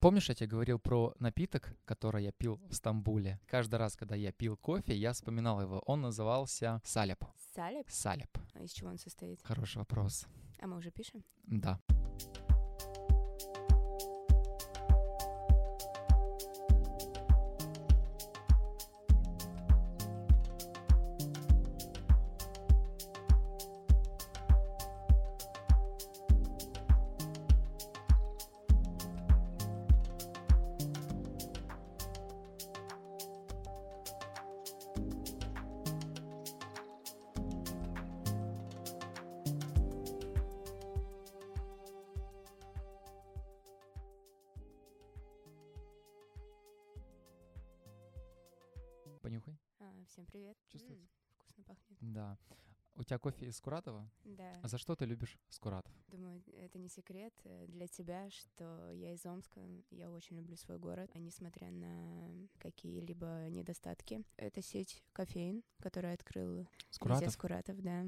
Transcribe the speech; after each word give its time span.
Помнишь, 0.00 0.30
я 0.30 0.34
тебе 0.34 0.46
говорил 0.46 0.78
про 0.78 1.14
напиток, 1.18 1.76
который 1.84 2.24
я 2.24 2.32
пил 2.32 2.58
в 2.70 2.74
Стамбуле? 2.74 3.38
Каждый 3.46 3.74
раз, 3.74 3.96
когда 3.96 4.14
я 4.16 4.32
пил 4.32 4.56
кофе, 4.56 4.96
я 4.96 5.12
вспоминал 5.12 5.60
его. 5.60 5.80
Он 5.80 6.00
назывался 6.00 6.80
салеп. 6.84 7.22
Салеп? 7.54 7.86
Салеп. 7.90 8.38
А 8.54 8.62
из 8.62 8.72
чего 8.72 8.88
он 8.88 8.96
состоит? 8.96 9.40
Хороший 9.42 9.76
вопрос. 9.76 10.26
А 10.58 10.66
мы 10.66 10.78
уже 10.78 10.90
пишем? 10.90 11.22
Да. 11.44 11.78
Кофе 53.20 53.46
из 53.46 53.56
Скуратова? 53.56 54.10
Да. 54.24 54.58
А 54.62 54.68
за 54.68 54.78
что 54.78 54.96
ты 54.96 55.04
любишь 55.04 55.38
Скуратов? 55.48 55.92
Думаю, 56.08 56.42
это 56.56 56.78
не 56.78 56.88
секрет 56.88 57.32
э, 57.44 57.66
для 57.68 57.86
тебя, 57.86 58.28
что 58.30 58.90
я 58.92 59.12
из 59.12 59.24
Омска, 59.24 59.60
я 59.90 60.10
очень 60.10 60.36
люблю 60.36 60.56
свой 60.56 60.78
город, 60.78 61.10
а 61.14 61.18
несмотря 61.18 61.70
на 61.70 62.48
какие-либо 62.58 63.48
недостатки. 63.50 64.24
Это 64.36 64.62
сеть 64.62 65.02
кофеин, 65.12 65.62
которая 65.78 66.14
открыл 66.14 66.66
Скуратов? 66.90 67.32
Скуратов, 67.32 67.80
да. 67.80 68.04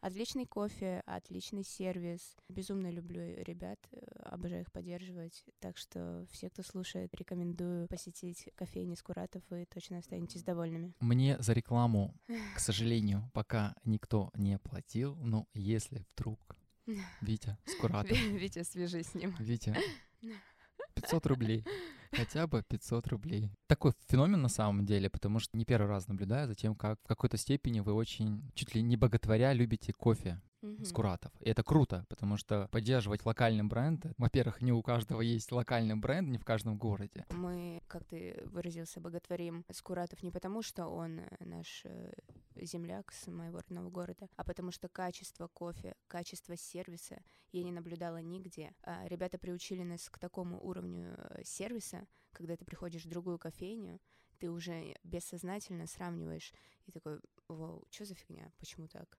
Отличный 0.00 0.46
кофе, 0.46 1.02
отличный 1.06 1.64
сервис. 1.64 2.36
Безумно 2.48 2.88
люблю 2.90 3.20
ребят, 3.42 3.80
э, 3.90 3.98
обожаю 4.28 4.62
их 4.62 4.72
поддерживать. 4.72 5.44
Так 5.60 5.76
что 5.76 6.26
все, 6.30 6.50
кто 6.50 6.62
слушает, 6.62 7.14
рекомендую 7.14 7.88
посетить 7.88 8.48
кофейни 8.54 8.94
Скуратов, 8.94 9.42
вы 9.50 9.66
точно 9.66 9.98
останетесь 9.98 10.42
довольными. 10.42 10.94
Мне 11.00 11.36
за 11.40 11.52
рекламу, 11.52 12.14
к 12.54 12.60
сожалению, 12.60 13.30
пока 13.34 13.74
никто 13.84 14.30
не 14.34 14.58
платил, 14.58 15.16
но 15.16 15.46
если 15.54 16.06
вдруг 16.14 16.56
Витя 17.20 17.58
Скуратов, 17.66 18.18
Витя, 18.18 18.62
свяжись 18.62 19.08
с 19.08 19.14
ним. 19.14 19.34
Витя, 19.38 19.76
500 20.94 21.26
рублей. 21.26 21.64
Хотя 22.12 22.46
бы 22.46 22.62
500 22.62 23.06
рублей. 23.08 23.50
Такой 23.66 23.92
феномен 24.08 24.40
на 24.40 24.48
самом 24.48 24.86
деле, 24.86 25.10
потому 25.10 25.40
что 25.40 25.56
не 25.56 25.64
первый 25.64 25.88
раз 25.88 26.08
наблюдаю 26.08 26.48
за 26.48 26.54
тем, 26.54 26.74
как 26.74 26.98
в 27.04 27.06
какой-то 27.06 27.36
степени 27.36 27.80
вы 27.80 27.92
очень, 27.92 28.50
чуть 28.54 28.74
ли 28.74 28.82
не 28.82 28.96
боготворя, 28.96 29.52
любите 29.52 29.92
кофе. 29.92 30.40
Мгм. 30.60 30.84
Скуратов. 30.84 31.32
И 31.40 31.48
это 31.48 31.62
круто, 31.62 32.04
потому 32.08 32.36
что 32.36 32.68
поддерживать 32.72 33.24
локальный 33.24 33.62
бренд, 33.62 34.06
во-первых, 34.16 34.60
не 34.60 34.72
у 34.72 34.82
каждого 34.82 35.20
есть 35.20 35.52
локальный 35.52 35.94
бренд, 35.94 36.28
не 36.28 36.38
в 36.38 36.44
каждом 36.44 36.76
городе. 36.76 37.24
Мы, 37.30 37.80
как 37.86 38.04
ты 38.04 38.42
выразился, 38.46 39.00
боготворим 39.00 39.64
Скуратов 39.70 40.22
не 40.22 40.32
потому, 40.32 40.62
что 40.62 40.86
он 40.86 41.20
э, 41.20 41.44
наш 41.44 41.82
э, 41.84 42.12
земляк 42.56 43.12
с 43.12 43.28
моего 43.28 43.58
родного 43.58 43.88
города, 43.88 44.28
а 44.36 44.42
потому 44.42 44.72
что 44.72 44.88
качество 44.88 45.46
кофе, 45.46 45.94
качество 46.08 46.56
сервиса 46.56 47.22
я 47.52 47.62
не 47.62 47.70
наблюдала 47.70 48.20
нигде. 48.20 48.74
А 48.82 49.06
ребята 49.06 49.38
приучили 49.38 49.84
нас 49.84 50.10
к 50.10 50.18
такому 50.18 50.60
уровню 50.60 51.14
э, 51.16 51.44
сервиса, 51.44 52.08
когда 52.32 52.56
ты 52.56 52.64
приходишь 52.64 53.04
в 53.04 53.08
другую 53.08 53.38
кофейню, 53.38 54.00
ты 54.38 54.50
уже 54.50 54.96
бессознательно 55.04 55.86
сравниваешь 55.86 56.52
и 56.86 56.92
такой, 56.92 57.20
вау, 57.48 57.84
что 57.90 58.04
за 58.04 58.14
фигня, 58.14 58.52
почему 58.58 58.88
так? 58.88 59.18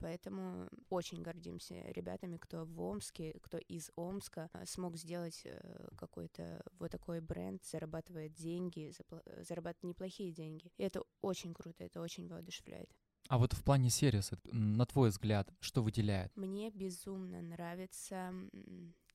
Поэтому 0.00 0.68
очень 0.90 1.22
гордимся 1.22 1.74
ребятами, 1.92 2.36
кто 2.36 2.64
в 2.64 2.80
Омске, 2.80 3.34
кто 3.42 3.58
из 3.58 3.90
Омска 3.96 4.50
э, 4.52 4.66
смог 4.66 4.96
сделать 4.96 5.42
э, 5.44 5.88
какой-то 5.96 6.62
вот 6.78 6.90
такой 6.90 7.20
бренд, 7.20 7.64
зарабатывает 7.64 8.34
деньги, 8.34 8.92
э, 9.10 9.42
зарабатывает 9.42 9.84
неплохие 9.84 10.32
деньги. 10.32 10.72
И 10.76 10.82
это 10.82 11.02
очень 11.20 11.54
круто, 11.54 11.84
это 11.84 12.00
очень 12.00 12.28
воодушевляет. 12.28 12.90
А 13.28 13.38
вот 13.38 13.54
в 13.54 13.64
плане 13.64 13.88
сервиса, 13.88 14.38
на 14.52 14.84
твой 14.84 15.08
взгляд, 15.08 15.50
что 15.60 15.82
выделяет? 15.82 16.30
Мне 16.36 16.70
безумно 16.70 17.40
нравится 17.40 18.34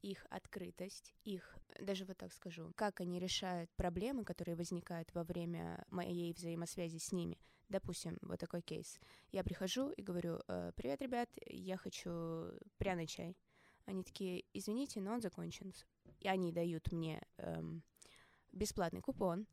их 0.01 0.25
открытость, 0.29 1.13
их, 1.23 1.57
даже 1.79 2.05
вот 2.05 2.17
так 2.17 2.33
скажу, 2.33 2.71
как 2.75 3.01
они 3.01 3.19
решают 3.19 3.69
проблемы, 3.75 4.23
которые 4.23 4.55
возникают 4.55 5.13
во 5.13 5.23
время 5.23 5.85
моей 5.89 6.33
взаимосвязи 6.33 6.97
с 6.97 7.11
ними. 7.11 7.37
Допустим, 7.69 8.17
вот 8.21 8.39
такой 8.39 8.61
кейс. 8.61 8.99
Я 9.31 9.43
прихожу 9.43 9.91
и 9.91 10.01
говорю, 10.01 10.39
«Э, 10.47 10.71
привет, 10.75 11.01
ребят, 11.01 11.29
я 11.45 11.77
хочу 11.77 12.51
пряный 12.77 13.05
чай. 13.05 13.37
Они 13.85 14.03
такие, 14.03 14.43
извините, 14.53 14.99
но 15.01 15.13
он 15.13 15.21
закончен. 15.21 15.73
И 16.19 16.27
они 16.27 16.51
дают 16.51 16.91
мне 16.91 17.21
эм, 17.37 17.83
бесплатный 18.51 19.01
купон. 19.01 19.45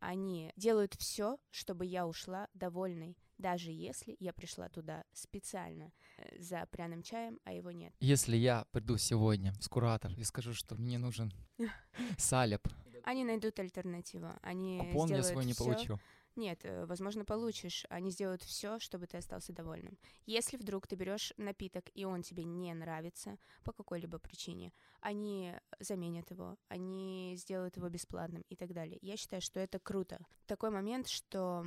Они 0.00 0.52
делают 0.56 0.94
все, 0.94 1.38
чтобы 1.50 1.84
я 1.84 2.06
ушла 2.06 2.48
довольной, 2.54 3.18
даже 3.36 3.70
если 3.70 4.16
я 4.18 4.32
пришла 4.32 4.70
туда 4.70 5.04
специально 5.12 5.92
э, 6.16 6.40
за 6.40 6.66
пряным 6.70 7.02
чаем, 7.02 7.38
а 7.44 7.52
его 7.52 7.70
нет. 7.70 7.94
Если 8.00 8.36
я 8.38 8.64
приду 8.72 8.96
сегодня 8.96 9.52
в 9.52 9.62
Скуратов 9.62 10.16
и 10.16 10.24
скажу, 10.24 10.54
что 10.54 10.76
мне 10.76 10.96
нужен 10.98 11.30
салеп, 12.18 12.66
Они 13.04 13.24
найдут 13.24 13.58
альтернативу. 13.60 14.30
Они 14.40 14.78
купон 14.78 15.10
я 15.10 15.22
свой 15.22 15.44
не 15.44 15.52
всё- 15.52 15.64
получу. 15.64 15.98
Нет, 16.36 16.60
э, 16.64 16.86
возможно, 16.86 17.24
получишь. 17.24 17.84
Они 17.90 18.10
сделают 18.10 18.42
все, 18.42 18.78
чтобы 18.78 19.06
ты 19.06 19.18
остался 19.18 19.52
довольным. 19.52 19.98
Если 20.26 20.56
вдруг 20.56 20.86
ты 20.86 20.96
берешь 20.96 21.32
напиток, 21.36 21.90
и 21.94 22.04
он 22.04 22.22
тебе 22.22 22.44
не 22.44 22.72
нравится 22.74 23.38
по 23.64 23.72
какой-либо 23.72 24.18
причине, 24.18 24.72
они 25.00 25.54
заменят 25.80 26.30
его, 26.30 26.56
они 26.68 27.34
сделают 27.36 27.76
его 27.76 27.88
бесплатным 27.88 28.42
и 28.48 28.56
так 28.56 28.72
далее. 28.72 28.98
Я 29.02 29.16
считаю, 29.16 29.42
что 29.42 29.60
это 29.60 29.78
круто. 29.78 30.24
Такой 30.46 30.70
момент, 30.70 31.08
что 31.08 31.66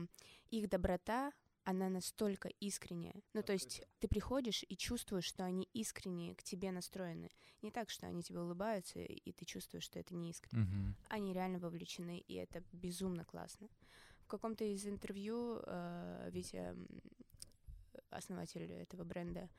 их 0.50 0.70
доброта 0.70 1.34
она 1.66 1.90
настолько 1.90 2.50
искренняя. 2.60 3.16
Ну, 3.34 3.42
то 3.42 3.54
есть 3.54 3.84
ты 4.00 4.08
приходишь 4.08 4.66
и 4.68 4.76
чувствуешь, 4.76 5.26
что 5.26 5.46
они 5.46 5.68
искренне 5.74 6.36
к 6.36 6.44
тебе 6.44 6.72
настроены. 6.72 7.30
Не 7.62 7.72
так, 7.72 7.90
что 7.90 8.06
они 8.08 8.22
тебе 8.22 8.42
улыбаются, 8.42 9.00
и 9.00 9.32
ты 9.32 9.46
чувствуешь, 9.46 9.84
что 9.84 10.00
это 10.00 10.14
не 10.14 10.32
искренне. 10.32 10.64
Мгм. 10.64 10.96
Они 11.10 11.34
реально 11.34 11.60
вовлечены, 11.60 12.20
и 12.20 12.34
это 12.34 12.64
безумно 12.74 13.24
классно. 13.24 13.70
В 14.24 14.28
каком-то 14.28 14.64
из 14.64 14.88
интервью 14.88 15.60
э, 15.66 16.30
Витя, 16.32 16.76
основатель 18.10 18.72
этого 18.72 19.04
бренда, 19.04 19.50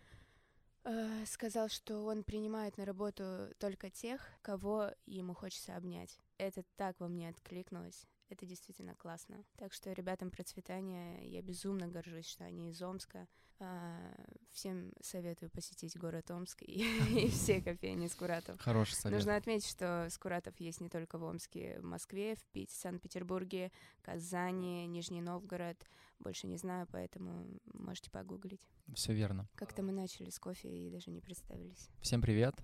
э, 0.85 1.25
сказал, 1.27 1.69
что 1.69 2.05
он 2.05 2.25
принимает 2.25 2.79
на 2.79 2.85
работу 2.85 3.53
только 3.59 3.91
тех, 3.91 4.21
кого 4.43 4.91
ему 5.07 5.35
хочется 5.35 5.77
обнять. 5.77 6.19
Это 6.39 6.65
так 6.77 6.99
во 6.99 7.09
мне 7.09 7.29
откликнулось. 7.29 8.07
Это 8.29 8.47
действительно 8.47 8.95
классно. 8.95 9.45
Так 9.57 9.73
что 9.73 9.93
ребятам 9.93 10.31
процветания 10.31 11.23
я 11.29 11.43
безумно 11.43 11.89
горжусь, 11.89 12.27
что 12.27 12.45
они 12.45 12.71
из 12.71 12.81
Омска. 12.83 13.29
А, 13.61 14.15
Всем 14.51 14.93
советую 15.01 15.51
посетить 15.51 15.97
город 15.97 16.31
Омск 16.31 16.63
и, 16.63 16.85
и 17.27 17.29
все 17.29 17.61
кофейни 17.61 18.07
Скуратов. 18.09 18.61
Хороший 18.61 18.95
совет. 18.95 19.19
Нужно 19.19 19.37
отметить, 19.37 19.69
что 19.69 20.09
Скуратов 20.11 20.59
есть 20.59 20.81
не 20.81 20.89
только 20.89 21.19
в 21.19 21.25
Омске, 21.25 21.79
в 21.81 21.85
Москве, 21.85 22.35
в 22.35 22.45
Пите, 22.53 22.75
Санкт-Петербурге, 22.75 23.71
Казани, 24.03 24.87
Нижний 24.87 25.21
Новгород. 25.21 25.77
Больше 26.19 26.47
не 26.47 26.57
знаю, 26.57 26.87
поэтому 26.91 27.47
можете 27.73 28.11
погуглить. 28.11 28.69
Все 28.95 29.13
верно. 29.13 29.49
Как-то 29.55 29.83
мы 29.83 29.93
начали 29.93 30.31
с 30.31 30.39
кофе 30.39 30.69
и 30.69 30.91
даже 30.91 31.11
не 31.11 31.21
представились. 31.21 31.89
Всем 32.01 32.23
привет. 32.23 32.55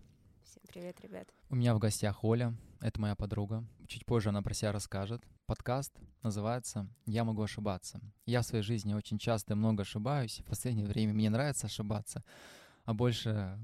Всем 0.45 0.63
привет, 0.67 1.01
ребят. 1.01 1.29
У 1.51 1.57
меня 1.57 1.75
в 1.75 1.79
гостях 1.79 2.25
Оля, 2.25 2.55
это 2.81 3.01
моя 3.01 3.15
подруга. 3.15 3.65
Чуть 3.87 4.07
позже 4.07 4.31
она 4.31 4.43
про 4.43 4.55
себя 4.55 4.73
расскажет. 4.73 5.23
Подкаст 5.47 5.93
называется 6.23 6.89
«Я 7.07 7.25
могу 7.25 7.43
ошибаться». 7.43 8.01
Я 8.27 8.43
в 8.43 8.47
своей 8.47 8.65
жизни 8.65 8.95
очень 8.95 9.19
часто 9.19 9.53
и 9.53 9.57
много 9.57 9.83
ошибаюсь. 9.83 10.41
В 10.41 10.45
последнее 10.45 10.87
время 10.87 11.13
мне 11.13 11.31
нравится 11.31 11.67
ошибаться, 11.67 12.25
а 12.85 12.95
больше 12.95 13.59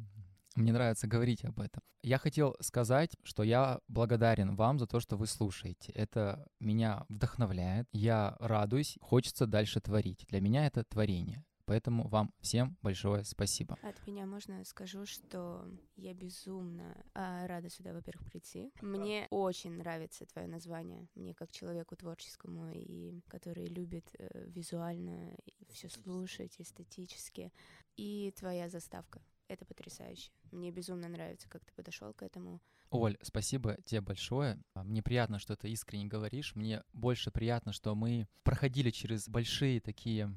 мне 0.54 0.72
нравится 0.72 1.06
говорить 1.06 1.44
об 1.44 1.60
этом. 1.60 1.82
Я 2.02 2.18
хотел 2.18 2.56
сказать, 2.60 3.16
что 3.24 3.42
я 3.42 3.80
благодарен 3.88 4.54
вам 4.54 4.78
за 4.78 4.86
то, 4.86 5.00
что 5.00 5.16
вы 5.16 5.26
слушаете. 5.26 5.92
Это 5.92 6.46
меня 6.60 7.04
вдохновляет. 7.08 7.88
Я 7.92 8.36
радуюсь, 8.38 8.96
хочется 9.00 9.46
дальше 9.46 9.80
творить. 9.80 10.24
Для 10.28 10.40
меня 10.40 10.66
это 10.66 10.84
творение. 10.84 11.44
Поэтому 11.66 12.06
вам 12.08 12.32
всем 12.40 12.76
большое 12.80 13.24
спасибо. 13.24 13.76
От 13.82 14.06
меня 14.06 14.24
можно 14.24 14.64
скажу, 14.64 15.04
что 15.04 15.68
я 15.96 16.14
безумно 16.14 17.04
а, 17.12 17.46
рада 17.48 17.68
сюда, 17.68 17.92
во-первых, 17.92 18.24
прийти. 18.30 18.72
Мне 18.80 19.26
очень 19.30 19.72
нравится 19.72 20.26
твое 20.26 20.46
название. 20.46 21.08
Мне 21.16 21.34
как 21.34 21.50
человеку 21.50 21.96
творческому 21.96 22.70
и 22.72 23.20
который 23.26 23.66
любит 23.66 24.08
э, 24.18 24.46
визуально 24.48 25.36
все 25.68 25.88
слушать, 25.88 26.54
эстетически. 26.58 27.52
И 27.96 28.32
твоя 28.38 28.68
заставка. 28.68 29.20
Это 29.48 29.64
потрясающе. 29.64 30.30
Мне 30.52 30.70
безумно 30.70 31.08
нравится, 31.08 31.48
как 31.48 31.64
ты 31.64 31.72
подошел 31.72 32.12
к 32.12 32.22
этому. 32.22 32.60
Оль, 32.90 33.16
спасибо 33.22 33.76
тебе 33.84 34.00
большое. 34.00 34.62
Мне 34.74 35.02
приятно, 35.02 35.38
что 35.38 35.56
ты 35.56 35.68
искренне 35.70 36.06
говоришь. 36.06 36.54
Мне 36.54 36.82
больше 36.92 37.30
приятно, 37.30 37.72
что 37.72 37.94
мы 37.94 38.28
проходили 38.44 38.90
через 38.90 39.28
большие 39.28 39.80
такие, 39.80 40.32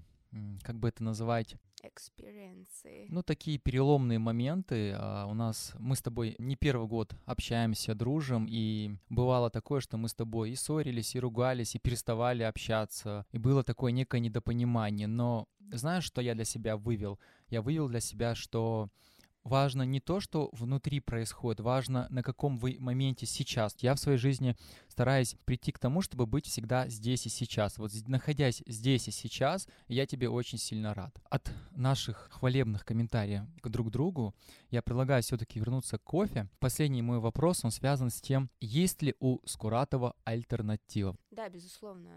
как 0.63 0.79
бы 0.79 0.89
это 0.89 1.03
называть, 1.03 1.55
experience 1.83 2.85
ы. 2.85 3.05
Ну, 3.09 3.23
такие 3.23 3.57
переломные 3.57 4.19
моменты. 4.19 4.93
А, 4.95 5.25
у 5.25 5.33
нас 5.33 5.73
мы 5.79 5.95
с 5.95 6.01
тобой 6.01 6.35
не 6.37 6.55
первый 6.55 6.87
год 6.87 7.13
общаемся, 7.25 7.95
дружим, 7.95 8.45
и 8.49 8.95
бывало 9.09 9.49
такое, 9.49 9.79
что 9.79 9.97
мы 9.97 10.09
с 10.09 10.13
тобой 10.13 10.51
и 10.51 10.55
ссорились, 10.55 11.15
и 11.15 11.19
ругались, 11.19 11.75
и 11.75 11.79
переставали 11.79 12.43
общаться, 12.43 13.25
и 13.31 13.37
было 13.37 13.63
такое 13.63 13.91
некое 13.91 14.19
недопонимание. 14.19 15.07
Но 15.07 15.47
знаешь, 15.71 16.03
что 16.03 16.21
я 16.21 16.35
для 16.35 16.45
себя 16.45 16.77
вывел? 16.77 17.19
Я 17.49 17.61
вывел 17.61 17.87
для 17.87 17.99
себя, 17.99 18.35
что 18.35 18.89
важно 19.49 19.81
не 19.81 19.99
то, 19.99 20.21
что 20.21 20.49
внутри 20.53 21.01
происходит, 21.01 21.59
важно 21.59 22.07
на 22.09 22.23
каком 22.23 22.57
вы 22.57 22.77
моменте 22.79 23.25
сейчас. 23.25 23.75
Я 23.81 23.95
в 23.95 23.99
своей 23.99 24.17
жизни 24.17 24.55
стараюсь 24.87 25.35
прийти 25.45 25.71
к 25.71 25.79
тому, 25.79 26.01
чтобы 26.01 26.25
быть 26.25 26.45
всегда 26.45 26.87
здесь 26.87 27.25
и 27.25 27.29
сейчас. 27.29 27.77
Вот 27.77 27.91
находясь 28.07 28.63
здесь 28.67 29.07
и 29.07 29.11
сейчас, 29.11 29.67
я 29.87 30.05
тебе 30.05 30.29
очень 30.29 30.57
сильно 30.57 30.93
рад. 30.93 31.13
От 31.29 31.51
наших 31.71 32.29
хвалебных 32.31 32.85
комментариев 32.85 33.43
к 33.61 33.67
друг 33.67 33.91
другу 33.91 34.33
я 34.69 34.81
предлагаю 34.81 35.23
все-таки 35.23 35.59
вернуться 35.59 35.97
к 35.97 36.03
кофе. 36.03 36.47
Последний 36.59 37.01
мой 37.01 37.19
вопрос, 37.19 37.65
он 37.65 37.71
связан 37.71 38.09
с 38.09 38.21
тем, 38.21 38.49
есть 38.61 39.01
ли 39.01 39.15
у 39.19 39.39
Скуратова 39.45 40.15
альтернатива? 40.23 41.15
Да, 41.31 41.49
безусловно. 41.49 42.11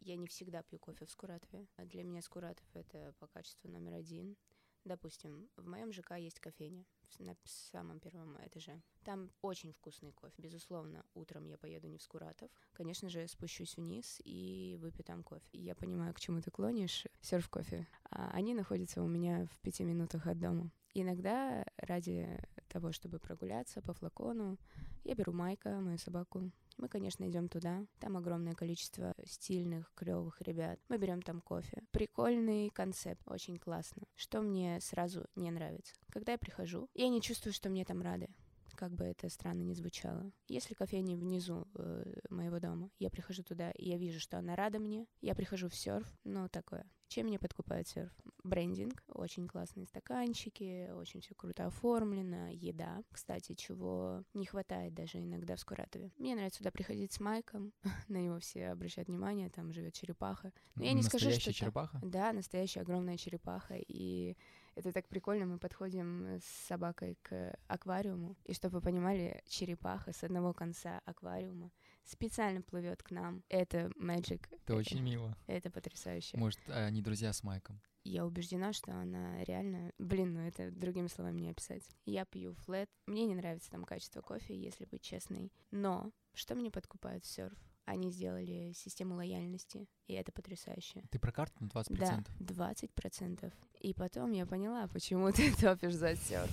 Я 0.00 0.16
не 0.16 0.26
всегда 0.26 0.62
пью 0.62 0.78
кофе 0.80 1.06
в 1.06 1.10
Скуратове. 1.10 1.66
Для 1.78 2.02
меня 2.02 2.22
Скуратов— 2.22 2.64
это 2.74 3.14
по 3.20 3.28
качеству 3.28 3.70
номер 3.70 3.94
один. 3.94 4.36
Допустим, 4.84 5.48
в 5.56 5.66
моем 5.68 5.92
ЖК 5.92 6.16
есть 6.16 6.40
кофейня 6.40 6.84
на 7.18 7.36
самом 7.44 8.00
первом 8.00 8.36
этаже. 8.46 8.80
Там 9.04 9.30
очень 9.42 9.72
вкусный 9.72 10.12
кофе. 10.12 10.34
Безусловно, 10.38 11.04
утром 11.14 11.44
я 11.44 11.56
поеду 11.56 11.86
не 11.88 11.98
в 11.98 12.02
Скуратов. 12.02 12.50
Конечно 12.72 13.08
же, 13.08 13.28
спущусь 13.28 13.76
вниз 13.76 14.20
и 14.24 14.76
выпью 14.80 15.04
там 15.04 15.22
кофе. 15.22 15.46
Я 15.52 15.74
понимаю, 15.74 16.14
к 16.14 16.20
чему 16.20 16.40
ты 16.40 16.50
клонишь. 16.50 17.06
Серф 17.20 17.48
кофе. 17.48 17.86
А 18.10 18.30
они 18.32 18.54
находятся 18.54 19.02
у 19.02 19.06
меня 19.06 19.46
в 19.46 19.60
пяти 19.60 19.84
минутах 19.84 20.26
от 20.26 20.38
дома. 20.38 20.70
Иногда 20.94 21.64
ради 21.76 22.38
того, 22.68 22.92
чтобы 22.92 23.18
прогуляться 23.18 23.80
по 23.82 23.94
флакону, 23.94 24.58
я 25.04 25.14
беру 25.14 25.32
Майка, 25.32 25.80
мою 25.80 25.98
собаку, 25.98 26.50
мы, 26.76 26.88
конечно, 26.88 27.28
идем 27.28 27.48
туда. 27.48 27.86
Там 27.98 28.16
огромное 28.16 28.54
количество 28.54 29.14
стильных, 29.24 29.92
клевых 29.94 30.40
ребят. 30.40 30.80
Мы 30.88 30.98
берем 30.98 31.22
там 31.22 31.40
кофе. 31.40 31.81
Прикольный 31.92 32.70
концепт, 32.70 33.22
очень 33.26 33.58
классно. 33.58 34.02
Что 34.16 34.40
мне 34.40 34.80
сразу 34.80 35.26
не 35.36 35.50
нравится? 35.50 35.94
Когда 36.10 36.32
я 36.32 36.38
прихожу, 36.38 36.88
я 36.94 37.08
не 37.08 37.20
чувствую, 37.20 37.52
что 37.52 37.68
мне 37.68 37.84
там 37.84 38.02
рады 38.02 38.28
как 38.74 38.94
бы 38.94 39.04
это 39.04 39.28
странно 39.28 39.62
не 39.62 39.74
звучало. 39.74 40.32
Если 40.48 40.74
кофейня 40.74 41.16
внизу 41.16 41.68
э, 41.76 42.14
моего 42.30 42.58
дома, 42.58 42.90
я 42.98 43.10
прихожу 43.10 43.44
туда, 43.44 43.70
и 43.70 43.88
я 43.88 43.96
вижу, 43.96 44.18
что 44.18 44.38
она 44.38 44.56
рада 44.56 44.80
мне, 44.80 45.06
я 45.20 45.36
прихожу 45.36 45.68
в 45.68 45.74
серф, 45.76 46.12
ну, 46.24 46.48
такое. 46.48 46.84
Чем 47.06 47.26
меня 47.26 47.38
подкупает 47.38 47.86
серф? 47.86 48.10
Брендинг, 48.44 49.02
очень 49.08 49.46
классные 49.46 49.86
стаканчики, 49.86 50.90
очень 50.92 51.20
все 51.20 51.34
круто 51.34 51.66
оформлено, 51.66 52.48
еда, 52.48 53.02
кстати, 53.10 53.54
чего 53.54 54.24
не 54.34 54.46
хватает 54.46 54.94
даже 54.94 55.18
иногда 55.18 55.56
в 55.56 55.60
Скуратове. 55.60 56.10
Мне 56.18 56.34
нравится 56.34 56.58
сюда 56.58 56.70
приходить 56.70 57.12
с 57.12 57.20
Майком, 57.20 57.72
на 58.08 58.18
него 58.18 58.38
все 58.40 58.68
обращают 58.68 59.08
внимание, 59.08 59.48
там 59.50 59.72
живет 59.72 59.94
черепаха. 59.94 60.52
Но 60.74 60.84
я 60.84 60.92
не 60.92 61.02
скажу, 61.02 61.30
что 61.30 61.52
черепаха? 61.52 62.00
Да, 62.02 62.32
настоящая 62.32 62.80
огромная 62.80 63.16
черепаха, 63.16 63.76
и 63.76 64.36
это 64.74 64.92
так 64.92 65.06
прикольно, 65.06 65.46
мы 65.46 65.58
подходим 65.58 66.38
с 66.40 66.44
собакой 66.66 67.18
к 67.22 67.56
аквариуму, 67.68 68.36
и 68.44 68.54
чтобы 68.54 68.76
вы 68.76 68.80
понимали, 68.80 69.42
черепаха 69.46 70.12
с 70.12 70.24
одного 70.24 70.52
конца 70.52 71.00
аквариума 71.04 71.70
специально 72.04 72.62
плывет 72.62 73.02
к 73.02 73.10
нам. 73.10 73.42
Это 73.48 73.90
magic. 73.98 74.46
Это 74.50 74.74
очень 74.74 75.00
мило. 75.00 75.36
Это 75.46 75.70
потрясающе. 75.70 76.36
Может, 76.36 76.60
они 76.68 77.02
друзья 77.02 77.32
с 77.32 77.42
Майком? 77.42 77.80
Я 78.04 78.26
убеждена, 78.26 78.72
что 78.72 78.92
она 78.92 79.44
реально... 79.44 79.92
Блин, 79.98 80.34
ну 80.34 80.40
это 80.40 80.72
другими 80.72 81.06
словами 81.06 81.40
не 81.40 81.50
описать. 81.50 81.88
Я 82.04 82.24
пью 82.24 82.54
флет. 82.54 82.90
Мне 83.06 83.26
не 83.26 83.36
нравится 83.36 83.70
там 83.70 83.84
качество 83.84 84.20
кофе, 84.22 84.56
если 84.58 84.86
быть 84.86 85.02
честной. 85.02 85.52
Но 85.70 86.10
что 86.34 86.54
мне 86.56 86.70
подкупает 86.70 87.24
серф? 87.24 87.56
Они 87.84 88.10
сделали 88.10 88.72
систему 88.74 89.16
лояльности, 89.16 89.88
и 90.06 90.14
это 90.14 90.30
потрясающе. 90.30 91.02
Ты 91.10 91.18
про 91.18 91.32
карту 91.32 91.64
на 91.64 91.68
20%? 91.68 92.26
Да, 92.38 92.72
20%. 92.72 93.52
И 93.80 93.94
потом 93.94 94.32
я 94.32 94.46
поняла, 94.46 94.86
почему 94.86 95.32
ты 95.32 95.52
топишь 95.54 95.94
за 95.94 96.16
серф. 96.16 96.50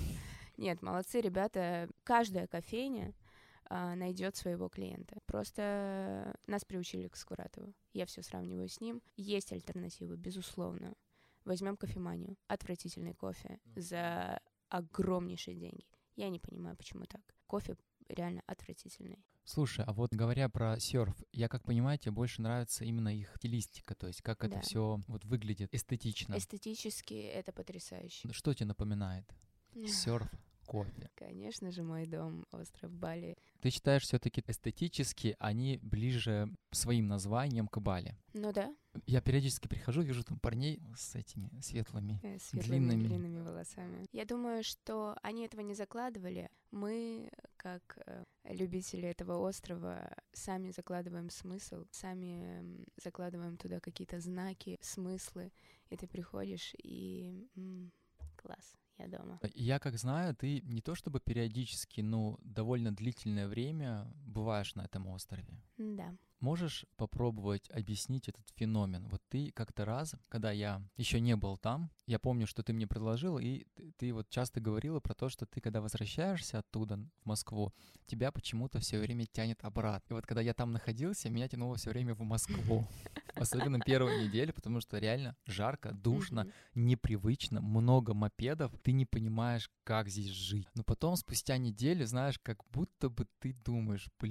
Нет, 0.58 0.82
молодцы 0.82 1.22
ребята. 1.22 1.88
Каждая 2.04 2.48
кофейня 2.48 3.14
найдет 3.70 4.36
своего 4.36 4.70
клиента. 4.70 5.20
Просто 5.26 6.36
нас 6.48 6.66
приучили 6.66 7.08
к 7.08 7.16
Скуратову. 7.16 7.74
Я 7.94 8.06
все 8.06 8.22
сравниваю 8.22 8.68
с 8.68 8.82
ним. 8.82 9.02
Есть 9.16 9.52
альтернативы, 9.52 10.18
безусловно. 10.18 10.96
Возьмем 11.46 11.78
кофеманию. 11.78 12.36
Отвратительный 12.48 13.14
кофе 13.14 13.60
за 13.76 14.40
огромнейшие 14.70 15.56
деньги. 15.56 15.86
Я 16.16 16.30
не 16.30 16.40
понимаю, 16.40 16.76
почему 16.76 17.06
так. 17.06 17.22
Кофе 17.48 17.78
реально 18.08 18.42
отвратительный. 18.46 19.24
Слушай, 19.46 19.84
а 19.86 19.94
вот 19.94 20.14
говоря 20.14 20.48
про 20.48 20.80
серф, 20.80 21.16
я 21.32 21.48
как 21.48 21.64
понимаю, 21.64 21.98
тебе 21.98 22.12
больше 22.12 22.42
нравится 22.42 22.86
именно 22.86 23.10
их 23.16 23.34
стилистика, 23.38 23.96
то 23.96 24.06
есть 24.06 24.22
как 24.22 24.42
да. 24.42 24.48
это 24.48 24.60
все 24.62 25.02
вот 25.08 25.26
выглядит 25.26 25.74
эстетично. 25.74 26.38
Эстетически 26.38 27.16
это 27.16 27.52
потрясающе. 27.52 28.32
Что 28.32 28.54
тебе 28.54 28.68
напоминает? 28.68 29.26
Серф, 29.88 30.30
кофе. 30.70 31.10
Конечно 31.16 31.72
же, 31.72 31.82
мой 31.82 32.06
дом, 32.06 32.46
остров 32.52 32.92
Бали. 32.92 33.36
Ты 33.60 33.72
считаешь, 33.72 34.04
все-таки 34.04 34.44
эстетически 34.46 35.36
они 35.40 35.80
ближе 35.82 36.48
своим 36.72 37.08
названием 37.08 37.68
к 37.68 37.80
Бали? 37.80 38.16
Ну 38.34 38.54
да. 38.54 38.76
Я 39.08 39.22
периодически 39.22 39.68
прихожу, 39.68 40.04
вижу 40.04 40.24
там 40.24 40.40
парней 40.40 40.80
с 40.96 41.16
этими 41.16 41.50
светлыми, 41.60 42.20
э, 42.22 42.38
светлыми 42.40 42.78
длинными. 42.78 43.08
длинными 43.08 43.40
волосами. 43.42 44.06
Я 44.12 44.26
думаю, 44.26 44.64
что 44.64 45.18
они 45.24 45.46
этого 45.46 45.62
не 45.62 45.74
закладывали. 45.74 46.50
Мы, 46.72 47.32
как 47.58 47.98
э, 48.06 48.24
любители 48.44 49.08
этого 49.08 49.38
острова, 49.40 50.16
сами 50.34 50.70
закладываем 50.70 51.32
смысл, 51.32 51.86
сами 51.90 52.86
закладываем 53.04 53.58
туда 53.58 53.80
какие-то 53.80 54.20
знаки, 54.20 54.78
смыслы. 54.82 55.52
И 55.90 55.98
ты 55.98 56.06
приходишь 56.08 56.76
и... 56.84 57.48
М- 57.56 57.92
класс 58.36 58.79
я 59.00 59.08
дома. 59.08 59.40
Я 59.56 59.80
как 59.80 59.98
знаю, 59.98 60.36
ты 60.36 60.62
не 60.62 60.82
то 60.82 60.96
чтобы 60.96 61.20
периодически, 61.20 62.02
но 62.02 62.40
довольно 62.44 62.92
длительное 62.92 63.48
время 63.48 64.08
бываешь 64.40 64.76
на 64.76 64.82
этом 64.82 65.08
острове. 65.08 65.46
Да. 65.78 66.16
Можешь 66.40 66.86
попробовать 66.96 67.70
объяснить 67.70 68.30
этот 68.30 68.46
феномен? 68.56 69.10
Вот 69.10 69.22
ты 69.28 69.52
как-то 69.52 69.84
раз, 69.84 70.16
когда 70.30 70.52
я 70.52 70.82
еще 70.96 71.20
не 71.20 71.36
был 71.36 71.58
там, 71.58 71.92
я 72.06 72.18
помню, 72.18 72.48
что 72.48 72.64
ты 72.64 72.72
мне 72.72 72.88
предложил, 72.88 73.40
и 73.40 73.66
ты, 73.76 73.92
ты 73.98 74.14
вот 74.14 74.30
часто 74.30 74.62
говорила 74.62 75.02
про 75.02 75.14
то, 75.14 75.28
что 75.28 75.46
ты, 75.46 75.60
когда 75.60 75.82
возвращаешься 75.82 76.60
оттуда 76.60 76.98
в 77.24 77.26
Москву, 77.26 77.74
тебя 78.06 78.32
почему-то 78.32 78.80
все 78.80 79.00
время 79.00 79.26
тянет 79.26 79.60
обратно. 79.66 80.14
И 80.14 80.16
вот 80.16 80.26
когда 80.26 80.42
я 80.42 80.54
там 80.54 80.72
находился, 80.72 81.30
меня 81.30 81.50
тянуло 81.50 81.76
все 81.76 81.90
время 81.90 82.16
в 82.16 82.22
Москву. 82.22 82.88
Особенно 83.36 83.80
первую 83.80 84.26
неделю, 84.26 84.54
потому 84.54 84.80
что 84.80 84.98
реально 84.98 85.36
жарко, 85.46 85.92
душно, 85.92 86.48
непривычно, 86.74 87.62
много 87.62 88.14
мопедов, 88.14 88.72
ты 88.82 88.94
не 88.94 89.06
понимаешь, 89.06 89.70
как 89.84 90.08
здесь 90.08 90.30
жить. 90.30 90.68
Но 90.74 90.84
потом, 90.84 91.18
спустя 91.18 91.58
неделю, 91.58 92.06
знаешь, 92.08 92.40
как 92.40 92.64
будто 92.72 93.10
бы 93.10 93.28
ты 93.40 93.54
думаешь, 93.54 94.08
блин, 94.20 94.29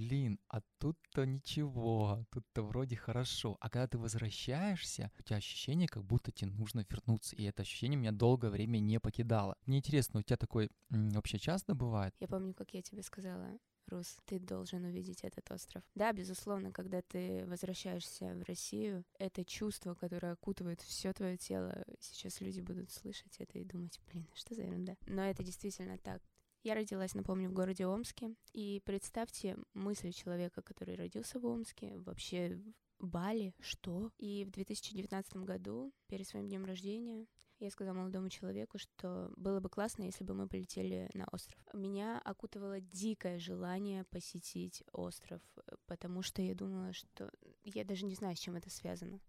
а 0.48 0.60
тут-то 0.78 1.24
ничего, 1.24 2.24
тут-то 2.30 2.62
вроде 2.62 2.96
хорошо. 2.96 3.56
А 3.60 3.70
когда 3.70 3.86
ты 3.86 3.98
возвращаешься, 3.98 5.10
у 5.18 5.22
тебя 5.22 5.36
ощущение, 5.36 5.88
как 5.88 6.04
будто 6.04 6.32
тебе 6.32 6.50
нужно 6.50 6.84
вернуться. 6.88 7.36
И 7.36 7.44
это 7.44 7.62
ощущение 7.62 7.98
меня 7.98 8.12
долгое 8.12 8.50
время 8.50 8.78
не 8.78 9.00
покидало. 9.00 9.56
Мне 9.66 9.78
интересно, 9.78 10.20
у 10.20 10.22
тебя 10.22 10.36
такое 10.36 10.70
вообще 10.90 11.38
часто 11.38 11.74
бывает? 11.74 12.14
Я 12.20 12.28
помню, 12.28 12.54
как 12.54 12.72
я 12.74 12.82
тебе 12.82 13.02
сказала, 13.02 13.58
Рус, 13.88 14.18
ты 14.26 14.38
должен 14.38 14.84
увидеть 14.84 15.24
этот 15.24 15.50
остров. 15.50 15.82
Да, 15.94 16.12
безусловно, 16.12 16.72
когда 16.72 17.00
ты 17.02 17.44
возвращаешься 17.46 18.34
в 18.34 18.42
Россию, 18.42 19.04
это 19.18 19.44
чувство, 19.44 19.94
которое 19.94 20.32
окутывает 20.32 20.80
все 20.82 21.12
твое 21.12 21.36
тело. 21.36 21.84
Сейчас 22.00 22.40
люди 22.40 22.60
будут 22.60 22.90
слышать 22.90 23.36
это 23.38 23.58
и 23.58 23.64
думать, 23.64 23.98
блин, 24.06 24.28
что 24.34 24.54
за 24.54 24.62
ерунда. 24.62 24.96
Но 25.06 25.22
это 25.22 25.42
действительно 25.42 25.96
так. 25.98 26.22
Я 26.62 26.74
родилась, 26.74 27.14
напомню, 27.14 27.48
в 27.48 27.52
городе 27.52 27.86
Омске. 27.86 28.34
И 28.52 28.82
представьте 28.84 29.56
мысль 29.74 30.12
человека, 30.12 30.62
который 30.62 30.96
родился 30.96 31.38
в 31.38 31.46
Омске, 31.46 31.98
вообще 31.98 32.60
Бали, 32.98 33.54
что? 33.60 34.10
И 34.18 34.44
в 34.44 34.50
2019 34.50 35.36
году, 35.36 35.92
перед 36.08 36.26
своим 36.26 36.48
днем 36.48 36.64
рождения, 36.64 37.26
я 37.60 37.70
сказала 37.70 37.94
молодому 37.94 38.28
человеку, 38.28 38.78
что 38.78 39.32
было 39.36 39.60
бы 39.60 39.68
классно, 39.68 40.04
если 40.04 40.24
бы 40.24 40.34
мы 40.34 40.48
полетели 40.48 41.08
на 41.14 41.26
остров. 41.32 41.60
Меня 41.72 42.20
окутывало 42.24 42.80
дикое 42.80 43.38
желание 43.38 44.04
посетить 44.04 44.82
остров, 44.92 45.40
потому 45.86 46.22
что 46.22 46.42
я 46.42 46.54
думала, 46.54 46.92
что... 46.92 47.32
Я 47.64 47.84
даже 47.84 48.04
не 48.04 48.14
знаю, 48.14 48.36
с 48.36 48.40
чем 48.40 48.56
это 48.56 48.70
связано. 48.70 49.20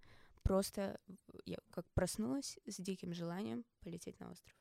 Просто 0.44 1.00
я 1.46 1.58
как 1.72 1.86
проснулась 1.94 2.58
с 2.66 2.78
диким 2.78 3.14
желанием 3.14 3.66
полететь 3.82 4.20
на 4.20 4.32
остров. 4.32 4.56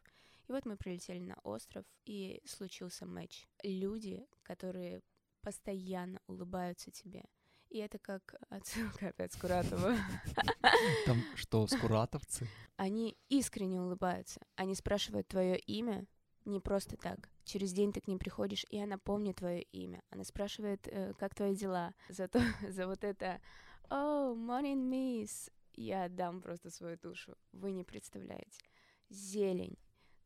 И 0.48 0.52
вот 0.52 0.64
мы 0.64 0.76
прилетели 0.76 1.20
на 1.20 1.36
остров, 1.42 1.84
и 2.06 2.40
случился 2.46 3.04
матч. 3.04 3.46
Люди, 3.62 4.26
которые 4.42 5.02
постоянно 5.42 6.20
улыбаются 6.26 6.90
тебе. 6.90 7.24
И 7.68 7.78
это 7.78 7.98
как 7.98 8.34
отсылка 8.48 9.08
опять 9.08 9.32
Скуратова. 9.34 9.94
Там 11.06 11.18
что, 11.34 11.66
скуратовцы? 11.66 12.48
Они 12.76 13.18
искренне 13.28 13.80
улыбаются. 13.80 14.40
Они 14.56 14.74
спрашивают 14.74 15.28
твое 15.28 15.58
имя 15.58 16.06
не 16.46 16.60
просто 16.60 16.96
так. 16.96 17.28
Через 17.44 17.74
день 17.74 17.92
ты 17.92 18.00
к 18.00 18.08
ним 18.08 18.18
приходишь, 18.18 18.64
и 18.70 18.78
она 18.78 18.96
помнит 18.96 19.36
твое 19.36 19.62
имя. 19.62 20.02
Она 20.08 20.24
спрашивает, 20.24 20.88
э, 20.88 21.12
как 21.18 21.34
твои 21.34 21.54
дела. 21.54 21.94
За, 22.08 22.26
то, 22.26 22.40
за 22.70 22.86
вот 22.86 23.04
это 23.04 23.40
«Oh, 23.90 24.34
morning, 24.34 24.88
miss!» 24.88 25.50
Я 25.74 26.04
отдам 26.04 26.40
просто 26.40 26.70
свою 26.70 26.96
душу. 26.96 27.36
Вы 27.52 27.72
не 27.72 27.84
представляете. 27.84 28.60
Зелень, 29.10 29.76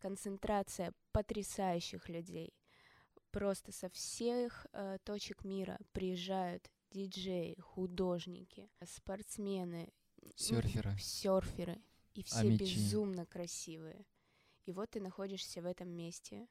концентрация 0.03 0.93
потрясающих 1.13 2.09
людей. 2.09 2.53
Просто 3.31 3.71
со 3.73 3.89
всех 3.89 4.67
э, 4.73 4.99
точек 5.05 5.45
мира 5.45 5.79
приезжают 5.93 6.69
диджеи, 6.91 7.55
художники, 7.61 8.69
спортсмены, 8.85 9.93
Серферы. 10.37 10.97
серферы, 10.99 11.83
и 12.15 12.23
все 12.25 12.41
Амичи. 12.41 12.63
безумно 12.63 13.25
красивые. 13.27 14.05
И 14.67 14.73
вот 14.73 14.91
ты 14.91 15.01
находишься 15.01 15.63
в 15.63 15.67
этом 15.67 15.89
месте. 15.89 16.47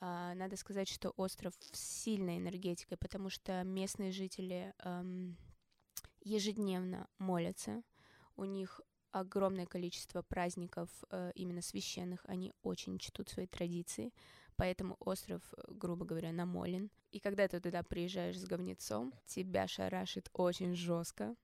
А, 0.00 0.34
надо 0.34 0.56
сказать, 0.56 0.88
что 0.88 1.10
остров 1.16 1.54
с 1.72 1.80
сильной 1.80 2.36
энергетикой, 2.38 2.98
потому 2.98 3.30
что 3.30 3.62
местные 3.64 4.12
жители 4.12 4.74
ам, 4.78 5.36
ежедневно 6.20 7.08
молятся. 7.18 7.82
У 8.36 8.44
них 8.44 8.80
огромное 9.20 9.66
количество 9.66 10.22
праздников 10.22 10.88
э, 11.10 11.32
именно 11.34 11.62
священных. 11.62 12.24
Они 12.26 12.52
очень 12.62 12.98
чтут 12.98 13.28
свои 13.28 13.46
традиции. 13.46 14.12
Поэтому 14.56 14.96
остров, 15.00 15.42
э, 15.56 15.62
грубо 15.68 16.04
говоря, 16.04 16.32
намолен. 16.32 16.90
И 17.12 17.20
когда 17.20 17.48
ты 17.48 17.60
туда 17.60 17.82
приезжаешь 17.82 18.38
с 18.38 18.44
говнецом, 18.44 19.12
тебя 19.26 19.68
шарашит 19.68 20.28
очень 20.32 20.74
жестко. 20.74 21.34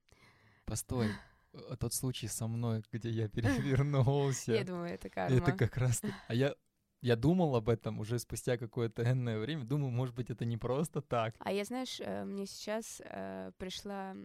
Постой. 0.65 1.09
э, 1.53 1.75
Тот 1.79 1.93
случай 1.93 2.27
со 2.27 2.47
мной, 2.47 2.83
где 2.91 3.09
я 3.09 3.27
перевернулся. 3.27 4.53
Я 4.53 4.63
думаю, 4.63 4.93
это 4.93 5.09
карма. 5.09 5.35
Это 5.35 5.51
как 5.53 5.77
раз... 5.77 6.01
А 6.27 6.33
я, 6.33 6.55
я 7.01 7.15
думал 7.15 7.55
об 7.55 7.69
этом 7.69 7.99
уже 7.99 8.19
спустя 8.19 8.57
какое-то 8.57 9.03
энное 9.03 9.39
время. 9.39 9.65
Думаю, 9.65 9.91
может 9.91 10.15
быть, 10.15 10.29
это 10.29 10.45
не 10.45 10.57
просто 10.57 11.01
так. 11.01 11.35
А 11.39 11.51
я, 11.51 11.63
знаешь, 11.63 11.99
мне 11.99 12.45
сейчас 12.45 13.01
э, 13.03 13.51
пришла 13.57 14.15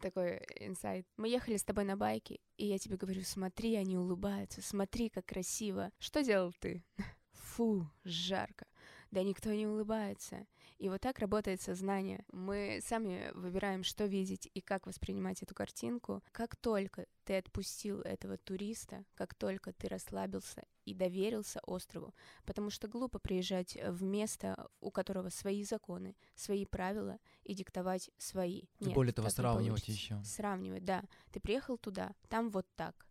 такой 0.00 0.38
инсайт. 0.56 1.06
Мы 1.16 1.28
ехали 1.28 1.56
с 1.56 1.64
тобой 1.64 1.84
на 1.84 1.96
байке, 1.96 2.40
и 2.56 2.66
я 2.66 2.78
тебе 2.78 2.96
говорю, 2.96 3.22
смотри, 3.22 3.76
они 3.76 3.96
улыбаются, 3.96 4.62
смотри, 4.62 5.08
как 5.08 5.26
красиво. 5.26 5.90
Что 5.98 6.22
делал 6.22 6.52
ты? 6.58 6.82
Фу, 7.32 7.88
жарко. 8.04 8.66
Да 9.10 9.22
никто 9.24 9.52
не 9.52 9.66
улыбается. 9.66 10.46
И 10.78 10.88
вот 10.88 11.00
так 11.00 11.18
работает 11.18 11.60
сознание. 11.60 12.24
Мы 12.32 12.80
сами 12.82 13.30
выбираем, 13.34 13.82
что 13.82 14.04
видеть 14.04 14.48
и 14.54 14.60
как 14.60 14.86
воспринимать 14.86 15.42
эту 15.42 15.54
картинку. 15.54 16.22
Как 16.32 16.56
только 16.56 17.06
ты 17.24 17.36
отпустил 17.36 18.00
этого 18.00 18.38
туриста, 18.38 19.04
как 19.14 19.34
только 19.34 19.72
ты 19.72 19.88
расслабился 19.88 20.64
и 20.90 20.94
доверился 20.94 21.60
острову, 21.62 22.14
потому 22.44 22.70
что 22.70 22.88
глупо 22.88 23.20
приезжать 23.20 23.76
в 23.76 24.02
место, 24.02 24.68
у 24.80 24.90
которого 24.90 25.28
свои 25.28 25.62
законы, 25.62 26.16
свои 26.34 26.64
правила 26.66 27.18
и 27.44 27.54
диктовать 27.54 28.10
свои. 28.18 28.62
Нет, 28.80 28.94
более 28.94 29.12
того, 29.12 29.28
сравнивать 29.28 29.86
еще. 29.88 30.20
Сравнивать, 30.24 30.84
да. 30.84 31.04
Ты 31.30 31.38
приехал 31.38 31.78
туда, 31.78 32.14
там 32.28 32.50
вот 32.50 32.66
так. 32.74 33.06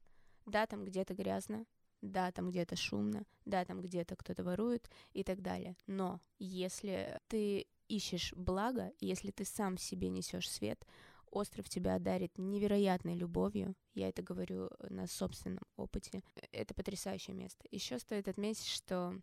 Да, 0.45 0.65
там 0.67 0.83
где-то 0.83 1.13
грязно, 1.13 1.65
да, 2.01 2.31
там 2.31 2.49
где-то 2.49 2.75
шумно, 2.75 3.25
да, 3.45 3.63
там 3.63 3.81
где-то 3.81 4.15
кто-то 4.15 4.43
ворует 4.43 4.89
и 5.13 5.23
так 5.23 5.41
далее. 5.41 5.77
Но 5.87 6.19
если 6.37 7.19
ты 7.27 7.67
ищешь 7.87 8.33
благо, 8.35 8.91
если 8.99 9.31
ты 9.31 9.45
сам 9.45 9.77
себе 9.77 10.09
несешь 10.09 10.49
свет, 10.49 10.85
остров 11.31 11.69
тебя 11.69 11.95
одарит 11.95 12.37
невероятной 12.37 13.15
любовью. 13.15 13.75
Я 13.93 14.09
это 14.09 14.21
говорю 14.21 14.69
на 14.89 15.07
собственном 15.07 15.63
опыте. 15.75 16.23
Это 16.51 16.73
потрясающее 16.73 17.35
место. 17.35 17.65
Еще 17.71 17.99
стоит 17.99 18.27
отметить, 18.27 18.67
что 18.67 19.13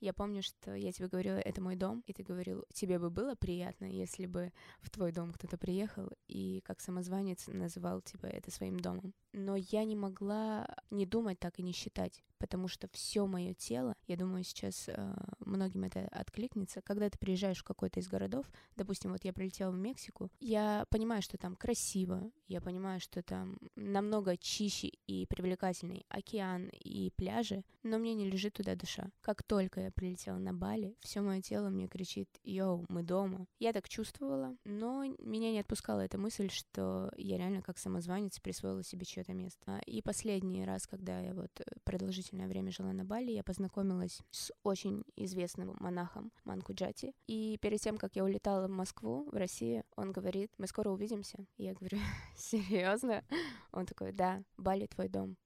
я 0.00 0.14
помню, 0.14 0.42
что 0.42 0.74
я 0.74 0.92
тебе 0.92 1.08
говорила, 1.08 1.36
это 1.36 1.60
мой 1.60 1.76
дом, 1.76 2.02
и 2.06 2.14
ты 2.14 2.22
говорил, 2.22 2.64
тебе 2.72 2.98
бы 2.98 3.10
было 3.10 3.34
приятно, 3.34 3.84
если 3.84 4.24
бы 4.24 4.50
в 4.80 4.88
твой 4.88 5.12
дом 5.12 5.30
кто-то 5.30 5.58
приехал 5.58 6.08
и 6.26 6.62
как 6.64 6.80
самозванец 6.80 7.46
называл 7.48 8.00
типа 8.00 8.24
это 8.26 8.50
своим 8.50 8.80
домом. 8.80 9.12
Но 9.32 9.56
я 9.56 9.84
не 9.84 9.96
могла 9.96 10.66
не 10.90 11.04
думать 11.04 11.38
так 11.38 11.58
и 11.58 11.62
не 11.62 11.72
считать, 11.72 12.22
потому 12.38 12.66
что 12.66 12.88
все 12.88 13.26
мое 13.26 13.52
тело, 13.52 13.94
я 14.06 14.16
думаю, 14.16 14.42
сейчас 14.42 14.88
э, 14.88 15.14
многим 15.50 15.84
это 15.84 16.08
откликнется, 16.12 16.80
когда 16.80 17.10
ты 17.10 17.18
приезжаешь 17.18 17.58
в 17.58 17.64
какой-то 17.64 18.00
из 18.00 18.08
городов, 18.08 18.46
допустим, 18.76 19.12
вот 19.12 19.24
я 19.24 19.32
прилетела 19.32 19.70
в 19.70 19.78
Мексику, 19.78 20.30
я 20.40 20.86
понимаю, 20.90 21.22
что 21.22 21.36
там 21.36 21.56
красиво, 21.56 22.30
я 22.48 22.60
понимаю, 22.60 23.00
что 23.00 23.22
там 23.22 23.58
намного 23.76 24.36
чище 24.36 24.92
и 25.06 25.26
привлекательный 25.26 26.06
океан 26.08 26.70
и 26.72 27.10
пляжи, 27.16 27.64
но 27.82 27.98
мне 27.98 28.14
не 28.14 28.28
лежит 28.28 28.54
туда 28.54 28.74
душа. 28.76 29.10
Как 29.20 29.42
только 29.42 29.80
я 29.80 29.90
прилетела 29.90 30.38
на 30.38 30.52
Бали, 30.52 30.96
все 31.00 31.20
мое 31.20 31.40
тело 31.40 31.68
мне 31.68 31.88
кричит, 31.88 32.28
йоу, 32.44 32.86
мы 32.88 33.02
дома. 33.02 33.46
Я 33.58 33.72
так 33.72 33.88
чувствовала, 33.88 34.56
но 34.64 35.04
меня 35.18 35.50
не 35.50 35.60
отпускала 35.60 36.00
эта 36.00 36.18
мысль, 36.18 36.48
что 36.50 37.10
я 37.16 37.38
реально 37.38 37.62
как 37.62 37.78
самозванец 37.78 38.38
присвоила 38.38 38.82
себе 38.84 39.04
чье-то 39.04 39.32
место. 39.32 39.62
А, 39.66 39.80
И 39.86 40.02
последний 40.02 40.64
раз, 40.64 40.86
когда 40.86 41.20
я 41.20 41.34
вот 41.34 41.50
э, 41.60 41.64
продолжительное 41.84 42.46
время 42.48 42.70
жила 42.70 42.92
на 42.92 43.04
Бали, 43.04 43.32
я 43.32 43.42
познакомилась 43.42 44.20
с 44.30 44.52
очень 44.62 45.02
известным 45.16 45.39
монахом 45.78 46.32
Манкуджати. 46.44 47.14
И 47.26 47.58
перед 47.60 47.80
тем, 47.80 47.98
как 47.98 48.16
я 48.16 48.24
улетала 48.24 48.66
в 48.66 48.70
Москву, 48.70 49.28
в 49.30 49.36
Россию, 49.36 49.84
он 49.96 50.12
говорит, 50.12 50.52
мы 50.58 50.66
скоро 50.66 50.90
увидимся. 50.90 51.46
И 51.56 51.64
я 51.64 51.74
говорю, 51.74 51.98
серьезно? 52.36 53.24
Он 53.72 53.86
такой, 53.86 54.12
да, 54.12 54.42
Бали 54.56 54.86
твой 54.86 55.08
дом. 55.08 55.36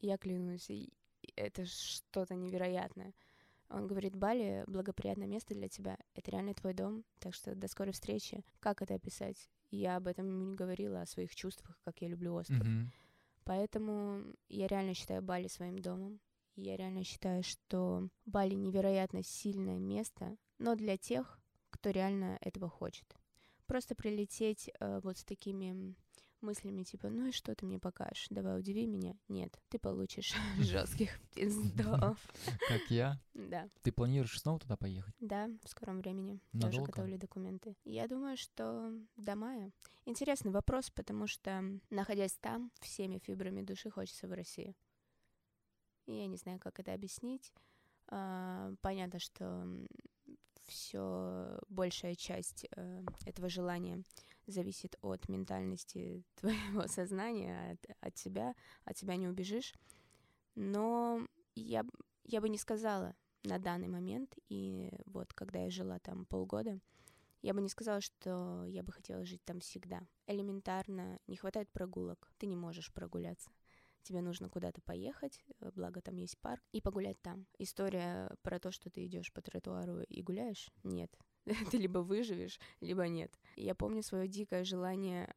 Я 0.00 0.16
клянусь, 0.16 0.70
это 1.36 1.66
что-то 1.66 2.34
невероятное. 2.34 3.14
Он 3.68 3.86
говорит, 3.86 4.16
Бали— 4.16 4.64
благоприятное 4.66 5.28
место 5.28 5.54
для 5.54 5.68
тебя. 5.68 5.96
Это 6.14 6.32
реально 6.32 6.54
твой 6.54 6.74
дом, 6.74 7.04
так 7.20 7.34
что 7.34 7.54
до 7.54 7.68
скорой 7.68 7.92
встречи. 7.92 8.44
Как 8.58 8.82
это 8.82 8.94
описать? 8.94 9.48
Я 9.70 9.96
об 9.96 10.08
этом 10.08 10.26
ему 10.26 10.44
не 10.44 10.56
говорила, 10.56 11.02
о 11.02 11.06
своих 11.06 11.34
чувствах, 11.36 11.78
как 11.84 12.02
я 12.02 12.08
люблю 12.08 12.34
остров. 12.34 12.66
Мгм. 12.66 12.90
Поэтому 13.44 14.24
я 14.48 14.66
реально 14.66 14.94
считаю 14.94 15.22
Бали 15.22 15.46
своим 15.46 15.78
домом. 15.78 16.20
И 16.60 16.64
Я 16.64 16.76
реально 16.76 17.04
считаю, 17.04 17.42
что 17.42 18.08
Бали 18.26 18.54
невероятно 18.54 19.22
сильное 19.22 19.78
место, 19.78 20.36
но 20.58 20.74
для 20.74 20.98
тех, 20.98 21.40
кто 21.70 21.88
реально 21.88 22.36
этого 22.42 22.68
хочет. 22.68 23.16
Просто 23.66 23.94
прилететь 23.94 24.68
э, 24.78 25.00
вот 25.02 25.16
с 25.16 25.24
такими 25.24 25.94
мыслями 26.42 26.82
типа, 26.82 27.08
ну 27.08 27.26
и 27.28 27.32
что 27.32 27.54
ты 27.54 27.64
мне 27.64 27.78
покажешь? 27.78 28.26
Давай 28.30 28.58
удиви 28.58 28.86
меня. 28.86 29.14
Нет, 29.28 29.58
ты 29.70 29.78
получишь 29.78 30.34
жестких 30.58 31.18
пиздов. 31.34 32.18
Как 32.68 32.90
я. 32.90 33.18
Да, 33.32 33.68
Ты 33.82 33.90
планируешь 33.92 34.38
снова 34.38 34.58
туда 34.58 34.76
поехать? 34.76 35.14
да, 35.18 35.48
в 35.64 35.68
скором 35.68 36.00
времени. 36.00 36.40
Надолго? 36.52 36.86
готовлю 36.86 37.16
документы. 37.18 37.74
Я 37.84 38.06
думаю, 38.06 38.36
что 38.36 38.92
до 39.16 39.34
мая. 39.34 39.72
Интересный 40.04 40.50
вопрос, 40.50 40.90
потому 40.90 41.26
что, 41.26 41.62
находясь 41.88 42.36
там, 42.40 42.70
всеми 42.80 43.18
фибрами 43.18 43.62
души 43.62 43.90
хочется 43.90 44.28
в 44.28 44.32
Россию. 44.32 44.74
Я 46.18 46.26
не 46.26 46.36
знаю, 46.36 46.58
как 46.58 46.80
это 46.80 46.92
объяснить. 46.92 47.52
А, 48.08 48.72
Понятно, 48.80 49.18
что 49.18 49.66
все 50.66 51.58
большая 51.68 52.14
часть 52.14 52.66
э, 52.76 53.02
этого 53.26 53.48
желания 53.48 54.04
зависит 54.46 54.96
от 55.02 55.28
ментальности 55.28 56.24
твоего 56.36 56.86
сознания, 56.86 57.72
от, 57.72 57.96
от 58.00 58.18
себя, 58.18 58.54
от 58.84 58.96
себя 58.96 59.16
не 59.16 59.28
убежишь. 59.28 59.74
Но 60.54 61.26
я, 61.54 61.84
я 62.24 62.40
бы 62.40 62.48
не 62.48 62.58
сказала 62.58 63.14
на 63.44 63.58
данный 63.58 63.88
момент, 63.88 64.36
и 64.48 64.92
вот 65.06 65.32
когда 65.32 65.60
я 65.60 65.70
жила 65.70 65.98
там 65.98 66.26
полгода, 66.26 66.78
я 67.42 67.54
бы 67.54 67.62
не 67.62 67.68
сказала, 67.68 68.00
что 68.00 68.64
я 68.66 68.82
бы 68.82 68.92
хотела 68.92 69.24
жить 69.24 69.42
там 69.44 69.60
всегда. 69.60 70.02
Элементарно 70.26 71.18
не 71.26 71.36
хватает 71.36 71.70
прогулок, 71.70 72.30
ты 72.38 72.46
не 72.46 72.56
можешь 72.56 72.92
прогуляться. 72.92 73.50
Тебе 74.02 74.22
нужно 74.22 74.48
куда-то 74.48 74.80
поехать, 74.82 75.40
э, 75.60 75.70
благо 75.74 76.00
там 76.00 76.16
есть 76.16 76.38
парк, 76.38 76.62
и 76.72 76.80
погулять 76.80 77.20
там. 77.22 77.46
История 77.58 78.34
про 78.42 78.58
то, 78.58 78.70
что 78.70 78.90
ты 78.90 79.04
идешь 79.06 79.32
по 79.32 79.42
тротуару 79.42 80.00
и 80.02 80.22
гуляешь, 80.22 80.70
нет. 80.82 81.10
Ты 81.70 81.78
либо 81.78 81.98
выживешь, 81.98 82.60
либо 82.80 83.08
нет. 83.08 83.32
Я 83.56 83.74
помню 83.74 84.02
свое 84.02 84.28
дикое 84.28 84.62
желание 84.64 85.34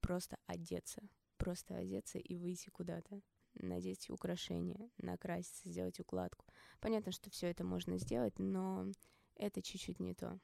просто 0.00 0.36
одеться. 0.46 1.02
Просто 1.36 1.76
одеться 1.76 2.18
и 2.18 2.34
выйти 2.36 2.70
куда-то. 2.70 3.20
Надеть 3.54 4.10
украшения, 4.10 4.90
накраситься, 4.98 5.68
сделать 5.68 6.00
укладку. 6.00 6.44
Понятно, 6.80 7.12
что 7.12 7.30
все 7.30 7.46
это 7.48 7.64
можно 7.64 7.98
сделать, 7.98 8.38
но 8.38 8.90
это 9.36 9.62
чуть-чуть 9.62 10.00
не 10.00 10.14
то. 10.14 10.40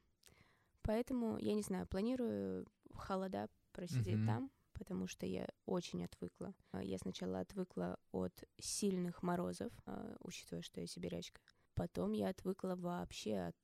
Поэтому, 0.82 1.36
я 1.38 1.54
не 1.54 1.62
знаю, 1.62 1.86
планирую 1.86 2.66
холода 2.94 3.48
просидеть 3.72 4.18
Мгм. 4.18 4.26
там, 4.26 4.50
потому 4.80 5.06
что 5.06 5.26
я 5.26 5.46
очень 5.66 6.02
отвыкла. 6.04 6.54
А, 6.72 6.82
Я 6.82 6.96
сначала 6.98 7.40
отвыкла 7.40 7.98
от 8.12 8.32
сильных 8.58 9.22
морозов, 9.22 9.70
а, 9.84 10.16
учитывая, 10.20 10.62
что 10.62 10.80
я 10.80 10.86
сибирячка. 10.86 11.40
Потом 11.74 12.12
я 12.12 12.30
отвыкла 12.30 12.76
вообще 12.76 13.36
от 13.48 13.56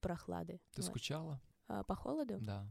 прохлады. 0.00 0.60
Ты 0.70 0.82
Вот. 0.82 0.90
скучала? 0.90 1.40
А, 1.66 1.82
По 1.82 1.96
холоду? 1.96 2.38
Да. 2.40 2.64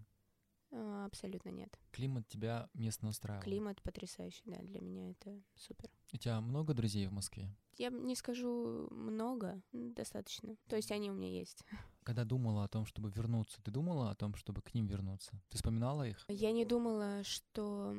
А, 0.72 1.06
Абсолютно 1.06 1.50
нет. 1.50 1.78
Климат 1.92 2.28
тебя 2.28 2.70
местно 2.74 3.10
устраивал? 3.10 3.44
Климат 3.44 3.82
потрясающий, 3.82 4.44
да, 4.46 4.58
для 4.62 4.82
меня 4.82 5.12
это 5.12 5.42
супер. 5.56 5.90
У 6.14 6.18
тебя 6.18 6.40
много 6.42 6.74
друзей 6.74 7.08
в 7.08 7.12
Москве? 7.12 7.54
Я 7.78 7.90
не 7.90 8.16
скажу 8.16 8.88
много, 8.92 9.62
достаточно. 9.72 10.56
То 10.68 10.76
есть 10.76 10.92
они 10.92 11.10
у 11.10 11.14
меня 11.14 11.30
есть. 11.30 11.64
Когда 12.04 12.24
думала 12.24 12.64
о 12.64 12.68
том, 12.68 12.86
чтобы 12.86 13.10
вернуться, 13.10 13.62
ты 13.62 13.72
думала 13.72 14.12
о 14.12 14.16
том, 14.16 14.36
чтобы 14.36 14.62
к 14.62 14.74
ним 14.74 14.88
вернуться? 14.88 15.32
Ты 15.50 15.58
вспоминала 15.58 16.08
их? 16.08 16.26
Я 16.28 16.52
не 16.52 16.66
думала, 16.66 17.24
что 17.24 17.96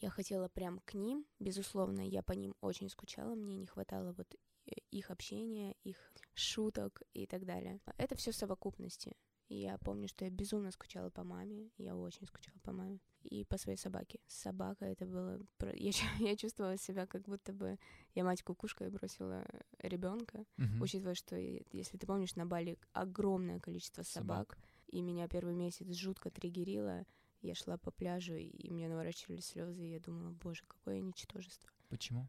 я 0.00 0.10
хотела 0.10 0.48
прям 0.48 0.80
к 0.80 0.94
ним. 0.94 1.24
Безусловно, 1.38 2.00
я 2.00 2.22
по 2.22 2.32
ним 2.32 2.54
очень 2.60 2.90
скучала. 2.90 3.34
Мне 3.34 3.56
не 3.56 3.66
хватало 3.66 4.12
вот 4.12 4.34
э, 4.66 4.72
их 4.90 5.10
общения, 5.10 5.76
их 5.84 6.12
шуток 6.34 7.02
и 7.12 7.26
так 7.26 7.46
далее. 7.46 7.80
Это 7.96 8.14
все 8.16 8.32
совокупности. 8.32 9.16
И 9.48 9.56
Я 9.56 9.76
помню, 9.78 10.08
что 10.08 10.24
я 10.24 10.30
безумно 10.30 10.70
скучала 10.70 11.10
по 11.10 11.22
маме. 11.22 11.70
Я 11.78 11.94
очень 11.96 12.26
скучала 12.26 12.58
по 12.62 12.72
маме. 12.72 12.98
И 13.22 13.44
по 13.44 13.58
своей 13.58 13.76
собаке. 13.78 14.18
Собака 14.26 14.84
это 14.86 15.04
было... 15.06 15.38
Я, 15.74 15.92
я 16.18 16.36
чувствовала 16.36 16.76
себя, 16.78 17.06
как 17.06 17.22
будто 17.22 17.52
бы 17.52 17.78
я 18.14 18.24
мать 18.24 18.42
кукушка 18.42 18.84
и 18.86 18.90
бросила 18.90 19.44
ребенка. 19.80 20.44
Мгм. 20.56 20.80
Учитывая, 20.82 21.14
что, 21.14 21.36
если 21.36 21.98
ты 21.98 22.06
помнишь, 22.06 22.36
на 22.36 22.46
Бали 22.46 22.78
огромное 22.92 23.60
количество 23.60 24.02
собак, 24.02 24.54
Собак. 24.54 24.58
и 24.88 25.02
меня 25.02 25.28
первый 25.28 25.54
месяц 25.54 25.86
жутко 25.94 26.30
триггерило. 26.30 27.04
Я 27.42 27.54
шла 27.54 27.76
по 27.76 27.90
пляжу, 27.90 28.34
и 28.36 28.70
мне 28.70 28.88
наворачивались 28.88 29.46
слезы, 29.46 29.84
и 29.86 29.90
я 29.92 30.00
думала, 30.00 30.30
боже, 30.30 30.64
какое 30.66 31.00
ничтожество. 31.00 31.70
Почему? 31.90 32.26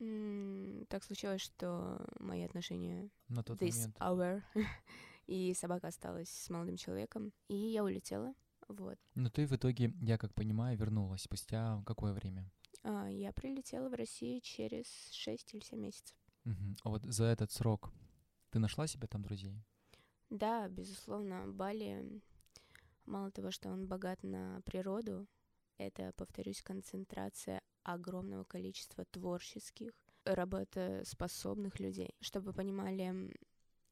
М, 0.00 0.86
Так 0.88 1.04
случилось, 1.04 1.42
что 1.42 2.04
мои 2.20 2.42
отношения 2.44 3.10
На 3.28 3.42
тот 3.42 3.60
this 3.60 3.76
момент. 3.76 3.96
hour, 4.00 4.42
и 5.28 5.54
собака 5.54 5.88
осталась 5.88 6.30
с 6.30 6.50
молодым 6.50 6.76
человеком, 6.76 7.32
и 7.48 7.54
я 7.54 7.84
улетела. 7.84 8.34
Вот. 8.66 8.98
Но 9.14 9.30
ты 9.30 9.46
в 9.46 9.52
итоге, 9.52 9.94
я 10.00 10.18
как 10.18 10.34
понимаю, 10.34 10.76
вернулась 10.76 11.22
спустя 11.22 11.82
какое 11.86 12.12
время? 12.12 12.50
А, 12.82 13.08
Я 13.08 13.32
прилетела 13.32 13.88
в 13.88 13.94
Россию 13.94 14.40
через 14.40 14.86
6 15.12 15.54
или 15.54 15.62
7 15.62 15.78
месяцев. 15.78 16.16
Мгм. 16.44 16.76
А 16.82 16.88
вот 16.88 17.04
за 17.04 17.24
этот 17.24 17.52
срок 17.52 17.92
ты 18.50 18.58
нашла 18.58 18.86
себе 18.86 19.06
там 19.06 19.22
друзей? 19.22 19.62
Да, 20.30 20.68
безусловно, 20.68 21.46
Бали, 21.46 22.20
мало 23.04 23.30
того, 23.30 23.50
что 23.50 23.70
он 23.70 23.86
богат 23.86 24.22
на 24.22 24.60
природу, 24.64 25.26
это, 25.78 26.12
повторюсь, 26.16 26.62
концентрация 26.62 27.60
огромного 27.82 28.44
количества 28.44 29.04
творческих, 29.06 29.92
работоспособных 30.24 31.80
людей. 31.80 32.14
Чтобы 32.20 32.46
вы 32.46 32.52
понимали, 32.52 33.34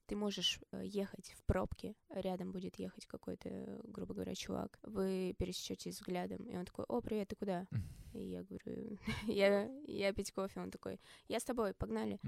ты 0.07 0.17
можешь 0.17 0.61
э, 0.73 0.83
ехать 0.85 1.33
в 1.33 1.45
пробке, 1.45 1.95
рядом 2.11 2.53
будет 2.53 2.79
ехать 2.79 3.07
какой-то, 3.07 3.81
грубо 3.85 4.15
говоря, 4.15 4.35
чувак. 4.35 4.79
Вы 4.83 5.35
пересечетесь 5.39 5.97
взглядом, 5.97 6.45
и 6.45 6.57
он 6.57 6.65
такой, 6.65 6.85
о, 6.89 7.01
привет, 7.01 7.29
ты 7.29 7.37
куда? 7.37 7.67
И 8.15 8.23
я 8.23 8.43
говорю, 8.45 8.99
я, 9.27 9.71
я 9.87 10.13
пить 10.13 10.33
кофе. 10.33 10.61
Он 10.61 10.71
такой, 10.71 11.01
я 11.29 11.39
с 11.41 11.45
тобой, 11.45 11.75
погнали. 11.75 12.19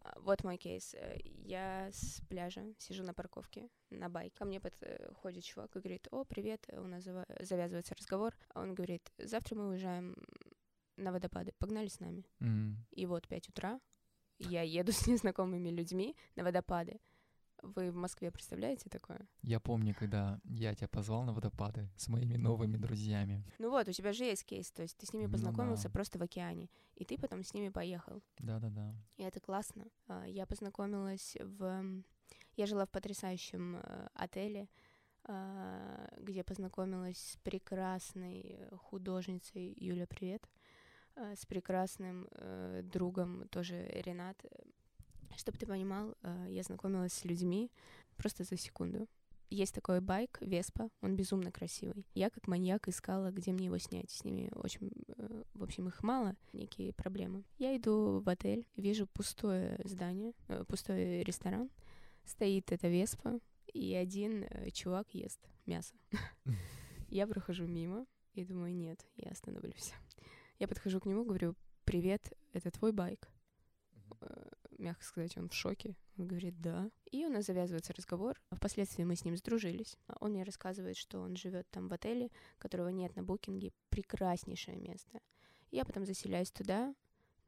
А, 0.00 0.18
Вот 0.20 0.44
мой 0.44 0.58
кейс. 0.58 0.94
Э, 0.94 1.18
Я 1.24 1.88
с 1.92 2.20
пляжа 2.28 2.62
сижу 2.78 3.02
на 3.04 3.14
парковке 3.14 3.68
на 3.90 4.08
байк. 4.08 4.34
Ко 4.34 4.44
мне 4.44 4.60
подходит 4.60 5.44
чувак 5.44 5.74
и 5.76 5.80
говорит, 5.80 6.08
о, 6.10 6.24
привет, 6.24 6.66
у 6.72 6.86
нас 6.86 7.04
завязывается 7.40 7.94
разговор. 7.94 8.34
А 8.54 8.60
Он 8.60 8.74
говорит, 8.74 9.10
завтра 9.18 9.56
мы 9.56 9.68
уезжаем 9.68 10.14
на 10.96 11.10
водопады, 11.10 11.52
погнали 11.58 11.88
с 11.88 12.00
нами. 12.00 12.24
М. 12.40 12.76
И 12.90 13.06
вот 13.06 13.26
5 13.28 13.48
утра 13.48 13.80
я 14.48 14.62
еду 14.62 14.92
с 14.92 15.06
незнакомыми 15.06 15.68
людьми 15.70 16.16
на 16.36 16.44
водопады. 16.44 17.00
Вы 17.62 17.90
в 17.90 17.96
Москве 17.96 18.30
представляете 18.30 18.90
такое? 18.90 19.26
Я 19.42 19.58
помню, 19.58 19.94
когда 19.98 20.38
я 20.44 20.74
тебя 20.74 20.88
позвал 20.88 21.24
на 21.24 21.32
водопады 21.32 21.88
с 21.96 22.08
моими 22.08 22.36
новыми 22.36 22.76
друзьями. 22.76 23.42
Ну 23.58 23.70
вот, 23.70 23.88
у 23.88 23.92
тебя 23.92 24.12
же 24.12 24.24
есть 24.24 24.44
кейс, 24.44 24.70
то 24.70 24.82
есть 24.82 24.98
ты 24.98 25.06
с 25.06 25.14
ними 25.14 25.26
Ну 25.26 25.32
познакомился 25.32 25.84
да. 25.84 25.90
просто 25.90 26.18
в 26.18 26.22
океане, 26.22 26.68
и 26.94 27.06
ты 27.06 27.16
потом 27.16 27.42
с 27.42 27.54
ними 27.54 27.70
поехал. 27.70 28.22
Да-да-да. 28.38 28.94
И 29.16 29.22
это 29.22 29.40
классно. 29.40 29.86
А, 30.08 30.24
Я 30.26 30.44
познакомилась 30.46 31.36
в... 31.40 32.02
Я 32.56 32.66
жила 32.66 32.84
в 32.84 32.90
потрясающем 32.90 33.76
э, 33.76 34.08
отеле, 34.14 34.68
а, 35.24 36.06
где 36.18 36.44
познакомилась 36.44 37.18
с 37.18 37.36
прекрасной 37.38 38.56
э, 38.58 38.76
художницей 38.76 39.74
Юля, 39.78 40.06
привет, 40.06 40.46
с 41.16 41.46
прекрасным 41.46 42.28
э, 42.32 42.82
другом 42.82 43.48
тоже 43.48 43.86
Ренат. 44.04 44.36
Чтобы 45.36 45.58
ты 45.58 45.66
понимал, 45.66 46.14
э, 46.22 46.46
я 46.50 46.62
знакомилась 46.62 47.12
с 47.12 47.24
людьми 47.24 47.70
просто 48.16 48.44
за 48.44 48.56
секунду. 48.56 49.08
Есть 49.50 49.74
такой 49.74 50.00
байк, 50.00 50.38
Веспа, 50.40 50.88
он 51.00 51.16
безумно 51.16 51.52
красивый. 51.52 52.06
Я 52.14 52.30
как 52.30 52.48
маньяк 52.48 52.88
искала, 52.88 53.30
где 53.30 53.52
мне 53.52 53.66
его 53.66 53.78
снять. 53.78 54.10
С 54.10 54.24
ними 54.24 54.50
очень, 54.54 54.90
э, 55.16 55.42
в 55.54 55.62
общем, 55.62 55.88
их 55.88 56.02
мало, 56.02 56.34
некие 56.52 56.92
проблемы. 56.92 57.44
Я 57.58 57.76
иду 57.76 58.20
в 58.20 58.28
отель, 58.28 58.66
вижу 58.76 59.06
пустое 59.06 59.80
здание, 59.84 60.32
э, 60.48 60.64
пустой 60.66 61.22
ресторан. 61.22 61.70
Стоит 62.24 62.72
эта 62.72 62.88
Веспа, 62.88 63.38
и 63.72 63.94
один 63.94 64.44
э, 64.44 64.70
чувак 64.70 65.14
ест 65.14 65.40
мясо. 65.66 65.94
Я 67.08 67.26
прохожу 67.26 67.66
мимо 67.66 68.06
и 68.32 68.44
думаю, 68.44 68.74
нет, 68.74 69.06
я 69.14 69.30
остановлюсь. 69.30 69.92
Я 70.58 70.68
подхожу 70.68 71.00
к 71.00 71.06
нему, 71.06 71.24
говорю, 71.24 71.54
привет, 71.84 72.32
это 72.52 72.70
твой 72.70 72.92
байк? 72.92 73.28
Э, 74.20 74.50
Мягко 74.78 75.04
сказать, 75.04 75.36
он 75.36 75.48
в 75.48 75.54
шоке. 75.54 75.96
Он 76.18 76.26
говорит, 76.26 76.60
да. 76.60 76.90
И 77.10 77.24
у 77.24 77.28
нас 77.28 77.46
завязывается 77.46 77.92
разговор. 77.92 78.40
Впоследствии 78.50 79.04
мы 79.04 79.16
с 79.16 79.24
ним 79.24 79.36
сдружились. 79.36 79.96
Он 80.20 80.32
мне 80.32 80.42
рассказывает, 80.42 80.96
что 80.96 81.20
он 81.20 81.36
живет 81.36 81.68
там 81.70 81.88
в 81.88 81.92
отеле, 81.92 82.30
которого 82.58 82.88
нет 82.88 83.14
на 83.16 83.22
букинге. 83.22 83.72
Прекраснейшее 83.90 84.76
место. 84.76 85.20
Я 85.70 85.84
потом 85.84 86.04
заселяюсь 86.04 86.50
туда, 86.50 86.94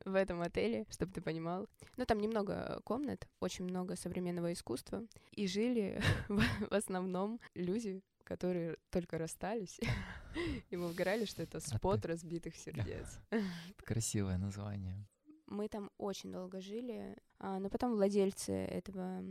в 0.04 0.14
этом 0.14 0.40
отеле, 0.40 0.86
чтобы 0.90 1.12
ты 1.12 1.20
понимал. 1.20 1.68
Ну, 1.96 2.04
там 2.04 2.18
немного 2.18 2.80
комнат, 2.84 3.26
очень 3.40 3.64
много 3.64 3.96
современного 3.96 4.52
искусства. 4.52 5.04
И 5.32 5.46
жили 5.46 6.00
в 6.28 6.72
основном 6.74 7.40
люди, 7.54 8.02
которые 8.24 8.76
только 8.90 9.18
расстались. 9.18 9.80
И 10.70 10.77
мы 10.77 10.90
угорали, 10.90 11.25
что 11.25 11.42
это 11.42 11.61
спот 11.61 12.05
разбитых 12.07 12.57
сердец. 12.57 13.18
Красивое 13.85 14.38
название. 14.38 15.07
Мы 15.46 15.68
там 15.68 15.90
очень 15.99 16.33
долго 16.33 16.61
жили, 16.61 17.16
а, 17.38 17.59
но 17.59 17.68
потом 17.70 17.92
владельцы 17.92 18.53
этого 18.53 19.22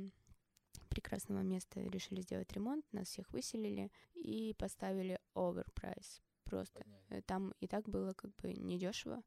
прекрасного 0.89 1.41
места 1.41 1.81
решили 1.81 2.21
сделать 2.21 2.51
ремонт, 2.53 2.85
нас 2.93 3.07
всех 3.09 3.31
выселили 3.33 3.91
и 4.13 4.53
поставили 4.57 5.19
оверпрайс. 5.33 6.21
Просто 6.45 6.85
Э, 7.09 7.21
там 7.21 7.53
и 7.59 7.67
так 7.67 7.87
было 7.89 8.13
как 8.13 8.35
бы 8.37 8.53
недешево, 8.53 9.23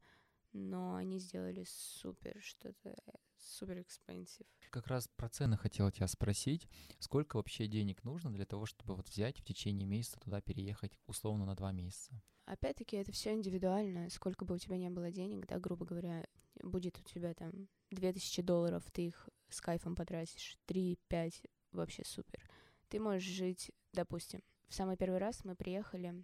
но 0.53 0.95
они 0.95 1.19
сделали 1.19 1.65
супер 1.67 2.39
что-то 2.41 2.95
супер 3.41 3.81
экспенсив. 3.81 4.45
Как 4.69 4.87
раз 4.87 5.07
про 5.07 5.29
цены 5.29 5.57
хотел 5.57 5.89
тебя 5.91 6.07
спросить. 6.07 6.67
Сколько 6.99 7.37
вообще 7.37 7.67
денег 7.67 8.03
нужно 8.03 8.31
для 8.31 8.45
того, 8.45 8.65
чтобы 8.65 8.95
вот 8.95 9.09
взять 9.09 9.39
в 9.39 9.43
течение 9.43 9.87
месяца 9.87 10.19
туда 10.19 10.41
переехать 10.41 10.91
условно 11.07 11.45
на 11.45 11.55
два 11.55 11.71
месяца? 11.71 12.21
Опять-таки, 12.45 12.97
это 12.97 13.11
все 13.11 13.33
индивидуально. 13.33 14.09
Сколько 14.09 14.45
бы 14.45 14.55
у 14.55 14.57
тебя 14.57 14.77
не 14.77 14.89
было 14.89 15.11
денег, 15.11 15.45
да, 15.47 15.59
грубо 15.59 15.85
говоря, 15.85 16.25
будет 16.61 16.99
у 16.99 17.03
тебя 17.03 17.33
там 17.33 17.67
2000 17.91 18.41
долларов, 18.41 18.83
ты 18.91 19.07
их 19.07 19.29
с 19.49 19.61
кайфом 19.61 19.95
потратишь, 19.95 20.57
3-5, 20.67 21.49
вообще 21.71 22.03
супер. 22.05 22.49
Ты 22.89 22.99
можешь 22.99 23.23
жить, 23.23 23.71
допустим, 23.93 24.41
в 24.67 24.73
самый 24.73 24.97
первый 24.97 25.19
раз 25.19 25.43
мы 25.43 25.55
приехали, 25.55 26.23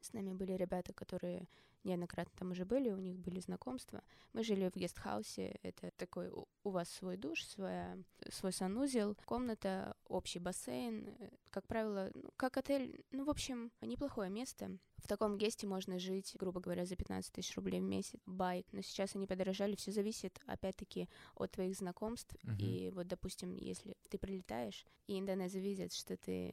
с 0.00 0.12
нами 0.12 0.32
были 0.32 0.52
ребята, 0.52 0.92
которые 0.92 1.48
неоднократно 1.84 2.32
там 2.36 2.50
уже 2.50 2.64
были, 2.64 2.90
у 2.90 2.98
них 2.98 3.18
были 3.18 3.40
знакомства. 3.40 4.02
Мы 4.32 4.42
жили 4.42 4.70
в 4.70 4.76
гестхаусе, 4.76 5.58
это 5.62 5.90
такой 5.96 6.30
у, 6.30 6.70
вас 6.70 6.88
свой 6.90 7.16
душ, 7.16 7.44
своя, 7.44 7.96
свой 8.30 8.52
санузел, 8.52 9.16
комната, 9.24 9.96
общий 10.06 10.38
бассейн, 10.38 11.08
э, 11.08 11.30
как 11.50 11.66
правило, 11.66 12.10
ну, 12.14 12.30
как 12.36 12.56
отель, 12.56 13.02
ну, 13.10 13.24
в 13.24 13.30
общем, 13.30 13.72
неплохое 13.80 14.30
место. 14.30 14.78
В 14.98 15.06
таком 15.06 15.38
гесте 15.38 15.66
можно 15.66 15.98
жить, 15.98 16.34
грубо 16.38 16.60
говоря, 16.60 16.84
за 16.84 16.96
15 16.96 17.32
тысяч 17.32 17.54
рублей 17.56 17.80
в 17.80 17.84
месяц. 17.84 18.20
Байк. 18.26 18.66
Но 18.72 18.82
сейчас 18.82 19.14
они 19.14 19.26
подорожали, 19.26 19.76
все 19.76 19.92
зависит, 19.92 20.38
опять-таки, 20.46 21.08
от 21.34 21.52
твоих 21.52 21.76
знакомств. 21.76 22.36
Мгм. 22.42 22.56
И 22.58 22.90
вот, 22.90 23.06
допустим, 23.06 23.54
если 23.54 23.96
ты 24.08 24.18
прилетаешь, 24.18 24.84
и 25.06 25.18
индонезы 25.18 25.60
видят, 25.60 25.92
что 25.92 26.16
ты 26.16 26.52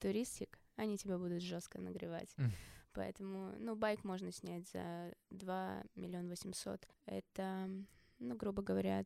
туристик, 0.00 0.58
они 0.76 0.98
тебя 0.98 1.18
будут 1.18 1.42
жестко 1.42 1.80
нагревать. 1.80 2.34
Поэтому, 2.94 3.54
ну, 3.58 3.76
байк 3.76 4.04
можно 4.04 4.32
снять 4.32 4.68
за 4.70 5.12
2 5.30 5.82
миллиона 5.96 6.28
800. 6.30 6.88
Это, 7.06 7.68
ну, 8.18 8.36
грубо 8.36 8.62
говоря, 8.62 9.04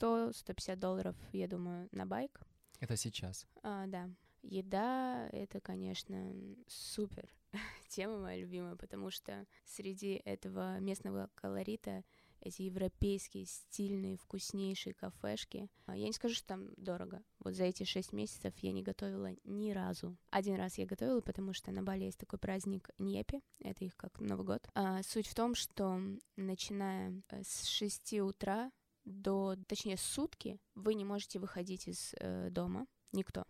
100-150 0.00 0.76
долларов, 0.76 1.16
я 1.32 1.46
думаю, 1.46 1.88
на 1.92 2.06
байк. 2.06 2.40
Это 2.80 2.96
сейчас. 2.96 3.46
А, 3.62 3.86
да. 3.86 4.10
Еда— 4.42 5.28
это, 5.32 5.60
конечно, 5.60 6.32
супер. 6.66 7.28
тема 7.88 8.18
моя 8.18 8.40
любимая, 8.40 8.76
потому 8.76 9.10
что 9.10 9.46
среди 9.64 10.20
этого 10.24 10.78
местного 10.80 11.30
колорита 11.34 12.04
эти 12.40 12.62
европейские, 12.62 13.46
стильные, 13.46 14.16
вкуснейшие 14.16 14.94
кафешки. 14.94 15.68
А, 15.86 15.96
я 15.96 16.06
не 16.06 16.12
скажу, 16.12 16.34
что 16.34 16.46
там 16.46 16.74
дорого. 16.76 17.22
Вот 17.40 17.54
за 17.54 17.64
эти 17.64 17.84
шесть 17.84 18.12
месяцев 18.12 18.54
я 18.58 18.72
не 18.72 18.82
готовила 18.82 19.30
ни 19.44 19.70
разу. 19.72 20.16
Один 20.30 20.56
раз 20.56 20.78
я 20.78 20.86
готовила, 20.86 21.20
потому 21.20 21.52
что 21.52 21.70
на 21.70 21.82
Бали 21.82 22.04
есть 22.04 22.18
такой 22.18 22.38
праздник 22.38 22.90
Ньепи, 22.98 23.40
это 23.60 23.84
их 23.84 23.96
как 23.96 24.20
Новый 24.20 24.46
год. 24.46 24.68
А, 24.74 25.02
суть 25.02 25.26
в 25.26 25.34
том, 25.34 25.54
что 25.54 26.00
начиная 26.36 27.22
э, 27.30 27.42
с 27.42 27.66
6 27.66 28.14
утра 28.20 28.70
до, 29.04 29.56
точнее, 29.66 29.96
сутки 29.96 30.58
вы 30.74 30.94
не 30.94 31.04
можете 31.04 31.38
выходить 31.38 31.88
из 31.88 32.14
э, 32.20 32.50
дома, 32.50 32.86
никто. 33.12 33.44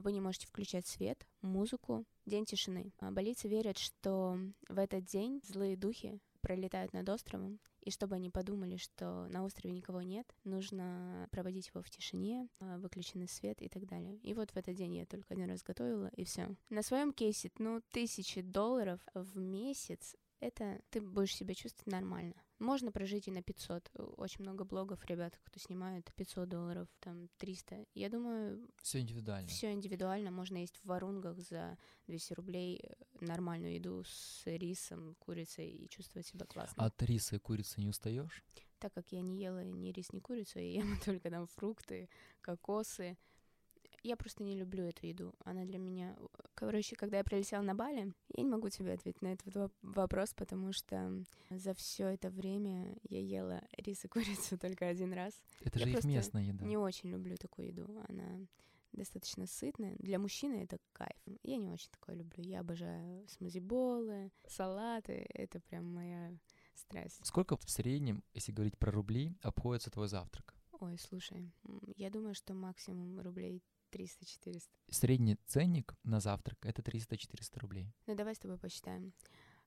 Вы 0.00 0.12
не 0.12 0.20
можете 0.20 0.48
включать 0.48 0.86
свет, 0.86 1.26
музыку, 1.42 2.04
день 2.26 2.44
тишины. 2.44 2.92
А 2.98 3.10
болицы 3.10 3.48
верят, 3.48 3.78
что 3.78 4.36
в 4.68 4.78
этот 4.78 5.04
день 5.04 5.40
злые 5.44 5.76
духи 5.76 6.18
пролетают 6.40 6.92
над 6.92 7.08
островом, 7.08 7.60
и 7.82 7.90
чтобы 7.90 8.16
они 8.16 8.30
подумали, 8.30 8.76
что 8.76 9.26
на 9.28 9.44
острове 9.44 9.72
никого 9.72 10.02
нет, 10.02 10.26
нужно 10.44 11.28
проводить 11.30 11.68
его 11.68 11.82
в 11.82 11.90
тишине, 11.90 12.48
а, 12.60 12.78
выключенный 12.78 13.28
свет 13.28 13.60
и 13.62 13.68
так 13.68 13.86
далее. 13.86 14.16
И 14.18 14.34
вот 14.34 14.50
в 14.50 14.56
этот 14.56 14.74
день 14.74 14.96
я 14.96 15.06
только 15.06 15.34
один 15.34 15.48
раз 15.48 15.62
готовила, 15.62 16.10
и 16.16 16.24
все. 16.24 16.54
На 16.68 16.82
своем 16.82 17.12
кейсе, 17.12 17.50
ну, 17.58 17.80
тысячи 17.90 18.40
долларов 18.40 19.00
в 19.14 19.38
месяц 19.38 20.16
это 20.40 20.80
ты 20.90 21.02
будешь 21.02 21.36
себя 21.36 21.54
чувствовать 21.54 21.92
нормально. 21.92 22.34
Можно 22.58 22.92
прожить 22.92 23.28
и 23.28 23.30
на 23.30 23.42
500. 23.42 23.90
Очень 24.16 24.42
много 24.42 24.64
блогов, 24.64 25.04
ребят, 25.06 25.38
кто 25.44 25.58
снимает 25.60 26.12
500 26.14 26.48
долларов, 26.48 26.88
там 27.00 27.28
300. 27.38 27.86
Я 27.94 28.08
думаю... 28.08 28.66
Все 28.82 29.00
индивидуально. 29.00 29.48
Все 29.48 29.72
индивидуально. 29.72 30.30
Можно 30.30 30.58
есть 30.58 30.76
в 30.78 30.86
Варунгах 30.86 31.38
за 31.38 31.78
200 32.06 32.32
рублей 32.34 32.80
э, 32.82 33.09
нормальную 33.26 33.74
еду 33.74 34.02
с 34.04 34.42
рисом, 34.46 35.14
курицей 35.18 35.68
и 35.68 35.88
чувствовать 35.88 36.26
себя 36.26 36.46
классно. 36.46 36.82
А 36.82 36.86
от 36.86 37.02
риса 37.02 37.36
и 37.36 37.38
курицы 37.38 37.80
не 37.80 37.88
устаешь? 37.88 38.44
Так 38.78 38.94
как 38.94 39.12
я 39.12 39.20
не 39.20 39.38
ела 39.38 39.62
ни 39.62 39.90
рис, 39.92 40.12
ни 40.12 40.20
курицу, 40.20 40.58
я 40.58 40.80
ем 40.80 40.98
только 41.04 41.30
там 41.30 41.46
фрукты, 41.46 42.08
кокосы, 42.40 43.16
я 44.02 44.16
просто 44.16 44.42
не 44.42 44.56
люблю 44.56 44.84
эту 44.84 45.06
еду. 45.06 45.34
Она 45.44 45.64
для 45.64 45.78
меня... 45.78 46.16
Короче, 46.54 46.96
когда 46.96 47.18
я 47.18 47.24
прилетела 47.24 47.62
на 47.62 47.74
Бали, 47.74 48.12
я 48.34 48.42
не 48.42 48.48
могу 48.48 48.68
тебе 48.70 48.94
ответить 48.94 49.20
на 49.20 49.28
этот 49.28 49.70
вопрос, 49.82 50.32
потому 50.34 50.72
что 50.72 51.24
за 51.50 51.74
все 51.74 52.06
это 52.08 52.30
время 52.30 52.96
я 53.08 53.20
ела 53.20 53.62
рис 53.76 54.04
и 54.04 54.08
курицу 54.08 54.58
только 54.60 54.88
один 54.88 55.12
раз. 55.12 55.34
Это 55.60 55.78
я 55.78 55.86
же 55.86 55.92
их 55.92 56.04
местная 56.04 56.44
еда. 56.44 56.64
не 56.64 56.76
очень 56.76 57.10
люблю 57.10 57.36
такую 57.36 57.68
еду. 57.68 57.88
Она 58.08 58.46
достаточно 58.92 59.46
сытная. 59.46 59.96
Для 59.98 60.18
мужчины 60.18 60.62
это 60.64 60.78
кайф. 60.92 61.16
Я 61.42 61.56
не 61.56 61.70
очень 61.70 61.90
такое 61.90 62.16
люблю. 62.16 62.42
Я 62.42 62.60
обожаю 62.60 63.26
смузи-болы, 63.28 64.30
салаты. 64.46 65.26
Это 65.34 65.60
прям 65.60 65.92
моя 65.92 66.36
страсть. 66.74 67.24
Сколько 67.24 67.56
в 67.56 67.68
среднем, 67.70 68.22
если 68.34 68.52
говорить 68.52 68.78
про 68.78 68.90
рубли, 68.90 69.36
обходится 69.42 69.90
твой 69.90 70.08
завтрак? 70.08 70.54
Ой, 70.80 70.98
слушай, 70.98 71.52
я 71.96 72.10
думаю, 72.10 72.34
что 72.34 72.54
максимум 72.54 73.20
рублей 73.20 73.62
300-400. 73.92 74.62
Средний 74.88 75.36
ценник 75.46 75.94
на 76.04 76.20
завтрак— 76.20 76.58
это 76.64 76.82
300-400 76.82 77.58
рублей. 77.60 77.92
Ну, 78.06 78.14
давай 78.14 78.34
с 78.34 78.38
тобой 78.38 78.58
посчитаем. 78.58 79.12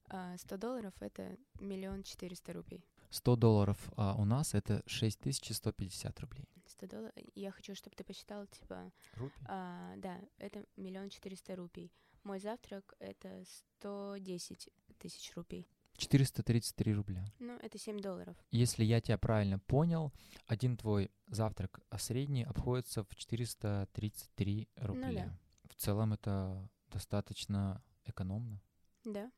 100 0.07 0.55
а, 0.55 0.57
долларов— 0.57 0.93
это 0.99 1.37
миллион 1.59 2.03
четыреста 2.03 2.53
рупий. 2.53 2.83
100 3.13 3.35
долларов 3.35 3.77
а 3.95 4.15
у 4.15 4.25
нас— 4.25 4.53
это 4.55 4.81
6150 4.87 6.19
рублей. 6.19 6.47
100 6.65 6.87
долларов. 6.87 7.13
Я 7.35 7.51
хочу, 7.51 7.75
чтобы 7.75 7.95
ты 7.95 8.03
посчитал, 8.03 8.47
типа... 8.47 8.91
Рупий? 9.13 9.45
А, 9.45 9.93
да, 9.97 10.19
это 10.39 10.65
миллион 10.77 11.09
четыреста 11.09 11.55
рупий. 11.55 11.91
Мой 12.23 12.39
завтрак— 12.39 12.95
это 12.99 13.43
110 13.79 14.69
тысяч 14.97 15.31
рупий. 15.35 15.67
433 15.97 16.93
рубля. 16.93 17.23
Ну, 17.37 17.55
это 17.57 17.77
7 17.77 17.99
долларов. 17.99 18.35
Если 18.49 18.83
я 18.83 18.99
тебя 18.99 19.19
правильно 19.19 19.59
понял, 19.59 20.11
один 20.47 20.75
твой 20.75 21.11
завтрак 21.27 21.81
а 21.89 21.99
средний 21.99 22.43
обходится 22.43 23.03
в 23.03 23.15
433 23.15 24.69
рубля. 24.77 25.07
Ну, 25.07 25.13
да. 25.13 25.37
В 25.69 25.75
целом 25.75 26.13
это 26.13 26.67
достаточно 26.87 27.83
экономно. 28.05 28.59
Да. 29.03 29.31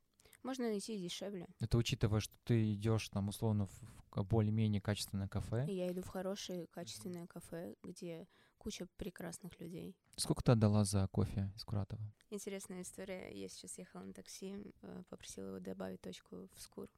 Можно 0.45 0.67
найти 0.67 0.95
дешевле. 0.95 1.47
Это 1.59 1.75
учитывая, 1.75 2.19
что 2.19 2.35
ты 2.43 2.73
идешь 2.73 3.09
там 3.09 3.29
условно 3.29 3.65
в 3.65 4.23
более-менее 4.25 4.79
качественное 4.79 5.27
кафе. 5.27 5.65
Я 5.67 5.91
иду 5.91 6.03
в 6.03 6.07
хорошее 6.07 6.67
качественное 6.67 7.25
кафе, 7.25 7.75
где 7.81 8.27
куча 8.59 8.85
прекрасных 8.97 9.59
людей. 9.59 9.95
Сколько 10.17 10.43
ты 10.43 10.51
отдала 10.51 10.85
за 10.85 11.07
кофе 11.07 11.51
из 11.55 11.63
Куратова? 11.63 11.99
Интересная 12.29 12.83
история. 12.83 13.31
Я 13.33 13.49
сейчас 13.49 13.79
ехала 13.79 14.03
на 14.03 14.13
такси, 14.13 14.55
э, 14.83 15.03
попросила 15.09 15.47
его 15.47 15.59
добавить 15.59 16.01
точку 16.01 16.47
в 16.53 16.61
скур 16.61 16.89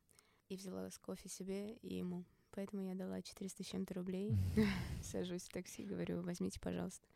и 0.50 0.58
взяла 0.58 0.92
с 0.92 0.98
кофе 0.98 1.30
себе 1.30 1.78
и 1.78 1.96
ему. 1.96 2.26
Поэтому 2.52 2.84
я 2.84 2.96
дала 2.96 3.22
400 3.22 3.64
с 3.64 3.68
чем-то 3.68 3.94
рублей. 3.94 4.38
Сажусь 5.02 5.44
в 5.44 5.54
такси, 5.54 5.86
говорю, 5.86 6.22
возьмите, 6.22 6.60
пожалуйста. 6.60 7.08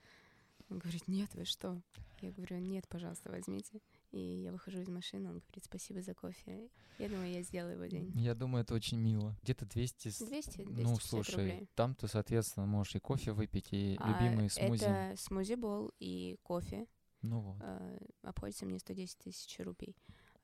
Он 0.70 0.80
говорит, 0.80 1.10
нет, 1.10 1.36
вы 1.36 1.44
что? 1.44 1.82
Я 2.22 2.32
говорю, 2.32 2.60
нет, 2.60 2.88
пожалуйста, 2.88 3.30
возьмите. 3.30 3.82
И 4.12 4.42
я 4.44 4.52
выхожу 4.52 4.80
из 4.80 4.90
машины, 4.90 5.30
он 5.30 5.40
говорит, 5.40 5.64
спасибо 5.64 6.02
за 6.02 6.14
кофе. 6.14 6.70
Я 7.00 7.08
думаю, 7.08 7.32
я 7.32 7.42
сделаю 7.44 7.76
его 7.76 7.86
день. 7.86 8.12
Я 8.16 8.36
думаю, 8.36 8.64
это 8.64 8.74
очень 8.74 9.00
мило. 9.00 9.38
Где-то 9.42 9.66
200... 9.66 10.26
200, 10.26 10.62
Ну, 10.64 10.98
слушай, 10.98 11.36
рублей. 11.36 11.70
там 11.76 11.96
ты, 11.96 12.08
соответственно, 12.08 12.66
можешь 12.66 12.96
и 12.96 13.00
кофе 13.00 13.32
выпить, 13.32 13.72
и 13.72 13.96
а 14.00 14.10
любимые 14.10 14.50
смузи. 14.50 14.84
это 14.84 15.16
смузи-бол 15.18 15.94
и 16.00 16.38
кофе. 16.44 16.88
Ну 17.22 17.40
вот. 17.40 17.58
А, 17.62 17.98
обходится 18.24 18.66
мне 18.66 18.80
110 18.80 19.18
тысяч 19.18 19.60
рублей. 19.60 19.96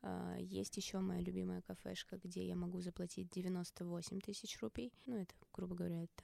А, 0.02 0.38
есть 0.40 0.78
еще 0.78 1.00
моя 1.00 1.22
любимая 1.22 1.62
кафешка, 1.62 2.18
где 2.24 2.48
я 2.48 2.56
могу 2.56 2.80
заплатить 2.80 3.30
98 3.32 4.22
тысяч 4.22 4.62
рублей. 4.62 4.94
Ну, 5.06 5.18
это, 5.18 5.34
грубо 5.52 5.76
говоря, 5.76 6.04
это 6.04 6.24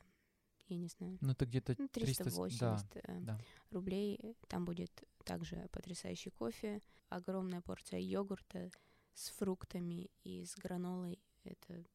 я 0.68 0.78
не 0.78 0.88
знаю. 0.88 1.18
Ну, 1.22 1.32
это 1.32 1.46
где-то 1.46 1.76
ну, 1.78 1.88
380 1.88 2.60
да, 2.60 3.02
э, 3.04 3.20
да. 3.22 3.40
рублей. 3.72 4.20
Там 4.48 4.66
будет 4.66 5.04
также 5.26 5.68
потрясающий 5.72 6.30
кофе, 6.30 6.82
огромная 7.16 7.62
порция 7.62 8.00
йогурта 8.00 8.72
с 9.14 9.30
фруктами 9.30 10.10
и 10.24 10.46
с 10.46 10.56
гранолой. 10.56 11.20
Это 11.44 11.86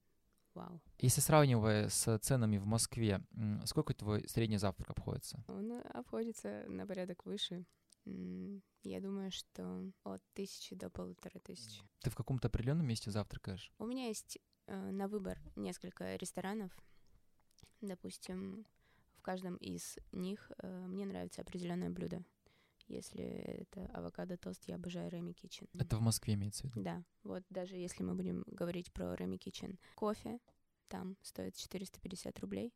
вау. 0.54 0.80
Если 0.98 1.20
сравнивая 1.20 1.88
с 1.88 2.18
ценами 2.18 2.58
в 2.58 2.66
Москве, 2.66 3.20
сколько 3.64 3.94
твой 3.94 4.28
средний 4.28 4.58
завтрак 4.58 4.90
обходится? 4.90 5.42
Он 5.48 5.72
обходится 5.92 6.64
на 6.68 6.86
порядок 6.86 7.24
выше. 7.26 7.64
Я 8.84 9.00
думаю, 9.00 9.30
что 9.30 9.90
от 10.04 10.22
тысячи 10.32 10.74
до 10.74 10.88
полутора 10.88 11.38
тысяч. 11.40 11.82
Ты 12.00 12.10
в 12.10 12.14
каком-то 12.14 12.48
определенном 12.48 12.86
месте 12.86 13.10
завтракаешь? 13.10 13.70
У 13.78 13.86
меня 13.86 14.06
есть 14.06 14.38
э, 14.66 14.90
на 14.90 15.08
выбор 15.08 15.38
несколько 15.56 16.16
ресторанов. 16.16 16.72
Допустим, 17.82 18.64
в 19.16 19.20
каждом 19.20 19.56
из 19.56 19.98
них 20.12 20.50
э, 20.58 20.86
мне 20.86 21.04
нравится 21.04 21.42
определенное 21.42 21.90
блюдо. 21.90 22.24
Если 22.88 23.22
это 23.22 23.84
авокадо-тост, 23.92 24.64
я 24.66 24.76
обожаю 24.76 25.10
Реми 25.10 25.32
Кичен. 25.32 25.68
Это 25.74 25.96
в 25.98 26.00
Москве 26.00 26.34
имеется 26.34 26.62
в 26.62 26.70
виду? 26.70 26.82
Да. 26.82 27.04
Вот 27.22 27.44
даже 27.50 27.76
если 27.76 28.02
мы 28.02 28.14
будем 28.14 28.44
говорить 28.46 28.92
про 28.92 29.14
Реми 29.14 29.36
Кичен. 29.36 29.78
Кофе 29.94 30.40
там 30.88 31.16
стоит 31.22 31.54
450 31.54 32.38
рублей. 32.40 32.74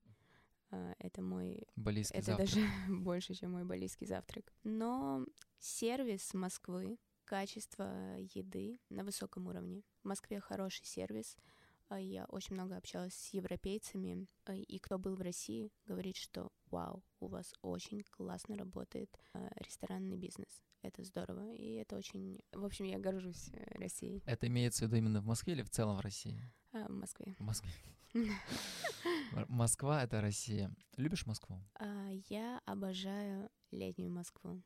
Uh, 0.70 0.94
это 0.98 1.20
мой... 1.20 1.66
Балийский 1.76 2.18
это 2.18 2.28
завтрак. 2.28 2.48
даже 2.48 2.66
больше, 2.88 3.34
чем 3.34 3.52
мой 3.52 3.64
балийский 3.64 4.06
завтрак. 4.06 4.54
Но 4.64 5.26
сервис 5.58 6.32
Москвы, 6.32 6.98
качество 7.24 8.16
еды 8.18 8.78
на 8.88 9.04
высоком 9.04 9.48
уровне. 9.48 9.82
В 10.02 10.08
Москве 10.08 10.40
хороший 10.40 10.86
сервис. 10.86 11.36
А, 11.92 12.00
я 12.00 12.24
очень 12.24 12.54
много 12.54 12.76
общалась 12.76 13.12
с 13.12 13.34
европейцами, 13.34 14.26
а, 14.46 14.54
и 14.54 14.78
кто 14.78 14.98
был 14.98 15.14
в 15.14 15.20
России, 15.20 15.70
говорит, 15.84 16.16
что 16.16 16.50
вау, 16.70 17.04
у 17.20 17.26
вас 17.26 17.52
очень 17.60 18.02
классно 18.04 18.56
работает 18.56 19.14
а, 19.34 19.50
ресторанный 19.56 20.16
бизнес. 20.16 20.62
Это 20.80 21.04
здорово, 21.04 21.52
и 21.52 21.74
это 21.74 21.96
очень... 21.96 22.40
В 22.50 22.64
общем, 22.64 22.86
я 22.86 22.98
горжусь 22.98 23.50
э, 23.52 23.78
Россией. 23.78 24.22
Это 24.24 24.46
имеется 24.46 24.84
в 24.84 24.88
виду 24.88 24.96
именно 24.96 25.20
в 25.20 25.26
Москве 25.26 25.52
или 25.52 25.62
в 25.62 25.68
целом 25.68 25.98
в 25.98 26.00
России? 26.00 26.50
А, 26.72 26.88
в 26.88 26.92
Москве. 26.92 27.36
В 27.38 27.42
Москве. 27.42 27.70
Москва— 29.48 30.02
это 30.04 30.22
Россия. 30.22 30.74
Любишь 30.96 31.26
Москву? 31.26 31.62
Я 32.30 32.62
обожаю 32.64 33.50
летнюю 33.70 34.10
Москву 34.10 34.62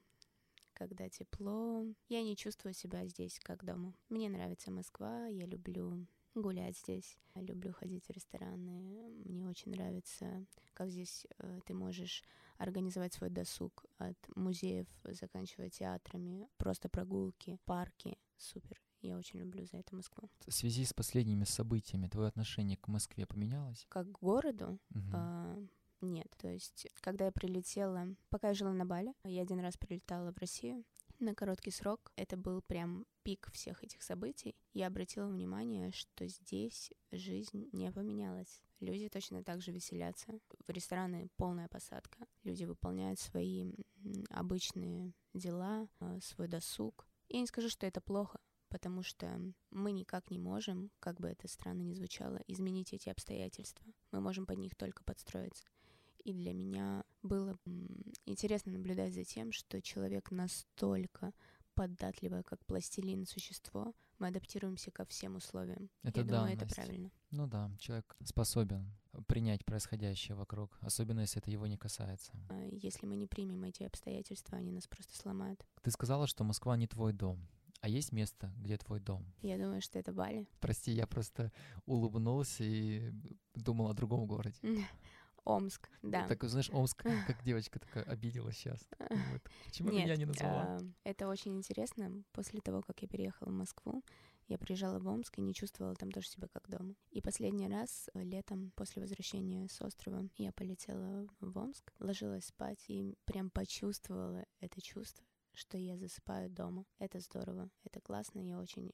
когда 0.77 1.09
тепло. 1.09 1.87
Я 2.11 2.23
не 2.23 2.37
чувствую 2.37 2.75
себя 2.75 3.07
здесь 3.07 3.41
как 3.43 3.65
дома. 3.65 3.95
Мне 4.11 4.29
нравится 4.29 4.71
Москва, 4.71 5.27
я 5.27 5.47
люблю 5.47 6.07
гулять 6.41 6.77
здесь. 6.79 7.19
Люблю 7.35 7.73
ходить 7.73 8.07
в 8.07 8.11
рестораны. 8.11 9.11
Мне 9.25 9.49
очень 9.49 9.73
нравится, 9.73 10.47
как 10.75 10.91
здесь 10.91 11.27
э, 11.39 11.61
ты 11.67 11.75
можешь 11.75 12.23
организовать 12.59 13.15
свой 13.15 13.31
досуг 13.31 13.85
от 13.99 14.17
музеев, 14.35 14.87
заканчивая 15.05 15.71
театрами, 15.71 16.49
просто 16.57 16.89
прогулки, 16.89 17.59
парки. 17.65 18.19
Супер. 18.37 18.81
Я 19.03 19.19
очень 19.19 19.41
люблю 19.41 19.65
за 19.67 19.79
это 19.79 19.95
Москву. 19.95 20.29
В 20.47 20.53
связи 20.53 20.85
с 20.85 20.93
последними 20.93 21.45
событиями 21.45 22.09
твое 22.09 22.29
отношение 22.29 22.77
к 22.77 22.89
Москве 22.89 23.27
поменялось? 23.27 23.87
Как 23.89 24.11
к 24.11 24.19
городу? 24.19 24.79
Угу. 24.91 25.11
А, 25.13 25.59
нет. 26.01 26.29
То 26.39 26.49
есть, 26.49 26.89
когда 27.01 27.27
я 27.27 27.33
прилетела, 27.33 28.09
пока 28.31 28.49
я 28.49 28.55
жила 28.55 28.73
на 28.73 28.85
Бали, 28.85 29.15
я 29.25 29.43
один 29.43 29.61
раз 29.61 29.77
прилетала 29.77 30.33
в 30.33 30.39
Россию, 30.39 30.85
на 31.21 31.35
короткий 31.35 31.71
срок. 31.71 32.13
Это 32.17 32.37
был 32.37 32.63
прям 32.63 33.07
пик 33.23 33.51
всех 33.53 33.83
этих 33.83 34.03
событий. 34.03 34.55
Я 34.73 34.87
обратила 34.87 35.27
внимание, 35.27 35.91
что 35.93 36.27
здесь 36.27 36.93
жизнь 37.11 37.69
не 37.73 37.91
поменялась. 37.91 38.63
Люди 38.81 39.09
точно 39.09 39.43
так 39.43 39.63
же 39.63 39.73
веселятся. 39.73 40.39
В 40.67 40.71
рестораны 40.71 41.29
полная 41.37 41.69
посадка. 41.69 42.27
Люди 42.45 42.65
выполняют 42.65 43.19
свои 43.19 43.73
обычные 44.31 45.15
дела, 45.33 45.89
а, 46.01 46.21
свой 46.21 46.49
досуг. 46.49 47.07
Я 47.29 47.41
не 47.41 47.47
скажу, 47.47 47.69
что 47.69 47.87
это 47.87 48.01
плохо, 48.01 48.39
потому 48.69 49.03
что 49.03 49.41
мы 49.71 49.93
никак 49.93 50.31
не 50.31 50.39
можем, 50.39 50.91
как 51.01 51.19
бы 51.19 51.29
это 51.29 51.49
странно 51.49 51.83
ни 51.83 51.95
звучало, 51.95 52.43
изменить 52.47 52.93
эти 52.93 53.09
обстоятельства. 53.09 53.87
Мы 54.13 54.21
можем 54.21 54.47
под 54.47 54.59
них 54.59 54.75
только 54.77 55.03
подстроиться. 55.05 55.65
И 56.25 56.33
для 56.33 56.53
меня 56.53 57.05
было 57.23 57.57
интересно 58.27 58.73
наблюдать 58.73 59.15
за 59.15 59.25
тем, 59.25 59.53
что 59.53 59.81
человек 59.81 60.31
настолько 60.31 61.33
податливое, 61.75 62.43
как 62.43 62.65
пластилин 62.65 63.27
существо, 63.27 63.95
мы 64.19 64.29
адаптируемся 64.29 64.91
ко 64.91 65.05
всем 65.05 65.37
условиям. 65.37 65.91
Это 66.03 66.21
Я 66.21 66.27
да, 66.27 66.39
думаю, 66.39 66.55
это 66.55 66.67
правильно. 66.67 67.11
Ну 67.31 67.47
да, 67.47 67.71
человек 67.79 68.17
способен 68.25 68.91
принять 69.27 69.65
происходящее 69.65 70.37
вокруг, 70.37 70.77
особенно 70.81 71.21
если 71.21 71.41
это 71.41 71.51
его 71.51 71.67
не 71.67 71.77
касается. 71.77 72.33
А 72.49 72.65
Если 72.73 73.07
мы 73.07 73.17
не 73.17 73.27
примем 73.27 73.63
эти 73.65 73.83
обстоятельства, 73.83 74.57
они 74.59 74.73
нас 74.73 74.87
просто 74.87 75.15
сломают. 75.17 75.65
Ты 75.83 75.91
сказала, 75.91 76.27
что 76.27 76.45
Москва 76.45 76.77
не 76.77 76.87
твой 76.87 77.13
дом. 77.13 77.47
А 77.83 77.89
есть 77.89 78.11
место, 78.11 78.53
где 78.57 78.79
твой 78.79 79.01
дом? 79.01 79.25
Я 79.43 79.59
думаю, 79.59 79.83
что 79.83 79.99
это 79.99 80.13
Бали. 80.13 80.49
Прости, 80.61 80.93
я 80.93 81.07
просто 81.07 81.53
улыбнулся 81.85 82.65
и 82.65 83.13
думал 83.55 83.89
о 83.91 83.95
другом 83.95 84.27
городе. 84.27 84.59
Омск, 85.47 85.89
да. 86.03 86.27
Так, 86.27 86.43
знаешь, 86.45 86.71
Омск, 86.73 87.05
как 87.27 87.43
девочка 87.45 87.79
такая 87.79 88.05
обиделась 88.05 88.57
сейчас. 88.57 88.87
Вот. 88.99 89.43
Почему 89.65 89.91
Нет, 89.91 90.05
меня 90.05 90.17
не 90.17 90.25
назвала? 90.25 90.63
а, 90.63 90.79
это 91.05 91.29
очень 91.29 91.57
интересно. 91.57 92.25
После 92.33 92.61
того, 92.61 92.83
как 92.83 93.01
я 93.01 93.09
переехала 93.09 93.49
в 93.49 93.55
Москву, 93.55 94.03
я 94.49 94.59
приезжала 94.59 94.99
в 94.99 95.07
Омск 95.09 95.39
и 95.39 95.43
не 95.43 95.55
чувствовала 95.55 95.95
там 95.95 96.11
тоже 96.11 96.29
себя 96.29 96.49
как 96.49 96.69
дома. 96.69 96.95
И 97.11 97.21
последний 97.21 97.69
раз 97.69 98.09
э, 98.15 98.23
летом, 98.23 98.73
после 98.77 99.03
возвращения 99.03 99.69
с 99.69 99.81
острова, 99.81 100.29
я 100.37 100.53
полетела 100.53 101.29
в 101.41 101.59
Омск, 101.59 101.93
ложилась 101.99 102.47
спать 102.47 102.85
и 102.89 103.17
прям 103.25 103.51
почувствовала 103.51 104.45
это 104.61 104.81
чувство, 104.81 105.25
что 105.53 105.79
я 105.79 105.97
засыпаю 105.97 106.51
дома. 106.51 106.85
Это 106.99 107.21
здорово, 107.21 107.71
это 107.85 108.01
классно, 108.01 108.41
я 108.41 108.59
очень 108.59 108.93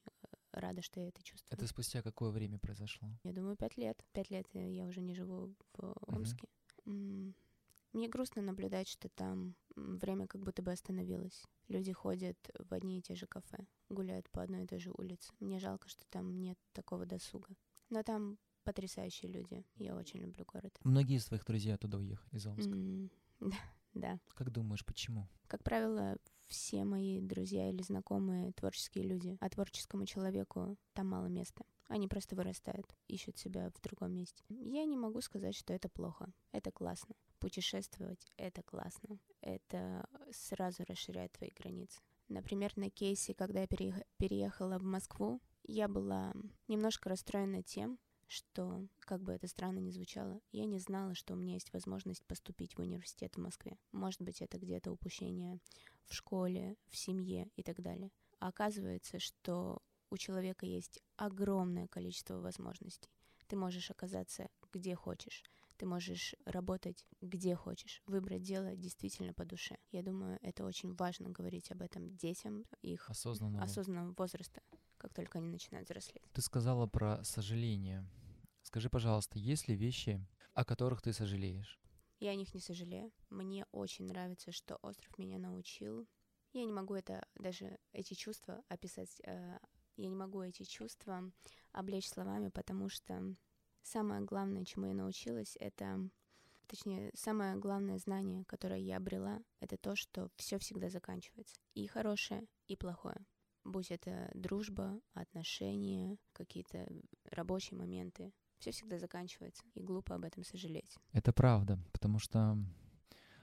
рада, 0.53 0.81
что 0.81 0.99
я 0.99 1.07
это 1.09 1.21
чувствую. 1.23 1.51
Это 1.51 1.67
спустя 1.67 2.01
какое 2.01 2.29
время 2.31 2.57
произошло? 2.59 3.09
Я 3.23 3.33
думаю, 3.33 3.55
пять 3.57 3.77
лет. 3.77 4.03
Пять 4.13 4.29
лет 4.29 4.47
я 4.53 4.85
уже 4.85 5.01
не 5.01 5.13
живу 5.13 5.53
в. 5.73 5.95
Омске. 6.07 6.47
М, 6.85 7.35
Мне 7.93 8.07
грустно 8.09 8.41
наблюдать, 8.41 8.87
что 8.87 9.07
там 9.09 9.55
время 9.75 10.25
как 10.27 10.41
будто 10.41 10.61
бы 10.63 10.71
остановилось. 10.71 11.43
Люди 11.67 11.91
ходят 11.91 12.37
в 12.59 12.73
одни 12.73 12.97
и 12.99 13.01
те 13.01 13.15
же 13.15 13.27
кафе, 13.27 13.67
гуляют 13.89 14.29
по 14.31 14.41
одной 14.41 14.63
и 14.63 14.67
той 14.67 14.79
же 14.79 14.91
улице. 14.97 15.31
Мне 15.39 15.59
жалко, 15.59 15.87
что 15.89 16.03
там 16.09 16.39
нет 16.39 16.57
такого 16.73 17.05
досуга. 17.05 17.49
Но 17.89 18.01
там 18.03 18.37
потрясающие 18.63 19.31
люди. 19.31 19.63
Я 19.75 19.95
очень 19.95 20.19
люблю 20.21 20.43
город. 20.45 20.75
Многие 20.83 21.17
из 21.17 21.25
твоих 21.25 21.45
друзей 21.45 21.73
оттуда 21.75 21.97
уехали, 21.99 22.35
из 22.35 22.45
Омска. 22.47 22.71
М, 22.71 23.11
Да, 23.39 23.55
да. 23.93 24.19
Как 24.33 24.49
думаешь, 24.51 24.85
почему? 24.85 25.27
Как 25.47 25.63
правило, 25.63 26.17
все 26.53 26.83
мои 26.83 27.19
друзья 27.19 27.69
или 27.69 27.81
знакомые 27.81 28.53
творческие 28.53 29.05
люди, 29.05 29.37
а 29.41 29.49
творческому 29.49 30.05
человеку 30.05 30.77
там 30.93 31.09
мало 31.09 31.25
места. 31.25 31.65
Они 31.87 32.07
просто 32.07 32.35
вырастают, 32.35 32.95
ищут 33.07 33.37
себя 33.37 33.69
в 33.69 33.81
другом 33.81 34.13
месте. 34.13 34.43
Я 34.49 34.85
не 34.85 34.95
могу 34.97 35.19
сказать, 35.21 35.55
что 35.55 35.73
это 35.73 35.89
плохо. 35.89 36.31
Это 36.51 36.71
классно. 36.71 37.15
Путешествовать— 37.39 38.31
это 38.37 38.63
классно. 38.63 39.19
Это 39.41 40.07
сразу 40.31 40.83
расширяет 40.87 41.33
твои 41.33 41.49
границы. 41.51 41.99
Например, 42.29 42.71
на 42.77 42.89
кейсе, 42.89 43.33
когда 43.33 43.61
я 43.61 43.65
переех- 43.65 44.05
переехала 44.17 44.77
в 44.79 44.83
Москву, 44.83 45.41
я 45.63 45.87
была 45.87 46.33
немножко 46.67 47.09
расстроена 47.09 47.63
тем, 47.63 47.99
что, 48.33 48.87
как 48.99 49.21
бы 49.21 49.31
это 49.31 49.47
странно 49.47 49.79
ни 49.79 49.91
звучало, 49.91 50.41
я 50.51 50.65
не 50.65 50.79
знала, 50.79 51.13
что 51.13 51.33
у 51.33 51.37
меня 51.37 51.53
есть 51.53 51.71
возможность 51.71 52.25
поступить 52.25 52.75
в 52.75 52.79
университет 52.79 53.35
в 53.35 53.39
Москве. 53.39 53.77
Может 53.91 54.21
быть, 54.21 54.41
это 54.41 54.57
где-то 54.57 54.91
упущение 54.91 55.59
в 56.05 56.13
школе, 56.13 56.75
в 56.89 56.97
семье 56.97 57.49
и 57.55 57.63
так 57.63 57.81
далее. 57.81 58.11
А 58.39 58.47
оказывается, 58.47 59.19
что 59.19 59.81
у 60.09 60.17
человека 60.17 60.65
есть 60.65 60.99
огромное 61.15 61.87
количество 61.87 62.39
возможностей. 62.39 63.09
Ты 63.47 63.55
можешь 63.55 63.91
оказаться 63.91 64.49
где 64.71 64.95
хочешь. 64.95 65.43
Ты 65.77 65.85
можешь 65.85 66.35
работать 66.45 67.05
где 67.21 67.55
хочешь, 67.55 68.01
выбрать 68.05 68.41
дело 68.41 68.75
действительно 68.75 69.33
по 69.33 69.45
душе. 69.45 69.77
Я 69.91 70.01
думаю, 70.03 70.39
это 70.41 70.65
очень 70.65 70.93
важно 70.95 71.29
говорить 71.29 71.71
об 71.71 71.81
этом 71.81 72.15
детям 72.15 72.65
их 72.81 73.09
Осознанного. 73.09 73.63
осознанного 73.63 74.13
возраста, 74.17 74.61
как 74.97 75.13
только 75.13 75.39
они 75.39 75.49
начинают 75.49 75.87
взрослеть. 75.87 76.23
Ты 76.33 76.41
сказала 76.41 76.87
про 76.87 77.23
сожаление. 77.23 78.07
Скажи, 78.73 78.89
пожалуйста, 78.89 79.37
есть 79.37 79.67
ли 79.67 79.75
вещи, 79.75 80.19
о 80.55 80.65
которых 80.65 81.03
ты 81.03 81.13
сожалеешь? 81.13 81.79
Я 82.19 82.31
о 82.31 82.35
них 82.35 82.55
не 82.55 82.59
сожалею. 82.59 83.11
Мне 83.29 83.67
очень 83.71 84.07
нравится, 84.07 84.51
что 84.51 84.77
остров 84.81 85.15
меня 85.19 85.37
научил. 85.37 86.07
Я 86.53 86.65
не 86.65 86.71
могу 86.73 86.95
это 86.95 87.23
даже 87.35 87.77
эти 87.91 88.15
чувства 88.15 88.63
описать. 88.69 89.21
э, 89.27 89.59
Я 89.95 90.07
не 90.07 90.15
могу 90.15 90.41
эти 90.41 90.63
чувства 90.63 91.31
облечь 91.71 92.09
словами, 92.09 92.49
потому 92.49 92.89
что 92.89 93.35
самое 93.83 94.21
главное, 94.21 94.65
чему 94.65 94.87
я 94.87 94.95
научилась, 94.95 95.55
это, 95.59 96.09
точнее, 96.65 97.11
самое 97.13 97.55
главное 97.57 97.99
знание, 97.99 98.43
которое 98.45 98.79
я 98.79 98.97
обрела, 98.97 99.43
это 99.59 99.77
то, 99.77 99.95
что 99.95 100.31
все 100.35 100.57
всегда 100.57 100.89
заканчивается. 100.89 101.61
И 101.75 101.85
хорошее, 101.85 102.47
и 102.65 102.75
плохое. 102.75 103.23
Будь 103.63 103.91
это 103.91 104.31
дружба, 104.33 104.99
отношения, 105.13 106.17
какие-то 106.31 106.87
рабочие 107.25 107.77
моменты. 107.77 108.33
Все 108.63 108.71
всегда 108.71 108.97
заканчивается, 108.97 109.61
и 109.75 109.83
глупо 109.83 110.15
об 110.15 110.23
этом 110.23 110.45
сожалеть. 110.45 110.97
Это 111.11 111.33
правда, 111.33 111.77
потому 111.91 112.17
что 112.17 112.57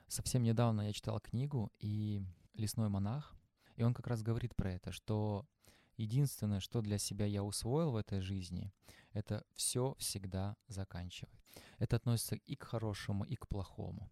совсем 0.09 0.43
недавно 0.43 0.87
я 0.87 0.95
читал 0.95 1.21
книгу 1.21 1.71
и 1.79 2.23
«Лесной 2.55 2.89
монах», 2.89 3.37
и 3.77 3.83
он 3.83 3.93
как 3.93 4.07
раз 4.07 4.23
говорит 4.23 4.57
про 4.57 4.73
это, 4.73 4.93
что 4.93 5.47
единственное, 5.99 6.61
что 6.61 6.81
для 6.81 6.97
себя 6.97 7.27
я 7.27 7.43
усвоил 7.43 7.91
в 7.91 7.97
этой 7.97 8.23
жизни, 8.23 8.73
это 9.13 9.45
все 9.53 9.95
всегда 9.99 10.57
заканчивает. 10.69 11.39
Это 11.79 11.97
относится 11.97 12.37
и 12.37 12.57
к 12.57 12.65
хорошему, 12.65 13.25
и 13.25 13.37
к 13.37 13.47
плохому. 13.47 14.11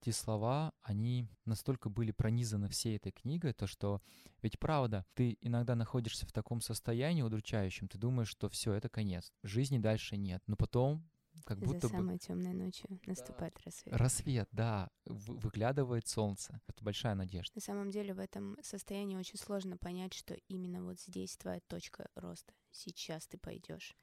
Эти 0.00 0.10
слова, 0.10 0.72
они 0.82 1.28
настолько 1.44 1.88
были 1.88 2.12
пронизаны 2.12 2.68
всей 2.68 2.96
этой 2.96 3.10
книгой, 3.10 3.52
то 3.52 3.66
что 3.66 4.00
ведь 4.42 4.58
правда, 4.58 5.04
ты 5.14 5.36
иногда 5.40 5.74
находишься 5.74 6.24
в 6.24 6.32
таком 6.32 6.60
состоянии 6.60 7.22
удручающем, 7.22 7.88
ты 7.88 7.98
думаешь, 7.98 8.28
что 8.28 8.48
все, 8.48 8.72
это 8.72 8.88
конец, 8.88 9.32
жизни 9.42 9.78
дальше 9.78 10.16
нет, 10.16 10.42
но 10.46 10.56
потом 10.56 11.08
как 11.44 11.58
будто 11.58 11.88
За 11.88 11.88
бы 11.88 11.98
самой 11.98 12.18
темной 12.18 12.52
ночью 12.52 13.00
наступает 13.06 13.58
рассвет. 13.64 13.94
Рассвет, 13.96 14.48
да, 14.52 14.90
выглядывает 15.04 16.06
солнце. 16.06 16.60
Это 16.66 16.82
большая 16.84 17.14
надежда. 17.14 17.52
На 17.54 17.60
самом 17.60 17.90
деле 17.90 18.14
в 18.14 18.18
этом 18.18 18.56
состоянии 18.62 19.16
очень 19.16 19.38
сложно 19.38 19.76
понять, 19.76 20.14
что 20.14 20.34
именно 20.48 20.82
вот 20.82 21.00
здесь 21.00 21.36
твоя 21.36 21.60
точка 21.60 22.08
роста. 22.14 22.52
Сейчас 22.70 23.26
ты 23.26 23.38
пойдешь. 23.38 23.96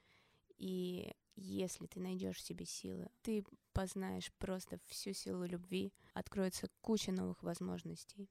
И 0.57 1.13
если 1.35 1.85
ты 1.87 1.99
найдешь 1.99 2.43
себе 2.43 2.65
силы, 2.65 3.09
ты 3.21 3.43
познаешь 3.73 4.31
просто 4.33 4.79
всю 4.85 5.13
силу 5.13 5.45
любви, 5.45 5.93
откроется 6.13 6.69
куча 6.81 7.11
новых 7.11 7.43
возможностей. 7.43 8.29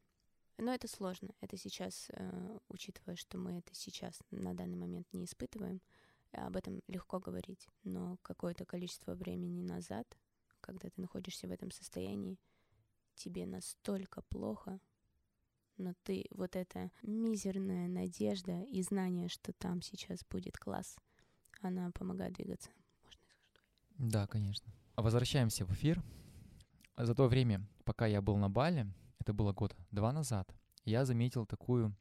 Но 0.57 0.73
это 0.73 0.89
сложно. 0.89 1.35
Это 1.41 1.57
сейчас, 1.57 2.09
э, 2.11 2.59
учитывая, 2.69 3.17
что 3.17 3.39
мы 3.39 3.59
это 3.59 3.75
сейчас 3.75 4.21
на 4.31 4.55
данный 4.55 4.77
момент 4.77 5.07
не 5.13 5.25
испытываем, 5.25 5.83
об 6.33 6.57
этом 6.57 6.83
легко 6.89 7.21
говорить. 7.21 7.69
Но 7.83 8.19
какое-то 8.23 8.65
количество 8.65 9.15
времени 9.15 9.63
назад, 9.63 10.07
когда 10.61 10.91
ты 10.91 11.01
находишься 11.01 11.49
в 11.49 11.53
этом 11.53 11.71
состоянии, 11.71 12.39
тебе 13.15 13.47
настолько 13.47 14.23
плохо, 14.23 14.81
но 15.77 15.95
ты 16.05 16.27
вот 16.31 16.57
эта 16.57 16.91
мизерная 17.03 17.89
надежда 17.89 18.63
и 18.63 18.83
знание, 18.83 19.29
что 19.29 19.53
там 19.53 19.83
сейчас 19.83 20.25
будет 20.25 20.57
класс, 20.57 20.97
она 21.61 21.91
помогает 21.91 22.35
двигаться. 22.35 22.71
Да, 23.95 24.27
конечно. 24.27 24.73
Возвращаемся 24.97 25.65
в 25.65 25.73
эфир. 25.73 26.03
За 26.97 27.15
то 27.15 27.27
время, 27.27 27.67
пока 27.85 28.07
я 28.07 28.23
был 28.23 28.37
на 28.37 28.49
Бали, 28.49 28.87
это 29.19 29.33
было 29.33 29.53
года 29.53 29.75
два 29.91 30.13
назад, 30.13 30.55
я 30.85 31.05
заметил 31.05 31.47
такую 31.47 31.97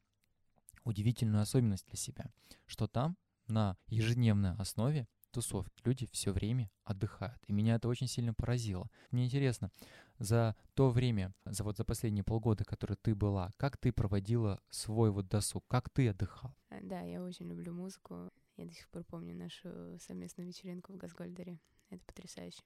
удивительную 0.83 1.41
особенность 1.41 1.87
для 1.87 1.97
себя, 1.97 2.25
что 2.65 2.87
там 2.87 3.17
на 3.47 3.77
ежедневной 3.87 4.53
основе 4.55 5.07
тусовки 5.31 5.81
люди 5.83 6.07
все 6.11 6.31
время 6.31 6.69
отдыхают. 6.83 7.41
И 7.47 7.53
меня 7.53 7.75
это 7.75 7.87
очень 7.87 8.07
сильно 8.07 8.33
поразило. 8.33 8.89
Мне 9.09 9.25
интересно, 9.25 9.71
за 10.19 10.55
то 10.75 10.89
время, 10.89 11.33
за 11.45 11.63
вот 11.63 11.77
за 11.77 11.85
последние 11.85 12.23
полгода, 12.23 12.63
которые 12.63 12.97
ты 13.01 13.15
была, 13.15 13.51
как 13.57 13.77
ты 13.77 13.91
проводила 13.91 14.61
свой 14.69 15.09
вот 15.09 15.27
досуг, 15.27 15.65
как 15.67 15.89
ты 15.89 16.09
отдыхал? 16.09 16.55
А, 16.69 16.75
Да, 16.81 17.01
я 17.01 17.23
очень 17.23 17.47
люблю 17.47 17.73
музыку. 17.73 18.29
Я 18.57 18.65
до 18.65 18.73
сих 18.73 18.87
пор 18.89 19.03
помню 19.03 19.35
нашу 19.35 19.97
совместную 19.99 20.47
вечеринку 20.47 20.93
в 20.93 20.97
Газгольдере. 20.97 21.59
Это 21.95 22.05
потрясающе. 22.05 22.61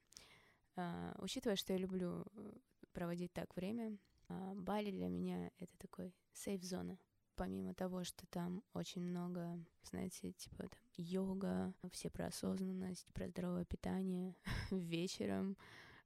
А, 0.75 1.15
учитывая, 1.19 1.55
что 1.55 1.73
я 1.73 1.79
люблю 1.79 2.25
э, 2.35 2.51
проводить 2.93 3.33
так 3.33 3.55
время, 3.55 3.97
а, 4.29 4.53
Бали 4.55 4.91
для 4.91 5.07
меня— 5.07 5.51
это 5.57 5.75
такой 5.77 6.13
сейф-зона. 6.33 6.97
помимо 7.35 7.75
того, 7.75 8.03
что 8.03 8.25
там 8.27 8.63
очень 8.73 9.01
много, 9.01 9.63
знаете, 9.83 10.31
типа 10.31 10.63
там 10.63 10.81
йога, 10.95 11.71
все 11.91 12.09
про 12.09 12.27
осознанность, 12.27 13.05
про 13.13 13.27
здоровое 13.27 13.63
питание, 13.63 14.35
вечером 14.71 15.55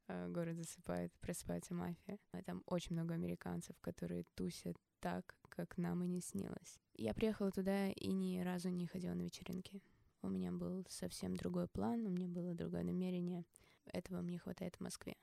э, 0.08 0.28
город 0.28 0.58
засыпает, 0.58 1.14
просыпается 1.22 1.74
мафия. 1.74 2.20
Там 2.46 2.64
очень 2.66 2.96
много 2.96 3.14
американцев, 3.14 3.80
которые 3.80 4.26
тусят 4.36 4.78
так, 5.00 5.36
как 5.50 5.78
нам 5.78 6.04
и 6.04 6.08
не 6.08 6.22
снилось. 6.22 6.80
Я 6.96 7.14
приехала 7.14 7.52
туда 7.52 7.90
и 7.90 8.12
ни 8.12 8.40
разу 8.40 8.70
не 8.70 8.88
ходила 8.88 9.14
на 9.14 9.22
вечеринки. 9.22 9.82
У 10.22 10.30
меня 10.30 10.52
был 10.52 10.86
совсем 10.90 11.36
другой 11.36 11.68
план, 11.68 12.06
у 12.06 12.10
меня 12.10 12.28
было 12.28 12.54
другое 12.54 12.84
намерение. 12.84 13.46
Этого 13.86 14.22
мне 14.22 14.38
хватает 14.38 14.76
в 14.76 14.82
Москве. 14.82 15.16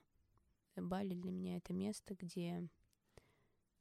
Бали 0.75 1.13
для 1.13 1.31
меня 1.31 1.57
это 1.57 1.73
место, 1.73 2.15
где 2.15 2.67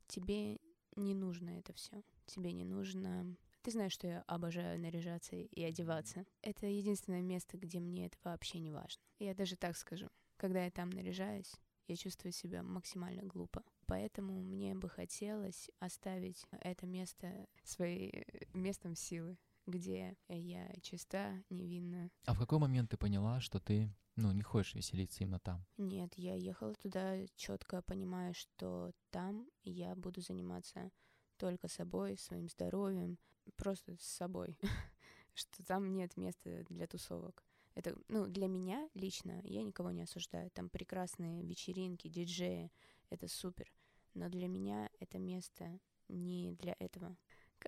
тебе 0.06 0.58
не 0.96 1.14
нужно 1.14 1.50
это 1.50 1.72
все. 1.72 2.02
Тебе 2.26 2.52
не 2.52 2.64
нужно... 2.64 3.36
Ты 3.62 3.72
знаешь, 3.72 3.92
что 3.92 4.06
я 4.06 4.22
обожаю 4.22 4.80
наряжаться 4.80 5.36
и 5.36 5.62
одеваться. 5.62 6.24
Это 6.42 6.66
единственное 6.66 7.22
место, 7.22 7.58
где 7.58 7.80
мне 7.80 8.06
это 8.06 8.16
вообще 8.24 8.58
не 8.58 8.70
важно. 8.70 9.02
Я 9.18 9.34
даже 9.34 9.56
так 9.56 9.76
скажу. 9.76 10.08
Когда 10.36 10.64
я 10.64 10.70
там 10.70 10.90
наряжаюсь, 10.90 11.52
я 11.88 11.96
чувствую 11.96 12.32
себя 12.32 12.62
максимально 12.62 13.22
глупо. 13.22 13.64
Поэтому 13.86 14.40
мне 14.40 14.74
бы 14.74 14.88
хотелось 14.88 15.70
оставить 15.80 16.46
это 16.60 16.86
место 16.86 17.48
своим 17.64 18.12
местом 18.54 18.94
силы, 18.94 19.36
где 19.68 20.16
я 20.28 20.72
чиста, 20.82 21.42
невинна. 21.50 22.10
А 22.24 22.34
в 22.34 22.38
какой 22.38 22.58
момент 22.58 22.90
ты 22.90 22.96
поняла, 22.96 23.40
что 23.40 23.60
ты 23.60 23.94
ну, 24.16 24.32
не 24.32 24.42
хочешь 24.42 24.74
веселиться 24.74 25.22
именно 25.22 25.38
там? 25.38 25.64
Нет, 25.76 26.14
я 26.16 26.34
ехала 26.34 26.74
туда, 26.74 27.26
четко 27.36 27.82
понимая, 27.82 28.32
что 28.32 28.92
там 29.10 29.46
я 29.62 29.94
буду 29.94 30.20
заниматься 30.20 30.90
только 31.36 31.68
собой, 31.68 32.18
своим 32.18 32.48
здоровьем, 32.48 33.18
просто 33.56 33.96
с 33.98 34.06
собой, 34.06 34.58
что 35.34 35.64
там 35.64 35.92
нет 35.92 36.16
места 36.16 36.64
для 36.68 36.86
тусовок. 36.86 37.44
Это, 37.74 37.96
ну, 38.08 38.26
для 38.26 38.48
меня 38.48 38.88
лично, 38.94 39.40
я 39.44 39.62
никого 39.62 39.92
не 39.92 40.02
осуждаю. 40.02 40.50
Там 40.50 40.68
прекрасные 40.68 41.44
вечеринки, 41.44 42.08
диджеи, 42.08 42.72
это 43.10 43.28
супер. 43.28 43.72
Но 44.14 44.28
для 44.28 44.48
меня 44.48 44.90
это 44.98 45.18
место 45.18 45.78
не 46.08 46.52
для 46.54 46.74
этого. 46.80 47.16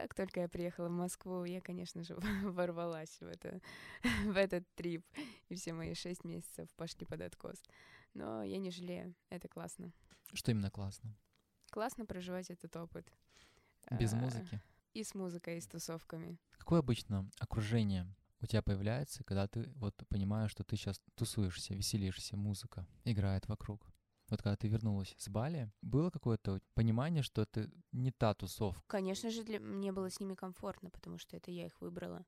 Как 0.01 0.15
только 0.15 0.41
я 0.41 0.49
приехала 0.49 0.89
в 0.89 0.93
Москву, 0.93 1.45
я, 1.45 1.61
конечно 1.61 2.03
же, 2.03 2.15
ворвалась 2.43 3.21
в, 3.21 3.25
это, 3.25 3.61
в 4.25 4.35
этот 4.35 4.65
трип, 4.75 5.05
и 5.51 5.55
все 5.55 5.75
мои 5.75 5.93
шесть 5.93 6.25
месяцев 6.25 6.71
пошли 6.77 7.05
под 7.05 7.21
откос. 7.21 7.63
Но 8.15 8.43
я 8.43 8.59
не 8.59 8.71
жалею, 8.71 9.15
это 9.29 9.49
классно. 9.49 9.93
Что 10.33 10.53
именно 10.53 10.71
классно? 10.71 11.15
Классно 11.71 12.07
проживать 12.07 12.51
этот 12.51 12.75
опыт. 12.77 13.13
Без 13.91 14.15
а, 14.15 14.17
музыки? 14.17 14.63
И 14.95 15.05
с 15.05 15.15
музыкой, 15.15 15.59
и 15.59 15.61
с 15.61 15.67
тусовками. 15.67 16.39
Какое 16.53 16.81
обычно 16.81 17.31
окружение 17.39 18.07
у 18.41 18.47
тебя 18.47 18.63
появляется, 18.63 19.23
когда 19.25 19.49
ты 19.49 19.71
вот 19.77 19.95
понимаешь, 20.09 20.51
что 20.51 20.65
ты 20.65 20.77
сейчас 20.77 20.99
тусуешься, 21.15 21.75
веселишься, 21.75 22.39
музыка 22.39 22.87
играет 23.05 23.47
вокруг? 23.49 23.87
Вот 24.31 24.43
когда 24.43 24.57
ты 24.57 24.69
вернулась 24.69 25.15
с 25.19 25.29
Бали, 25.29 25.71
было 25.83 26.11
какое-то 26.11 26.61
понимание, 26.75 27.23
что 27.23 27.43
это 27.43 27.69
не 27.93 28.13
та 28.13 28.33
тусовка? 28.35 28.83
Конечно 28.87 29.31
же, 29.31 29.43
для... 29.43 29.59
мне 29.59 29.93
было 29.93 30.09
с 30.09 30.21
ними 30.21 30.35
комфортно, 30.35 30.91
потому 30.91 31.19
что 31.19 31.37
это 31.37 31.51
я 31.51 31.67
их 31.67 31.81
выбрала. 31.81 32.25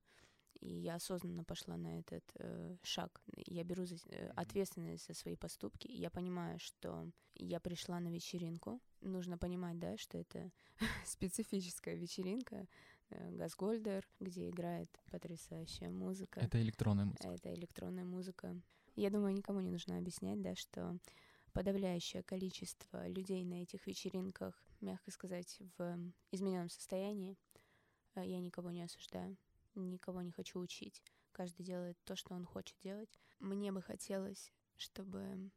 И 0.61 0.69
я 0.69 0.97
осознанно 0.97 1.45
пошла 1.45 1.77
на 1.77 2.01
этот 2.01 2.25
э, 2.35 2.77
шаг. 2.83 3.23
Я 3.37 3.65
беру 3.65 3.87
за, 3.87 3.97
э, 4.07 4.33
ответственность 4.37 5.07
за 5.07 5.15
свои 5.15 5.37
поступки. 5.37 5.87
И 5.87 5.97
я 5.97 6.11
понимаю, 6.11 6.59
что 6.59 7.09
я 7.35 7.59
пришла 7.59 8.01
на 8.01 8.09
вечеринку. 8.09 8.81
Нужно 9.01 9.39
понимать, 9.39 9.79
да, 9.79 9.97
что 9.97 10.19
это 10.19 10.51
специфическая 11.07 11.95
вечеринка. 11.97 12.69
Э, 13.11 13.31
Газгольдер, 13.31 14.07
где 14.21 14.51
играет 14.51 14.89
потрясающая 15.11 15.91
музыка. 15.91 16.41
Это 16.41 16.61
электронная 16.61 17.07
музыка. 17.07 17.29
Это 17.29 17.55
электронная 17.55 18.05
музыка. 18.05 18.61
Я 18.95 19.11
думаю, 19.11 19.35
никому 19.35 19.61
не 19.61 19.71
нужно 19.71 19.99
объяснять, 19.99 20.43
да, 20.43 20.55
что 20.55 20.99
подавляющее 21.53 22.23
количество 22.23 23.07
людей 23.09 23.45
на 23.45 23.63
этих 23.63 23.87
вечеринках, 23.87 24.65
мягко 24.81 25.11
сказать, 25.11 25.59
в 25.77 26.13
измененном 26.31 26.71
состоянии. 26.71 27.37
Э, 28.15 28.25
я 28.25 28.41
никого 28.41 28.71
не 28.71 28.83
осуждаю, 28.83 29.37
никого 29.75 30.23
не 30.23 30.33
хочу 30.33 30.59
учить. 30.59 31.03
Каждый 31.33 31.65
делает 31.65 31.99
то, 32.05 32.17
что 32.17 32.35
он 32.35 32.45
хочет 32.45 32.77
делать. 32.81 33.21
Мне 33.39 33.73
бы 33.73 33.83
хотелось, 33.83 34.53
чтобы, 34.77 35.51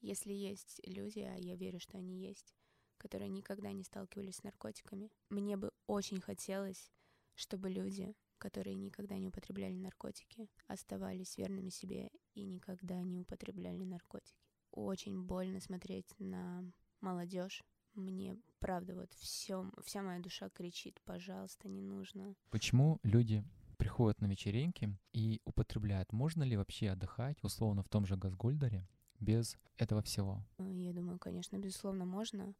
если 0.00 0.32
есть 0.32 0.80
люди, 0.84 1.20
а 1.20 1.36
я 1.36 1.56
верю, 1.56 1.80
что 1.80 1.98
они 1.98 2.18
есть, 2.18 2.54
которые 2.98 3.28
никогда 3.28 3.72
не 3.72 3.84
сталкивались 3.84 4.36
с 4.36 4.42
наркотиками, 4.42 5.10
мне 5.30 5.56
бы 5.56 5.72
очень 5.86 6.20
хотелось, 6.20 6.90
чтобы 7.34 7.70
люди, 7.70 8.14
которые 8.38 8.74
никогда 8.74 9.18
не 9.18 9.28
употребляли 9.28 9.76
наркотики, 9.76 10.48
оставались 10.66 11.36
верными 11.36 11.70
себе 11.70 12.10
и 12.34 12.44
никогда 12.44 13.00
не 13.02 13.18
употребляли 13.18 13.84
наркотики 13.84 14.47
очень 14.84 15.22
больно 15.22 15.60
смотреть 15.60 16.14
на 16.18 16.64
молодежь. 17.00 17.64
Мне, 17.94 18.36
правда, 18.60 18.94
вот 18.94 19.12
все, 19.14 19.70
вся 19.84 20.02
моя 20.02 20.20
душа 20.20 20.48
кричит, 20.50 21.00
пожалуйста, 21.04 21.68
не 21.68 21.82
нужно. 21.82 22.34
Почему 22.50 23.00
люди 23.02 23.44
приходят 23.76 24.20
на 24.20 24.26
вечеринки 24.26 24.96
и 25.12 25.40
употребляют? 25.44 26.12
Можно 26.12 26.44
ли 26.44 26.56
вообще 26.56 26.90
отдыхать, 26.90 27.42
условно, 27.42 27.82
в 27.82 27.88
том 27.88 28.06
же 28.06 28.16
Газгольдере, 28.16 28.86
без 29.18 29.56
этого 29.76 30.02
всего? 30.02 30.44
Э, 30.58 30.70
я 30.70 30.92
думаю, 30.92 31.18
конечно, 31.18 31.56
безусловно, 31.56 32.04
можно. 32.04 32.54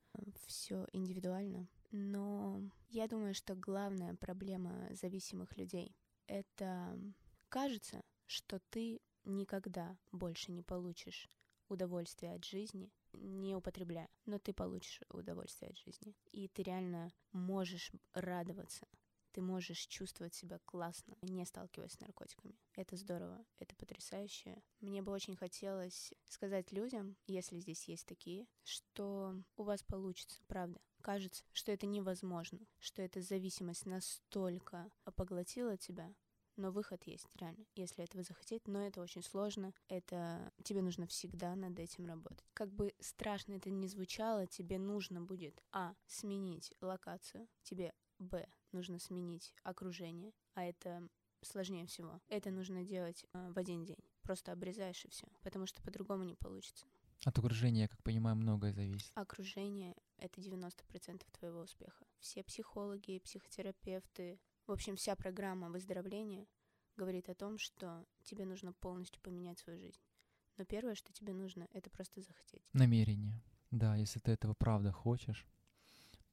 Все 0.47 0.87
индивидуально. 0.93 1.69
Но 1.91 2.61
я 2.89 3.07
думаю, 3.07 3.35
что 3.35 3.55
главная 3.55 4.15
проблема 4.15 4.89
зависимых 4.91 5.57
людей— 5.57 5.95
это 6.27 6.99
кажется, 7.49 8.03
что 8.27 8.61
ты 8.71 9.01
никогда 9.25 9.97
больше 10.13 10.53
не 10.53 10.63
получишь 10.63 11.29
удовольствие 11.69 12.35
от 12.35 12.45
жизни, 12.45 12.93
не 13.13 13.55
употребляя, 13.55 14.09
но 14.27 14.39
ты 14.39 14.53
получишь 14.53 15.01
удовольствие 15.11 15.71
от 15.71 15.79
жизни. 15.79 16.15
И 16.33 16.49
ты 16.49 16.63
реально 16.63 17.11
можешь 17.33 17.93
радоваться, 18.13 18.87
ты 19.33 19.41
можешь 19.41 19.87
чувствовать 19.87 20.35
себя 20.35 20.59
классно, 20.65 21.17
не 21.23 21.45
сталкиваясь 21.45 21.93
с 21.93 22.01
наркотиками. 22.01 22.59
Это 22.75 22.97
здорово, 22.97 23.45
это 23.59 23.77
потрясающе. 23.77 24.63
Мне 24.81 25.03
бы 25.03 25.13
очень 25.13 25.37
хотелось 25.37 26.13
сказать 26.25 26.73
людям, 26.73 27.17
если 27.27 27.61
здесь 27.61 27.87
есть 27.87 28.07
такие, 28.07 28.47
что 28.65 29.35
у 29.57 29.63
вас 29.63 29.83
получится, 29.83 30.41
правда. 30.47 30.81
Кажется, 31.03 31.45
что 31.53 31.71
это 31.71 31.87
невозможно, 31.87 32.67
что 32.79 33.03
эта 33.03 33.21
зависимость 33.21 33.87
настолько 33.87 34.91
поглотила 35.15 35.77
тебя, 35.77 36.13
но 36.59 36.71
выход 36.71 37.03
есть, 37.07 37.27
реально, 37.37 37.65
если 37.75 38.05
этого 38.05 38.23
захотеть, 38.23 38.67
но 38.67 38.87
это 38.87 39.01
очень 39.01 39.23
сложно, 39.23 39.73
это 39.89 40.53
тебе 40.65 40.83
нужно 40.83 41.07
всегда 41.07 41.55
над 41.55 41.79
этим 41.79 42.07
работать. 42.07 42.45
Как 42.53 42.71
бы 42.71 42.93
страшно 43.01 43.55
это 43.55 43.71
ни 43.71 43.87
звучало, 43.87 44.47
тебе 44.47 44.79
нужно 44.79 45.23
будет, 45.23 45.63
а, 45.73 45.95
сменить 46.07 46.73
локацию, 46.81 47.49
тебе, 47.63 47.95
б, 48.19 48.47
нужно 48.73 48.99
сменить 48.99 49.55
окружение, 49.63 50.33
а 50.55 50.65
это 50.65 51.09
сложнее 51.43 51.87
всего. 51.87 52.21
Это 52.29 52.51
нужно 52.51 52.85
делать 52.85 53.25
э, 53.33 53.53
в 53.53 53.59
один 53.59 53.85
день. 53.85 54.05
Просто 54.23 54.53
обрезаешь 54.53 55.05
и 55.05 55.09
все, 55.09 55.27
потому 55.43 55.67
что 55.67 55.81
по-другому 55.83 56.25
не 56.25 56.35
получится. 56.35 56.85
От 57.25 57.39
окружения, 57.39 57.83
я 57.83 57.89
как 57.89 58.03
понимаю, 58.03 58.37
многое 58.37 58.73
зависит. 58.73 59.11
Окружение— 59.15 59.97
это 60.19 60.41
90% 60.41 61.23
твоего 61.33 61.61
успеха. 61.61 62.07
Все 62.21 62.45
психологи, 62.45 63.19
психотерапевты, 63.19 64.39
в 64.69 64.73
общем, 64.73 64.97
вся 64.97 65.17
программа 65.17 65.71
выздоровления 65.71 66.47
говорит 66.97 67.29
о 67.29 67.35
том, 67.35 67.59
что 67.59 68.05
тебе 68.23 68.45
нужно 68.45 68.73
полностью 68.75 69.21
поменять 69.23 69.59
свою 69.59 69.79
жизнь. 69.79 70.01
Но 70.59 70.65
первое, 70.65 70.95
что 70.95 71.13
тебе 71.13 71.33
нужно, 71.33 71.67
это 71.73 71.89
просто 71.91 72.21
захотеть. 72.21 72.63
Намерение. 72.75 73.41
Да, 73.71 73.97
если 73.97 74.19
ты 74.21 74.33
этого 74.33 74.55
правда 74.55 74.93
хочешь, 74.93 75.47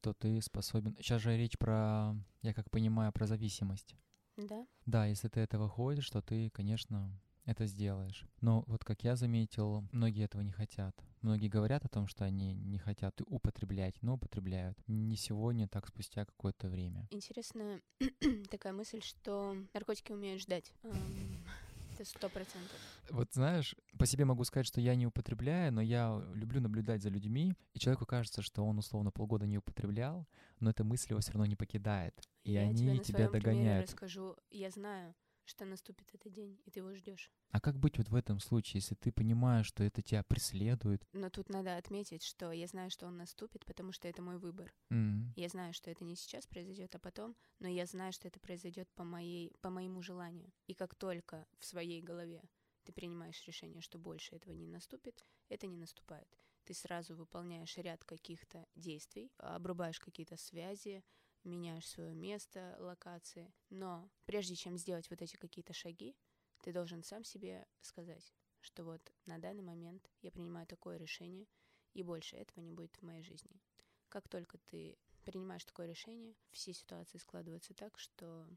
то 0.01 0.13
ты 0.13 0.41
способен... 0.41 0.95
Сейчас 0.97 1.21
же 1.21 1.37
речь 1.37 1.57
про, 1.57 2.13
я 2.41 2.53
как 2.53 2.69
понимаю, 2.69 3.13
про 3.13 3.25
зависимость. 3.25 3.95
Да. 4.35 4.67
Да, 4.85 5.05
если 5.05 5.29
ты 5.29 5.39
этого 5.39 5.69
хочешь, 5.69 6.09
то 6.09 6.21
ты, 6.21 6.49
конечно, 6.49 7.17
это 7.45 7.65
сделаешь. 7.67 8.25
Но 8.41 8.63
вот 8.67 8.83
как 8.83 9.03
я 9.03 9.15
заметил, 9.15 9.87
многие 9.91 10.25
этого 10.25 10.41
не 10.41 10.51
хотят. 10.51 10.95
Многие 11.25 11.47
говорят 11.47 11.83
о 11.83 11.89
том, 11.89 12.05
что 12.05 12.23
они 12.23 12.53
не 12.53 12.77
хотят 12.77 13.19
употреблять, 13.25 13.95
но 14.03 14.13
употребляют. 14.13 14.77
Не 14.85 15.17
сегодня, 15.17 15.67
так 15.67 15.87
спустя 15.87 16.23
какое-то 16.23 16.67
время. 16.67 17.07
Интересная 17.09 17.81
такая 18.51 18.73
мысль, 18.73 19.01
что 19.01 19.57
наркотики 19.73 20.11
умеют 20.11 20.39
ждать. 20.39 20.71
Это 20.83 22.05
сто 22.05 22.29
процентов. 22.29 22.77
Вот 23.09 23.33
знаешь, 23.33 23.75
по 23.97 24.05
себе 24.05 24.25
могу 24.25 24.43
сказать, 24.43 24.67
что 24.67 24.79
я 24.79 24.93
не 24.93 25.07
употребляю, 25.07 25.73
но 25.73 25.81
я 25.81 26.23
люблю 26.35 26.61
наблюдать 26.61 27.01
за 27.01 27.09
людьми, 27.09 27.55
и 27.73 27.79
человеку 27.79 28.05
кажется, 28.05 28.43
что 28.43 28.63
он 28.63 28.77
условно 28.77 29.09
полгода 29.09 29.47
не 29.47 29.57
употреблял, 29.57 30.27
но 30.59 30.69
эта 30.69 30.83
мысль 30.83 31.07
его 31.09 31.21
все 31.21 31.31
равно 31.31 31.47
не 31.47 31.55
покидает, 31.55 32.13
и 32.43 32.51
я 32.51 32.59
они 32.61 32.99
тебе 32.99 32.99
тебя 32.99 33.29
догоняют. 33.31 33.87
расскажу, 33.87 34.35
я 34.51 34.69
знаю, 34.69 35.15
что 35.45 35.65
наступит 35.65 36.13
этот 36.13 36.31
день, 36.33 36.59
и 36.65 36.71
ты 36.71 36.79
его 36.79 36.93
ждешь. 36.93 37.31
А 37.51 37.59
как 37.61 37.77
быть 37.79 37.97
вот 37.97 38.09
в 38.09 38.15
этом 38.15 38.39
случае, 38.39 38.79
если 38.81 38.95
ты 38.95 39.11
понимаешь, 39.11 39.67
что 39.67 39.83
это 39.83 40.01
тебя 40.01 40.23
преследует? 40.23 41.05
Но 41.13 41.29
тут 41.29 41.49
надо 41.49 41.77
отметить, 41.77 42.23
что 42.23 42.51
я 42.51 42.67
знаю, 42.67 42.89
что 42.89 43.07
он 43.07 43.17
наступит, 43.17 43.65
потому 43.65 43.91
что 43.91 44.07
это 44.07 44.21
мой 44.21 44.37
выбор. 44.37 44.73
М, 44.89 45.33
Я 45.35 45.47
знаю, 45.49 45.73
что 45.73 45.89
это 45.91 46.03
не 46.03 46.15
сейчас 46.15 46.47
произойдет, 46.47 46.93
а 46.95 46.99
потом, 46.99 47.35
но 47.59 47.67
я 47.67 47.85
знаю, 47.85 48.11
что 48.11 48.27
это 48.27 48.39
произойдет 48.39 48.89
по, 48.95 49.03
моей, 49.03 49.53
по 49.61 49.69
моему 49.69 50.01
желанию. 50.01 50.51
И 50.67 50.73
как 50.73 50.95
только 50.95 51.45
в 51.59 51.65
своей 51.65 52.01
голове 52.01 52.41
ты 52.83 52.91
принимаешь 52.91 53.43
решение, 53.47 53.81
что 53.81 53.97
больше 53.97 54.35
этого 54.35 54.53
не 54.53 54.67
наступит, 54.67 55.25
это 55.49 55.65
не 55.67 55.77
наступает. 55.77 56.27
Ты 56.65 56.73
сразу 56.73 57.15
выполняешь 57.15 57.77
ряд 57.77 58.03
каких-то 58.03 58.65
действий, 58.75 59.31
обрубаешь 59.37 59.99
какие-то 59.99 60.35
связи, 60.37 61.03
меняешь 61.45 61.87
свое 61.87 62.13
место, 62.13 62.75
локации. 62.79 63.53
Но 63.69 64.09
прежде 64.25 64.55
чем 64.55 64.77
сделать 64.77 65.09
вот 65.09 65.21
эти 65.21 65.35
какие-то 65.35 65.73
шаги, 65.73 66.15
ты 66.61 66.73
должен 66.73 67.03
сам 67.03 67.23
себе 67.23 67.67
сказать, 67.81 68.33
что 68.59 68.83
вот 68.83 69.13
на 69.25 69.37
данный 69.37 69.63
момент 69.63 70.09
я 70.21 70.31
принимаю 70.31 70.67
такое 70.67 70.97
решение, 70.97 71.47
и 71.93 72.03
больше 72.03 72.35
этого 72.35 72.59
не 72.61 72.71
будет 72.71 72.95
в 72.97 73.03
моей 73.03 73.23
жизни. 73.23 73.61
Как 74.09 74.27
только 74.27 74.57
ты 74.57 74.97
принимаешь 75.23 75.65
такое 75.65 75.87
решение, 75.87 76.35
все 76.51 76.73
ситуации 76.73 77.17
складываются 77.17 77.73
так, 77.73 77.97
что 77.97 78.47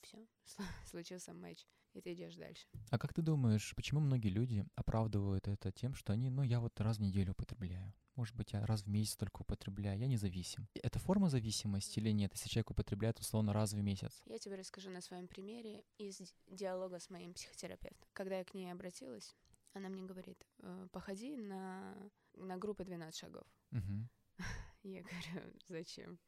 все, 0.00 0.26
случился 0.86 1.32
матч, 1.32 1.66
и 1.92 2.00
ты 2.00 2.12
идешь 2.14 2.36
дальше. 2.36 2.66
А 2.90 2.98
как 2.98 3.12
ты 3.12 3.22
думаешь, 3.22 3.74
почему 3.74 4.00
многие 4.00 4.28
люди 4.28 4.66
оправдывают 4.74 5.48
это 5.48 5.72
тем, 5.72 5.94
что 5.94 6.12
они, 6.12 6.30
ну, 6.30 6.42
я 6.42 6.60
вот 6.60 6.80
раз 6.80 6.98
в 6.98 7.02
неделю 7.02 7.32
употребляю? 7.32 7.92
Может 8.16 8.34
быть, 8.34 8.52
я 8.52 8.64
раз 8.64 8.82
в 8.82 8.88
месяц 8.88 9.14
только 9.16 9.42
употребляю, 9.42 9.98
я 9.98 10.06
независим. 10.06 10.66
Это 10.82 10.98
форма 10.98 11.28
зависимости 11.28 11.98
или 11.98 12.10
нет, 12.10 12.32
если 12.32 12.48
человек 12.48 12.70
употребляет 12.70 13.18
условно 13.20 13.52
раз 13.52 13.72
в 13.74 13.80
месяц? 13.82 14.22
Я 14.24 14.38
тебе 14.38 14.56
расскажу 14.56 14.90
на 14.90 15.02
своем 15.02 15.28
примере 15.28 15.84
из 15.98 16.16
ди- 16.18 16.32
диалога 16.46 16.98
с 16.98 17.10
моим 17.10 17.34
психотерапевтом. 17.34 18.08
Когда 18.14 18.38
я 18.38 18.44
к 18.44 18.54
ней 18.54 18.72
обратилась, 18.72 19.36
она 19.74 19.90
мне 19.90 20.02
говорит, 20.02 20.46
«Э, 20.60 20.88
походи 20.92 21.36
на, 21.36 21.94
на 22.34 22.56
группы 22.56 22.84
12 22.84 23.20
шагов. 23.20 23.46
Мгм. 23.70 24.08
Я 24.82 25.02
говорю, 25.02 25.52
зачем? 25.68 26.18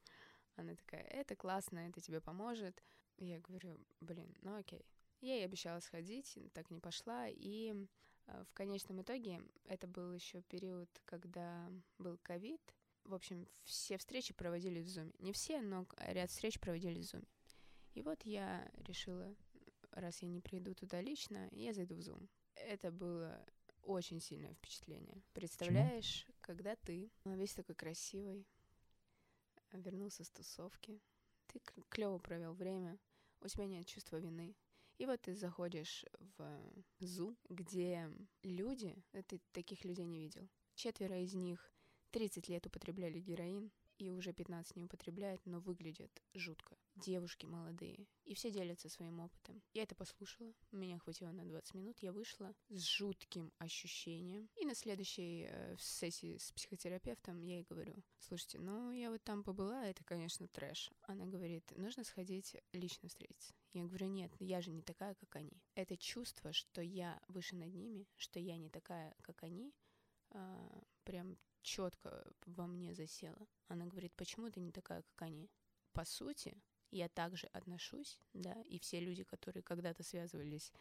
Она 0.55 0.75
такая, 0.75 1.01
это 1.03 1.35
классно, 1.35 1.79
это 1.79 2.01
тебе 2.01 2.21
поможет. 2.21 2.83
Я 3.17 3.39
говорю, 3.39 3.79
блин, 4.01 4.35
ну 4.41 4.55
окей. 4.57 4.85
Я 5.21 5.35
ей 5.35 5.45
обещала 5.45 5.79
сходить, 5.79 6.37
так 6.53 6.69
не 6.69 6.79
пошла. 6.79 7.27
И 7.27 7.73
в 8.49 8.53
конечном 8.53 9.01
итоге 9.01 9.41
это 9.65 9.87
был 9.87 10.13
еще 10.13 10.41
период, 10.43 10.89
когда 11.05 11.69
был 11.97 12.17
ковид. 12.23 12.61
В 13.03 13.13
общем, 13.13 13.47
все 13.63 13.97
встречи 13.97 14.33
проводили 14.33 14.81
в 14.81 14.85
Zoom. 14.87 15.13
Не 15.19 15.31
все, 15.33 15.61
но 15.61 15.85
к- 15.85 15.95
ряд 16.11 16.29
встреч 16.29 16.59
проводили 16.59 16.99
в 16.99 17.03
Zoom. 17.03 17.25
И 17.93 18.01
вот 18.01 18.23
я 18.23 18.69
решила, 18.85 19.35
раз 19.91 20.21
я 20.21 20.27
не 20.27 20.41
приду 20.41 20.73
туда 20.75 21.01
лично, 21.01 21.47
я 21.51 21.73
зайду 21.73 21.95
в 21.95 21.99
Zoom. 21.99 22.27
Это 22.55 22.91
было 22.91 23.43
очень 23.83 24.19
сильное 24.19 24.53
впечатление. 24.53 25.21
Представляешь, 25.33 26.27
когда 26.41 26.75
ты 26.75 27.09
э, 27.23 27.35
весь 27.35 27.53
такой 27.55 27.75
красивый, 27.75 28.45
э, 29.71 29.79
вернулся 29.81 30.23
с 30.23 30.29
тусовки, 30.29 31.01
ты 31.47 31.59
клево 31.89 32.19
провел 32.19 32.53
время, 32.53 32.99
у 33.41 33.47
тебя 33.47 33.65
нет 33.65 33.87
чувства 33.87 34.17
вины. 34.17 34.55
И 34.97 35.05
вот 35.05 35.21
ты 35.21 35.33
заходишь 35.33 36.05
Zoom, 36.99 37.37
где 37.49 38.11
люди, 38.43 38.95
ты 39.27 39.41
таких 39.51 39.83
людей 39.85 40.05
не 40.05 40.19
видел. 40.19 40.49
Четверо 40.75 41.19
из 41.21 41.33
них 41.33 41.71
30 42.11 42.47
лет 42.49 42.65
употребляли 42.65 43.19
героин, 43.19 43.71
и 43.97 44.09
уже 44.09 44.31
15 44.31 44.77
не 44.77 44.85
употребляют, 44.85 45.45
но 45.45 45.59
выглядят 45.59 46.11
жутко. 46.33 46.77
Девушки 46.95 47.45
молодые. 47.45 48.07
И 48.29 48.35
все 48.35 48.51
делятся 48.51 48.89
своим 48.89 49.19
опытом. 49.21 49.59
Я 49.73 49.81
это 49.81 49.95
послушала. 49.95 50.53
Меня 50.71 50.99
хватило 50.99 51.31
на 51.31 51.45
20 51.45 51.73
минут. 51.73 51.97
Я 51.99 52.11
вышла 52.11 52.53
с 52.69 52.83
жутким 52.83 53.51
ощущением. 53.57 54.47
И 54.55 54.65
на 54.65 54.75
следующей 54.75 55.47
э, 55.49 55.75
сессии 55.79 56.37
с 56.37 56.51
психотерапевтом 56.51 57.41
я 57.41 57.55
ей 57.55 57.65
говорю, 57.67 57.95
слушайте, 58.19 58.59
ну 58.59 58.91
я 58.91 59.09
вот 59.09 59.23
там 59.23 59.43
побыла, 59.43 59.83
это, 59.83 60.03
конечно, 60.03 60.47
трэш. 60.47 60.91
Она 61.01 61.25
говорит, 61.25 61.75
нужно 61.75 62.03
сходить 62.03 62.55
лично 62.71 63.09
встретиться. 63.09 63.55
Я 63.73 63.85
говорю, 63.85 64.05
нет, 64.05 64.31
я 64.37 64.61
же 64.61 64.69
не 64.69 64.83
такая, 64.83 65.15
как 65.15 65.35
они. 65.35 65.63
Это 65.73 65.97
чувство, 65.97 66.53
что 66.53 66.83
я 66.83 67.19
выше 67.29 67.55
над 67.55 67.73
ними, 67.73 68.07
что 68.15 68.39
я 68.39 68.57
не 68.57 68.69
такая, 68.69 69.15
как 69.23 69.41
они, 69.41 69.73
а, 70.29 70.83
прям 71.03 71.35
четко 71.63 72.31
во 72.45 72.67
мне 72.67 72.93
засела. 72.93 73.47
Она 73.69 73.87
говорит, 73.87 74.13
почему 74.15 74.51
ты 74.51 74.59
не 74.59 74.71
такая, 74.71 75.01
как 75.01 75.23
они? 75.23 75.49
По 75.93 76.05
сути, 76.05 76.61
я 76.91 77.09
также 77.09 77.47
отношусь, 77.47 78.19
да, 78.33 78.53
и 78.63 78.79
все 78.79 78.99
люди, 78.99 79.23
которые 79.23 79.63
когда-то 79.63 80.03
связывались 80.03 80.71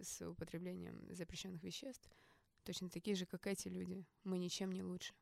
с 0.00 0.26
употреблением 0.28 1.14
запрещенных 1.14 1.62
веществ, 1.62 2.08
точно 2.64 2.90
такие 2.90 3.16
же, 3.16 3.26
как 3.26 3.46
эти 3.46 3.68
люди. 3.68 4.04
Мы 4.24 4.38
ничем 4.38 4.72
не 4.72 4.82
лучше. 4.82 5.14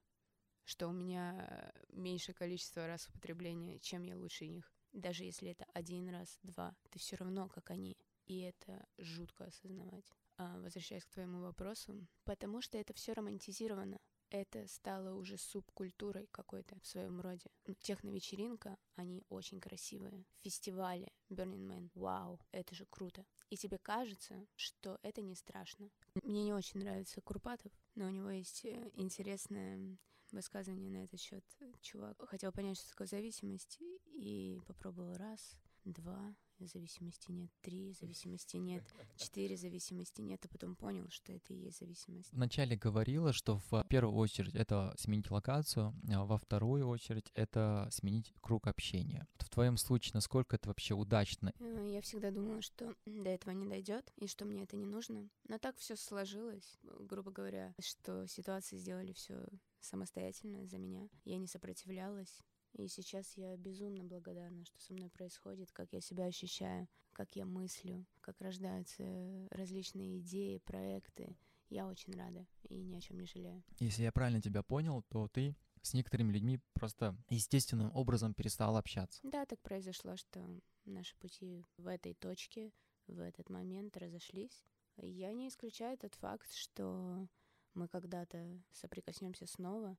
Что 0.65 0.89
у 0.89 0.93
меня 0.93 1.73
меньше 1.89 2.33
количество 2.33 2.87
раз 2.87 3.09
употребления, 3.09 3.79
чем 3.81 4.05
я 4.05 4.17
лучше 4.17 4.47
них. 4.47 4.73
Даже 4.93 5.25
если 5.25 5.51
это 5.51 5.67
один 5.73 6.09
раз, 6.09 6.39
два, 6.43 6.77
ты 6.91 6.99
все 6.99 7.17
равно 7.17 7.49
как 7.49 7.71
они. 7.71 7.97
И 8.27 8.41
это 8.41 8.87
жутко 8.99 9.45
осознавать. 9.45 10.13
А, 10.37 10.59
возвращаясь 10.61 11.05
к 11.05 11.11
твоему 11.11 11.41
вопросу, 11.41 12.07
потому 12.25 12.63
что 12.63 12.79
это 12.79 12.95
все 12.95 13.13
романтизировано 13.13 14.01
это 14.33 14.67
стало 14.67 15.15
уже 15.15 15.37
субкультурой 15.37 16.27
какой-то 16.31 16.79
в 16.81 16.87
своем 16.87 17.21
роде. 17.21 17.51
Ну, 17.67 17.75
Техновечеринка, 17.75 18.79
они 18.97 19.23
очень 19.29 19.61
красивые. 19.61 20.25
Фестивали, 20.41 21.13
Burning 21.31 21.67
Man, 21.67 21.91
вау, 21.95 22.41
это 22.51 22.75
же 22.75 22.87
круто. 22.87 23.25
И 23.51 23.57
тебе 23.57 23.79
кажется, 23.79 24.47
что 24.57 24.99
это 25.03 25.21
не 25.21 25.35
страшно. 25.35 25.91
Мне 26.23 26.45
не 26.45 26.55
очень 26.55 26.81
нравится 26.81 27.21
Курпатов, 27.21 27.73
но 27.95 28.07
у 28.07 28.11
него 28.11 28.31
есть 28.31 28.65
э, 28.65 28.91
интересное 28.95 29.99
высказывание 30.31 30.91
на 30.91 31.05
этот 31.05 31.21
счет. 31.21 31.45
Чувак 31.83 32.27
хотел 32.27 32.53
понять, 32.53 32.79
что 32.79 32.89
такое 32.89 33.07
зависимость, 33.07 33.79
и 34.15 34.59
попробовал 34.67 35.15
раз, 35.15 35.59
два, 35.85 36.35
зависимости 36.67 37.31
нет, 37.31 37.51
три 37.61 37.93
зависимости 37.93 38.57
нет, 38.57 38.85
четыре 39.17 39.57
зависимости 39.57 40.21
нет, 40.21 40.45
а 40.45 40.49
потом 40.49 40.77
понял, 40.77 41.09
что 41.11 41.33
это 41.33 41.53
и 41.53 41.57
есть 41.57 41.79
зависимость. 41.81 42.33
Вначале 42.33 42.77
говорила, 42.77 43.33
что 43.33 43.61
в 43.71 43.85
первую 43.89 44.17
очередь 44.17 44.55
это 44.55 44.95
сменить 44.99 45.31
локацию, 45.31 45.95
а 46.11 46.25
во 46.25 46.39
вторую 46.39 46.89
очередь 46.89 47.31
это 47.35 47.89
сменить 47.91 48.33
круг 48.41 48.67
общения. 48.67 49.27
В 49.39 49.49
твоем 49.51 49.77
случае, 49.77 50.13
насколько 50.15 50.57
это 50.57 50.69
вообще 50.69 50.95
удачно? 50.95 51.53
Э, 51.59 51.89
Я 51.93 52.01
всегда 52.01 52.31
думала, 52.31 52.63
что 52.63 52.95
до 53.07 53.31
этого 53.31 53.53
не 53.53 53.67
дойдет 53.67 54.13
и 54.17 54.27
что 54.27 54.45
мне 54.45 54.65
это 54.65 54.77
не 54.77 54.87
нужно. 54.87 55.29
Но 55.49 55.59
так 55.59 55.77
все 55.77 55.97
сложилось, 55.97 56.79
грубо 56.83 57.31
говоря, 57.31 57.75
что 57.81 58.27
ситуации 58.27 58.77
сделали 58.77 59.13
все 59.13 59.47
самостоятельно 59.81 60.67
за 60.67 60.79
меня. 60.79 61.09
Я 61.25 61.39
не 61.39 61.47
сопротивлялась. 61.47 62.43
И 62.75 62.89
сейчас 62.89 63.37
я 63.37 63.57
безумно 63.57 64.05
благодарна, 64.05 64.65
что 64.65 64.81
со 64.81 64.93
мной 64.95 65.11
происходит, 65.11 65.73
как 65.73 65.93
я 65.93 66.01
себя 66.01 66.25
ощущаю, 66.25 66.89
как 67.13 67.37
я 67.37 67.45
мыслю, 67.45 68.07
как 68.21 68.41
рождаются 68.41 69.05
различные 69.51 70.19
идеи, 70.21 70.59
проекты. 70.59 71.37
Я 71.69 71.87
очень 71.87 72.15
рада 72.15 72.47
и 72.69 72.83
ни 72.83 72.97
о 72.97 73.01
чем 73.01 73.19
не 73.19 73.27
жалею. 73.27 73.63
Если 73.79 74.03
я 74.03 74.13
правильно 74.13 74.41
тебя 74.41 74.63
понял, 74.63 75.03
то 75.09 75.29
ты 75.29 75.57
с 75.83 75.95
некоторыми 75.95 76.33
людьми 76.33 76.61
просто 76.75 77.17
естественным 77.29 77.91
образом 77.95 78.35
перестал 78.35 78.77
общаться. 78.77 79.21
Да, 79.23 79.45
так 79.47 79.61
произошло, 79.61 80.17
что 80.17 80.47
наши 80.85 81.17
пути 81.17 81.65
в 81.77 81.87
этой 81.87 82.15
точке, 82.15 82.73
в 83.07 83.21
этот 83.21 83.51
момент 83.51 83.97
разошлись. 83.97 84.65
Я 84.97 85.33
не 85.33 85.49
исключаю 85.49 85.99
тот 85.99 86.15
факт, 86.15 86.53
что 86.53 87.27
мы 87.75 87.89
когда-то 87.89 88.61
соприкоснемся 88.73 89.47
снова, 89.47 89.97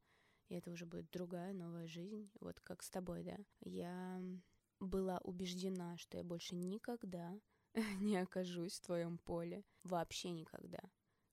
и 0.49 0.55
это 0.55 0.71
уже 0.71 0.85
будет 0.85 1.09
другая 1.11 1.53
новая 1.53 1.87
жизнь, 1.87 2.29
вот 2.39 2.59
как 2.61 2.83
с 2.83 2.89
тобой, 2.89 3.23
да. 3.23 3.37
Я 3.61 4.21
была 4.79 5.19
убеждена, 5.19 5.97
что 5.97 6.17
я 6.17 6.23
больше 6.23 6.55
никогда 6.55 7.39
не 7.99 8.17
окажусь 8.17 8.79
в 8.79 8.85
твоем 8.85 9.17
поле, 9.17 9.63
вообще 9.83 10.31
никогда. 10.31 10.79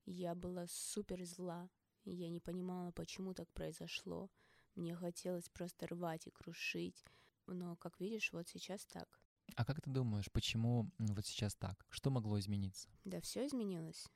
Я 0.06 0.34
была 0.34 0.66
супер 0.68 1.24
зла, 1.24 1.68
я 2.04 2.28
не 2.28 2.40
понимала, 2.40 2.92
почему 2.92 3.34
так 3.34 3.52
произошло. 3.52 4.30
Мне 4.74 4.94
хотелось 4.94 5.48
просто 5.48 5.86
рвать 5.88 6.26
и 6.26 6.30
крушить, 6.30 7.04
но, 7.46 7.76
как 7.76 8.00
видишь, 8.00 8.32
вот 8.32 8.48
сейчас 8.48 8.86
так. 8.86 9.20
А 9.56 9.64
как 9.64 9.80
ты 9.80 9.90
думаешь, 9.90 10.30
почему 10.30 10.90
вот 10.98 11.26
сейчас 11.26 11.54
так? 11.54 11.84
Что 11.90 12.10
могло 12.10 12.38
измениться? 12.38 12.88
Да, 13.04 13.20
все 13.20 13.46
изменилось. 13.46 14.06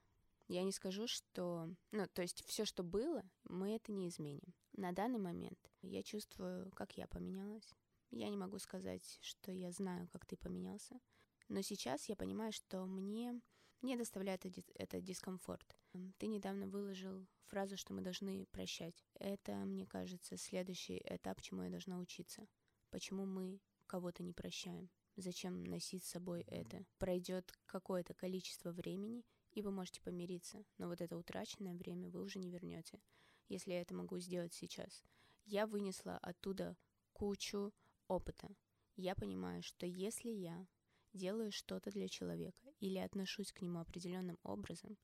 Я 0.49 0.63
не 0.63 0.73
скажу, 0.73 1.07
что... 1.07 1.69
Ну, 1.91 2.07
то 2.07 2.23
есть 2.23 2.45
все, 2.47 2.65
что 2.65 2.83
было, 2.83 3.23
мы 3.45 3.75
это 3.75 3.93
не 3.93 4.09
изменим. 4.09 4.54
На 4.77 4.93
данный 4.93 5.21
момент 5.21 5.59
я 5.83 6.03
чувствую, 6.03 6.71
как 6.73 6.97
я 6.97 7.07
поменялась. 7.07 7.73
Я 8.11 8.29
не 8.29 8.37
могу 8.37 8.59
сказать, 8.59 9.19
что 9.23 9.53
я 9.53 9.71
знаю, 9.71 10.09
как 10.13 10.27
ты 10.27 10.37
поменялся. 10.37 11.01
Но 11.49 11.63
сейчас 11.63 12.09
я 12.09 12.17
понимаю, 12.17 12.53
что 12.53 12.85
мне 12.85 13.41
не 13.83 13.97
доставляет 13.97 14.45
это, 14.75 15.01
дискомфорт. 15.01 15.77
Ты 16.19 16.27
недавно 16.27 16.67
выложил 16.67 17.27
фразу, 17.47 17.77
что 17.77 17.93
мы 17.93 18.01
должны 18.01 18.47
прощать. 18.47 19.05
Это, 19.15 19.55
мне 19.65 19.87
кажется, 19.87 20.37
следующий 20.37 21.01
этап, 21.05 21.41
чему 21.41 21.63
я 21.63 21.71
должна 21.71 21.99
учиться. 21.99 22.49
Почему 22.91 23.27
мы 23.27 23.61
кого-то 23.87 24.23
не 24.23 24.33
прощаем. 24.33 24.91
Зачем 25.17 25.63
носить 25.65 26.05
с 26.05 26.11
собой 26.11 26.43
это? 26.43 26.85
Пройдет 26.99 27.53
какое-то 27.67 28.15
количество 28.15 28.73
времени, 28.73 29.25
и 29.53 29.63
вы 29.63 29.71
можете 29.71 30.01
помириться, 30.01 30.65
но 30.79 30.89
вот 30.89 31.01
это 31.01 31.17
утраченное 31.17 31.75
время 31.75 32.11
вы 32.11 32.23
уже 32.23 32.41
не 32.41 32.51
вернете, 32.51 33.01
если 33.49 33.73
я 33.73 33.81
это 33.81 33.95
могу 33.95 34.19
сделать 34.19 34.55
сейчас. 34.55 35.05
Я 35.45 35.67
вынесла 35.67 36.19
оттуда 36.19 36.77
кучу 37.13 37.73
опыта. 38.09 38.49
Я 38.97 39.15
понимаю, 39.15 39.63
что 39.63 39.87
если 39.87 40.31
я 40.31 40.67
делаю 41.13 41.53
что-то 41.53 41.91
для 41.91 42.09
человека 42.09 42.61
или 42.81 42.99
отношусь 42.99 43.53
к 43.53 43.61
нему 43.61 43.81
определенным 43.81 44.39
образом, 44.43 44.97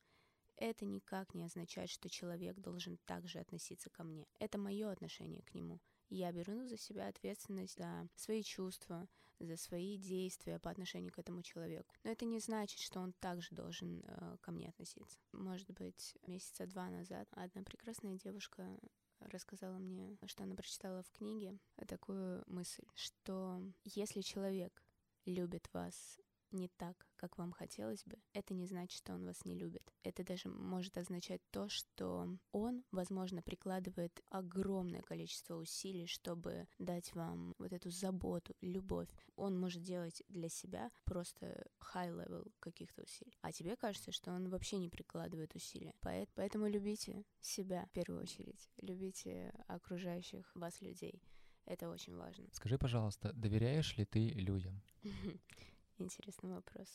это 0.55 0.85
никак 0.85 1.33
не 1.33 1.45
означает, 1.45 1.89
что 1.89 2.09
человек 2.09 2.59
должен 2.59 2.97
также 3.05 3.39
относиться 3.39 3.89
ко 3.89 4.03
мне. 4.03 4.27
Это 4.39 4.57
мое 4.57 4.91
отношение 4.91 5.41
к 5.41 5.53
нему. 5.53 5.79
Я 6.11 6.33
беру 6.33 6.67
за 6.67 6.77
себя 6.77 7.07
ответственность 7.07 7.77
за 7.77 8.09
свои 8.15 8.43
чувства, 8.43 9.07
за 9.39 9.55
свои 9.55 9.97
действия 9.97 10.59
по 10.59 10.69
отношению 10.69 11.13
к 11.13 11.17
этому 11.17 11.41
человеку. 11.41 11.95
Но 12.03 12.11
это 12.11 12.25
не 12.25 12.39
значит, 12.39 12.79
что 12.79 12.99
он 12.99 13.13
также 13.13 13.55
должен 13.55 14.03
э, 14.05 14.37
ко 14.41 14.51
мне 14.51 14.67
относиться. 14.67 15.17
Может 15.31 15.71
быть, 15.71 16.17
месяца 16.27 16.67
два 16.67 16.89
назад 16.89 17.29
одна 17.31 17.63
прекрасная 17.63 18.17
девушка 18.17 18.77
рассказала 19.21 19.77
мне, 19.77 20.17
что 20.25 20.43
она 20.43 20.53
прочитала 20.53 21.01
в 21.01 21.11
книге 21.11 21.57
такую 21.87 22.43
мысль, 22.47 22.83
что 22.93 23.61
если 23.85 24.19
человек 24.19 24.83
любит 25.25 25.69
вас 25.71 26.19
не 26.51 26.67
так, 26.67 27.07
как 27.15 27.37
вам 27.37 27.53
хотелось 27.53 28.03
бы, 28.03 28.17
это 28.33 28.53
не 28.53 28.65
значит, 28.65 28.97
что 28.97 29.13
он 29.13 29.25
вас 29.25 29.45
не 29.45 29.55
любит. 29.55 29.80
Это 30.03 30.23
даже 30.23 30.49
может 30.49 30.97
означать 30.97 31.41
то, 31.51 31.69
что 31.69 32.27
он, 32.51 32.83
возможно, 32.91 33.41
прикладывает 33.41 34.23
огромное 34.29 35.01
количество 35.01 35.55
усилий, 35.55 36.07
чтобы 36.07 36.67
дать 36.79 37.13
вам 37.13 37.53
вот 37.59 37.71
эту 37.71 37.89
заботу, 37.91 38.55
любовь. 38.61 39.09
Он 39.35 39.59
может 39.59 39.83
делать 39.83 40.23
для 40.27 40.49
себя 40.49 40.91
просто 41.05 41.67
high-level 41.93 42.51
каких-то 42.59 43.03
усилий. 43.03 43.37
А 43.41 43.51
тебе 43.51 43.75
кажется, 43.75 44.11
что 44.11 44.31
он 44.31 44.49
вообще 44.49 44.77
не 44.77 44.89
прикладывает 44.89 45.55
усилия. 45.55 45.93
Поэтому 46.01 46.67
любите 46.67 47.23
себя 47.39 47.85
в 47.85 47.91
первую 47.91 48.21
очередь. 48.21 48.69
Любите 48.81 49.53
окружающих 49.67 50.51
вас 50.55 50.81
людей. 50.81 51.21
Это 51.65 51.89
очень 51.89 52.15
важно. 52.15 52.47
Скажи, 52.53 52.77
пожалуйста, 52.77 53.33
доверяешь 53.33 53.95
ли 53.97 54.05
ты 54.05 54.29
людям? 54.29 54.81
Интересный 55.97 56.49
вопрос. 56.53 56.87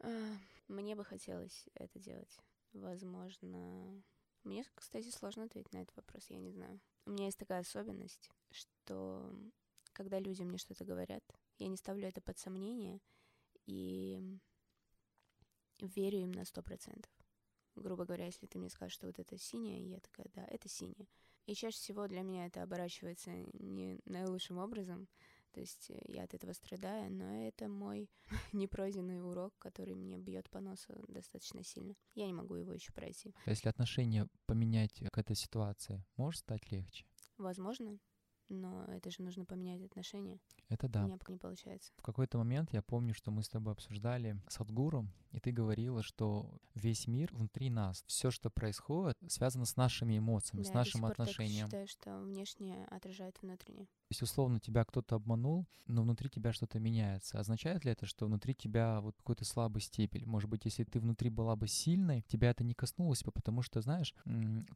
А, 0.00 0.08
мне 0.68 0.96
бы 0.96 1.04
хотелось 1.04 1.66
это 1.74 1.98
делать. 1.98 2.40
Возможно... 2.84 4.02
Мне, 4.42 4.62
кстати, 4.74 5.08
сложно 5.08 5.44
ответить 5.44 5.72
на 5.72 5.78
этот 5.78 5.96
вопрос, 5.96 6.26
я 6.28 6.38
не 6.38 6.50
знаю. 6.50 6.78
У 7.06 7.10
меня 7.10 7.24
есть 7.24 7.38
такая 7.38 7.60
особенность, 7.60 8.30
что 8.50 9.34
когда 9.94 10.18
люди 10.18 10.42
мне 10.42 10.58
что-то 10.58 10.84
говорят, 10.84 11.24
я 11.56 11.68
не 11.68 11.78
ставлю 11.78 12.06
это 12.06 12.20
под 12.20 12.38
сомнение 12.38 13.00
и 13.64 14.20
верю 15.80 16.18
им 16.18 16.32
на 16.32 16.44
сто 16.44 16.62
процентов. 16.62 17.10
Грубо 17.74 18.04
говоря, 18.04 18.26
если 18.26 18.46
ты 18.46 18.58
мне 18.58 18.68
скажешь, 18.68 18.92
что 18.92 19.06
вот 19.06 19.18
это 19.18 19.38
синее, 19.38 19.88
я 19.88 20.00
такая, 20.00 20.26
да, 20.34 20.44
это 20.44 20.68
синее. 20.68 21.08
И 21.46 21.54
чаще 21.54 21.78
всего 21.78 22.06
для 22.06 22.20
меня 22.20 22.46
это 22.46 22.62
оборачивается 22.62 23.30
не 23.54 23.98
наилучшим 24.04 24.58
образом, 24.58 25.08
то 25.54 25.60
есть 25.60 25.90
э, 25.90 25.98
я 26.06 26.24
от 26.24 26.34
этого 26.34 26.52
страдаю, 26.52 27.12
но 27.12 27.46
это 27.46 27.68
мой 27.68 28.10
непройденный 28.52 29.22
урок, 29.22 29.54
который 29.58 29.94
мне 29.94 30.18
бьет 30.18 30.50
по 30.50 30.60
носу 30.60 30.92
достаточно 31.08 31.62
сильно. 31.62 31.94
Я 32.14 32.26
не 32.26 32.32
могу 32.32 32.56
его 32.56 32.72
еще 32.72 32.92
пройти. 32.92 33.32
А 33.46 33.50
если 33.50 33.68
отношение 33.68 34.28
поменять 34.46 35.02
к 35.12 35.18
этой 35.18 35.36
ситуации, 35.36 36.04
может 36.16 36.40
стать 36.40 36.70
легче? 36.72 37.06
Возможно, 37.38 37.98
но 38.54 38.84
это 38.86 39.10
же 39.10 39.22
нужно 39.22 39.44
поменять 39.44 39.82
отношения. 39.82 40.38
Это 40.68 40.88
да. 40.88 41.02
У 41.02 41.06
меня 41.06 41.18
пока 41.18 41.32
не 41.32 41.38
получается. 41.38 41.92
В 41.98 42.02
какой-то 42.02 42.38
момент 42.38 42.72
я 42.72 42.82
помню, 42.82 43.14
что 43.14 43.30
мы 43.30 43.42
с 43.42 43.48
тобой 43.48 43.72
обсуждали 43.72 44.40
Садгуру, 44.48 45.06
и 45.32 45.40
ты 45.40 45.50
говорила, 45.50 46.02
что 46.02 46.48
весь 46.74 47.06
мир 47.08 47.34
внутри 47.34 47.70
нас, 47.70 48.04
все, 48.06 48.30
что 48.30 48.50
происходит, 48.50 49.18
связано 49.28 49.64
с 49.64 49.76
нашими 49.76 50.18
эмоциями, 50.18 50.62
да, 50.62 50.70
с 50.70 50.74
нашим 50.74 51.04
отношением. 51.04 51.66
Я 51.66 51.66
считаю, 51.66 51.88
что 51.88 52.20
внешнее 52.20 52.86
отражает 52.86 53.36
внутреннее. 53.42 53.88
Если 54.10 54.24
условно 54.24 54.60
тебя 54.60 54.84
кто-то 54.84 55.16
обманул, 55.16 55.66
но 55.86 56.02
внутри 56.02 56.30
тебя 56.30 56.52
что-то 56.52 56.78
меняется, 56.78 57.40
означает 57.40 57.84
ли 57.84 57.90
это, 57.90 58.06
что 58.06 58.26
внутри 58.26 58.54
тебя 58.54 59.00
вот 59.00 59.16
какой-то 59.16 59.44
слабый 59.44 59.82
стебель? 59.82 60.24
Может 60.26 60.48
быть, 60.48 60.64
если 60.64 60.84
ты 60.84 61.00
внутри 61.00 61.30
была 61.30 61.56
бы 61.56 61.66
сильной, 61.66 62.22
тебя 62.28 62.50
это 62.50 62.62
не 62.62 62.74
коснулось 62.74 63.24
бы, 63.24 63.32
потому 63.32 63.62
что, 63.62 63.80
знаешь, 63.80 64.14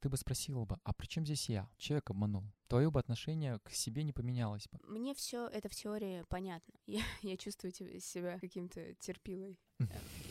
ты 0.00 0.08
бы 0.08 0.16
спросила 0.16 0.64
бы, 0.64 0.78
а 0.82 0.92
при 0.92 1.06
чем 1.06 1.24
здесь 1.24 1.48
я? 1.48 1.68
Человек 1.76 2.10
обманул. 2.10 2.44
Твое 2.68 2.90
бы 2.90 3.00
отношение 3.00 3.58
к 3.60 3.70
себе 3.70 4.02
не 4.02 4.12
поменялось 4.12 4.68
бы. 4.68 4.78
Мне 4.86 5.14
все 5.14 5.48
это 5.48 5.68
в 5.68 5.74
теории 5.74 6.24
понятно. 6.28 6.74
Я, 6.86 7.02
я 7.22 7.36
чувствую 7.36 7.72
себя 7.72 8.38
каким-то 8.38 8.94
терпилой. 8.94 9.58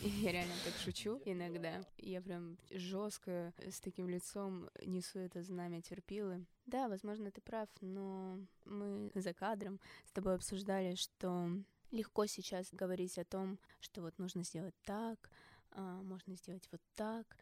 Я 0.02 0.32
реально 0.32 0.54
так 0.64 0.74
шучу 0.76 1.20
иногда. 1.24 1.82
Я 1.96 2.20
прям 2.20 2.58
жестко 2.70 3.52
с 3.58 3.80
таким 3.80 4.08
лицом 4.08 4.68
несу 4.84 5.18
это 5.18 5.42
знамя 5.42 5.82
терпилы. 5.82 6.44
Да, 6.66 6.88
возможно, 6.88 7.30
ты 7.30 7.40
прав, 7.40 7.68
но 7.80 8.38
мы 8.64 9.10
за 9.14 9.32
кадром 9.32 9.80
с 10.06 10.12
тобой 10.12 10.34
обсуждали, 10.34 10.94
что 10.94 11.50
легко 11.90 12.26
сейчас 12.26 12.68
говорить 12.72 13.18
о 13.18 13.24
том, 13.24 13.58
что 13.80 14.02
вот 14.02 14.18
нужно 14.18 14.44
сделать 14.44 14.74
так, 14.84 15.30
а, 15.70 16.02
можно 16.02 16.36
сделать 16.36 16.68
вот 16.70 16.82
так, 16.94 17.36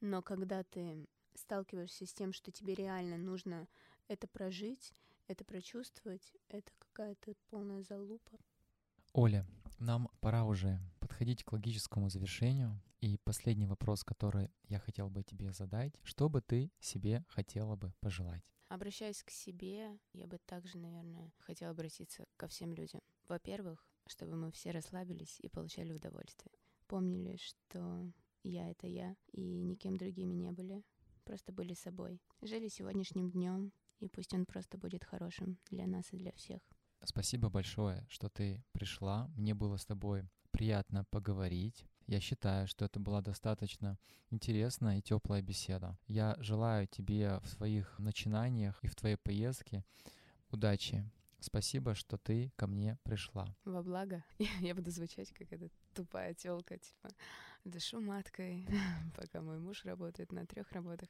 но 0.00 0.20
когда 0.22 0.62
ты 0.64 1.06
сталкиваешься 1.34 2.06
с 2.06 2.12
тем, 2.12 2.32
что 2.32 2.50
тебе 2.50 2.74
реально 2.74 3.16
нужно 3.16 3.68
это 4.12 4.28
прожить, 4.28 4.92
это 5.26 5.44
прочувствовать, 5.44 6.32
это 6.48 6.70
какая-то 6.78 7.34
полная 7.48 7.82
залупа. 7.82 8.38
Оля, 9.14 9.46
нам 9.78 10.08
пора 10.20 10.44
уже 10.44 10.78
подходить 11.00 11.44
к 11.44 11.52
логическому 11.52 12.08
завершению. 12.08 12.80
И 13.00 13.18
последний 13.24 13.66
вопрос, 13.66 14.04
который 14.04 14.50
я 14.68 14.78
хотел 14.78 15.10
бы 15.10 15.22
тебе 15.22 15.52
задать. 15.52 15.94
Что 16.02 16.28
бы 16.28 16.40
ты 16.40 16.70
себе 16.78 17.24
хотела 17.28 17.74
бы 17.74 17.92
пожелать? 18.00 18.44
Обращаясь 18.68 19.22
к 19.22 19.30
себе, 19.30 19.98
я 20.12 20.26
бы 20.26 20.38
также, 20.38 20.78
наверное, 20.78 21.32
хотела 21.40 21.72
обратиться 21.72 22.26
ко 22.36 22.46
всем 22.48 22.72
людям. 22.72 23.00
Во-первых, 23.28 23.84
чтобы 24.06 24.36
мы 24.36 24.52
все 24.52 24.70
расслабились 24.70 25.38
и 25.40 25.48
получали 25.48 25.92
удовольствие. 25.92 26.52
Помнили, 26.86 27.36
что 27.36 28.12
я— 28.44 28.70
это 28.70 28.86
я, 28.86 29.16
и 29.32 29.62
никем 29.62 29.96
другими 29.96 30.34
не 30.34 30.52
были, 30.52 30.84
просто 31.24 31.52
были 31.52 31.74
собой. 31.74 32.20
Жили 32.40 32.68
сегодняшним 32.68 33.30
днем, 33.30 33.72
и 34.02 34.08
пусть 34.08 34.34
он 34.34 34.46
просто 34.46 34.78
будет 34.78 35.04
хорошим 35.04 35.58
для 35.70 35.86
нас 35.86 36.12
и 36.12 36.16
для 36.16 36.32
всех. 36.32 36.60
Спасибо 37.04 37.48
большое, 37.48 38.06
что 38.08 38.28
ты 38.28 38.62
пришла. 38.72 39.28
Мне 39.36 39.54
было 39.54 39.76
с 39.76 39.84
тобой 39.84 40.24
приятно 40.50 41.04
поговорить. 41.04 41.86
Я 42.06 42.20
считаю, 42.20 42.68
что 42.68 42.84
это 42.84 43.00
была 43.00 43.20
достаточно 43.22 43.98
интересная 44.30 44.98
и 44.98 45.02
теплая 45.02 45.42
беседа. 45.42 45.98
Я 46.06 46.36
желаю 46.38 46.86
тебе 46.86 47.40
в 47.40 47.48
своих 47.48 47.98
начинаниях 47.98 48.78
и 48.84 48.88
в 48.88 48.94
твоей 48.94 49.16
поездке 49.16 49.84
удачи. 50.50 51.08
Спасибо, 51.40 51.94
что 51.94 52.18
ты 52.18 52.52
ко 52.56 52.68
мне 52.68 52.98
пришла. 53.02 53.56
Во 53.64 53.82
благо. 53.82 54.22
Я 54.60 54.74
буду 54.74 54.90
звучать 54.90 55.32
как 55.32 55.52
эта 55.52 55.68
тупая 55.94 56.34
телка, 56.34 56.78
типа 56.78 57.10
дышу 57.64 58.00
маткой, 58.00 58.66
пока 59.16 59.40
мой 59.40 59.58
муж 59.58 59.84
работает 59.84 60.32
на 60.32 60.46
трех 60.46 60.70
работах. 60.72 61.08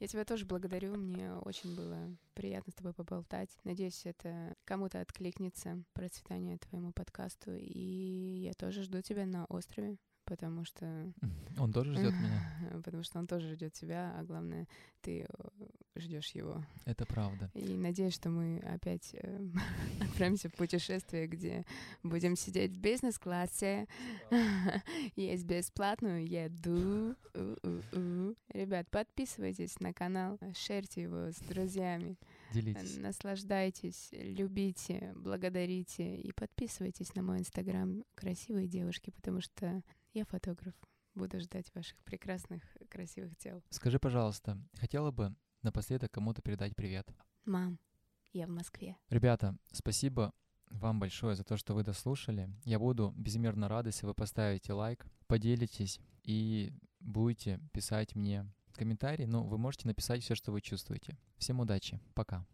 Я 0.00 0.06
тебя 0.06 0.24
тоже 0.24 0.44
благодарю, 0.44 0.96
мне 0.96 1.32
очень 1.32 1.74
было 1.74 2.16
приятно 2.34 2.72
с 2.72 2.76
тобой 2.76 2.92
поболтать. 2.92 3.56
Надеюсь, 3.64 4.04
это 4.04 4.54
кому-то 4.64 5.00
откликнется, 5.00 5.82
процветание 5.92 6.58
твоему 6.58 6.92
подкасту, 6.92 7.54
и 7.54 8.42
я 8.44 8.52
тоже 8.54 8.82
жду 8.82 9.00
тебя 9.00 9.26
на 9.26 9.44
острове 9.46 9.98
потому 10.26 10.64
что... 10.64 11.12
Он 11.58 11.72
тоже 11.72 11.94
ждет 11.94 12.12
меня. 12.12 12.80
Потому 12.84 13.02
что 13.04 13.18
он 13.18 13.26
тоже 13.26 13.54
ждет 13.54 13.72
тебя, 13.72 14.14
а 14.18 14.24
главное, 14.24 14.66
ты 15.00 15.26
ждешь 16.00 16.30
его. 16.30 16.64
Это 16.84 17.06
правда. 17.06 17.50
И 17.54 17.74
надеюсь, 17.76 18.14
что 18.14 18.30
мы 18.30 18.58
опять 18.58 19.14
э, 19.14 19.48
отправимся 20.00 20.48
в 20.48 20.54
путешествие, 20.54 21.26
где 21.26 21.64
будем 22.02 22.36
сидеть 22.36 22.72
в 22.72 22.80
бизнес-классе, 22.80 23.86
есть 25.16 25.44
бесплатную 25.44 26.26
еду. 26.26 27.16
Ребят, 28.52 28.88
подписывайтесь 28.90 29.78
на 29.80 29.92
канал, 29.92 30.38
шерьте 30.54 31.02
его 31.02 31.30
с 31.30 31.36
друзьями. 31.36 32.16
Делитесь. 32.52 32.96
Наслаждайтесь, 32.98 34.08
любите, 34.12 35.12
благодарите 35.16 36.16
и 36.16 36.32
подписывайтесь 36.32 37.14
на 37.14 37.22
мой 37.22 37.38
инстаграм 37.38 38.04
«Красивые 38.14 38.68
девушки», 38.68 39.10
потому 39.10 39.40
что 39.40 39.82
я 40.12 40.24
фотограф. 40.24 40.74
Буду 41.14 41.40
ждать 41.40 41.74
ваших 41.74 41.96
прекрасных, 42.04 42.62
красивых 42.90 43.36
тел. 43.36 43.62
Скажи, 43.70 43.98
пожалуйста, 43.98 44.58
хотела 44.74 45.10
бы 45.10 45.34
напоследок 45.62 46.10
кому-то 46.10 46.42
передать 46.42 46.74
привет? 46.76 47.08
Мам, 47.44 47.78
я 48.32 48.46
в 48.46 48.50
Москве. 48.50 48.96
Ребята, 49.08 49.56
спасибо 49.72 50.32
вам 50.70 51.00
большое 51.00 51.36
за 51.36 51.44
то, 51.44 51.56
что 51.56 51.74
вы 51.74 51.84
дослушали. 51.84 52.50
Я 52.64 52.78
буду 52.78 53.12
безмерно 53.16 53.68
рад, 53.68 53.86
если 53.86 54.06
вы 54.06 54.14
поставите 54.14 54.72
лайк, 54.72 55.06
поделитесь 55.26 56.00
и 56.22 56.72
будете 57.00 57.60
писать 57.72 58.14
мне 58.14 58.46
комментарий. 58.72 59.26
Ну, 59.26 59.44
вы 59.44 59.58
можете 59.58 59.88
написать 59.88 60.22
все, 60.22 60.34
что 60.34 60.52
вы 60.52 60.60
чувствуете. 60.60 61.16
Всем 61.38 61.60
удачи. 61.60 62.00
Пока. 62.14 62.44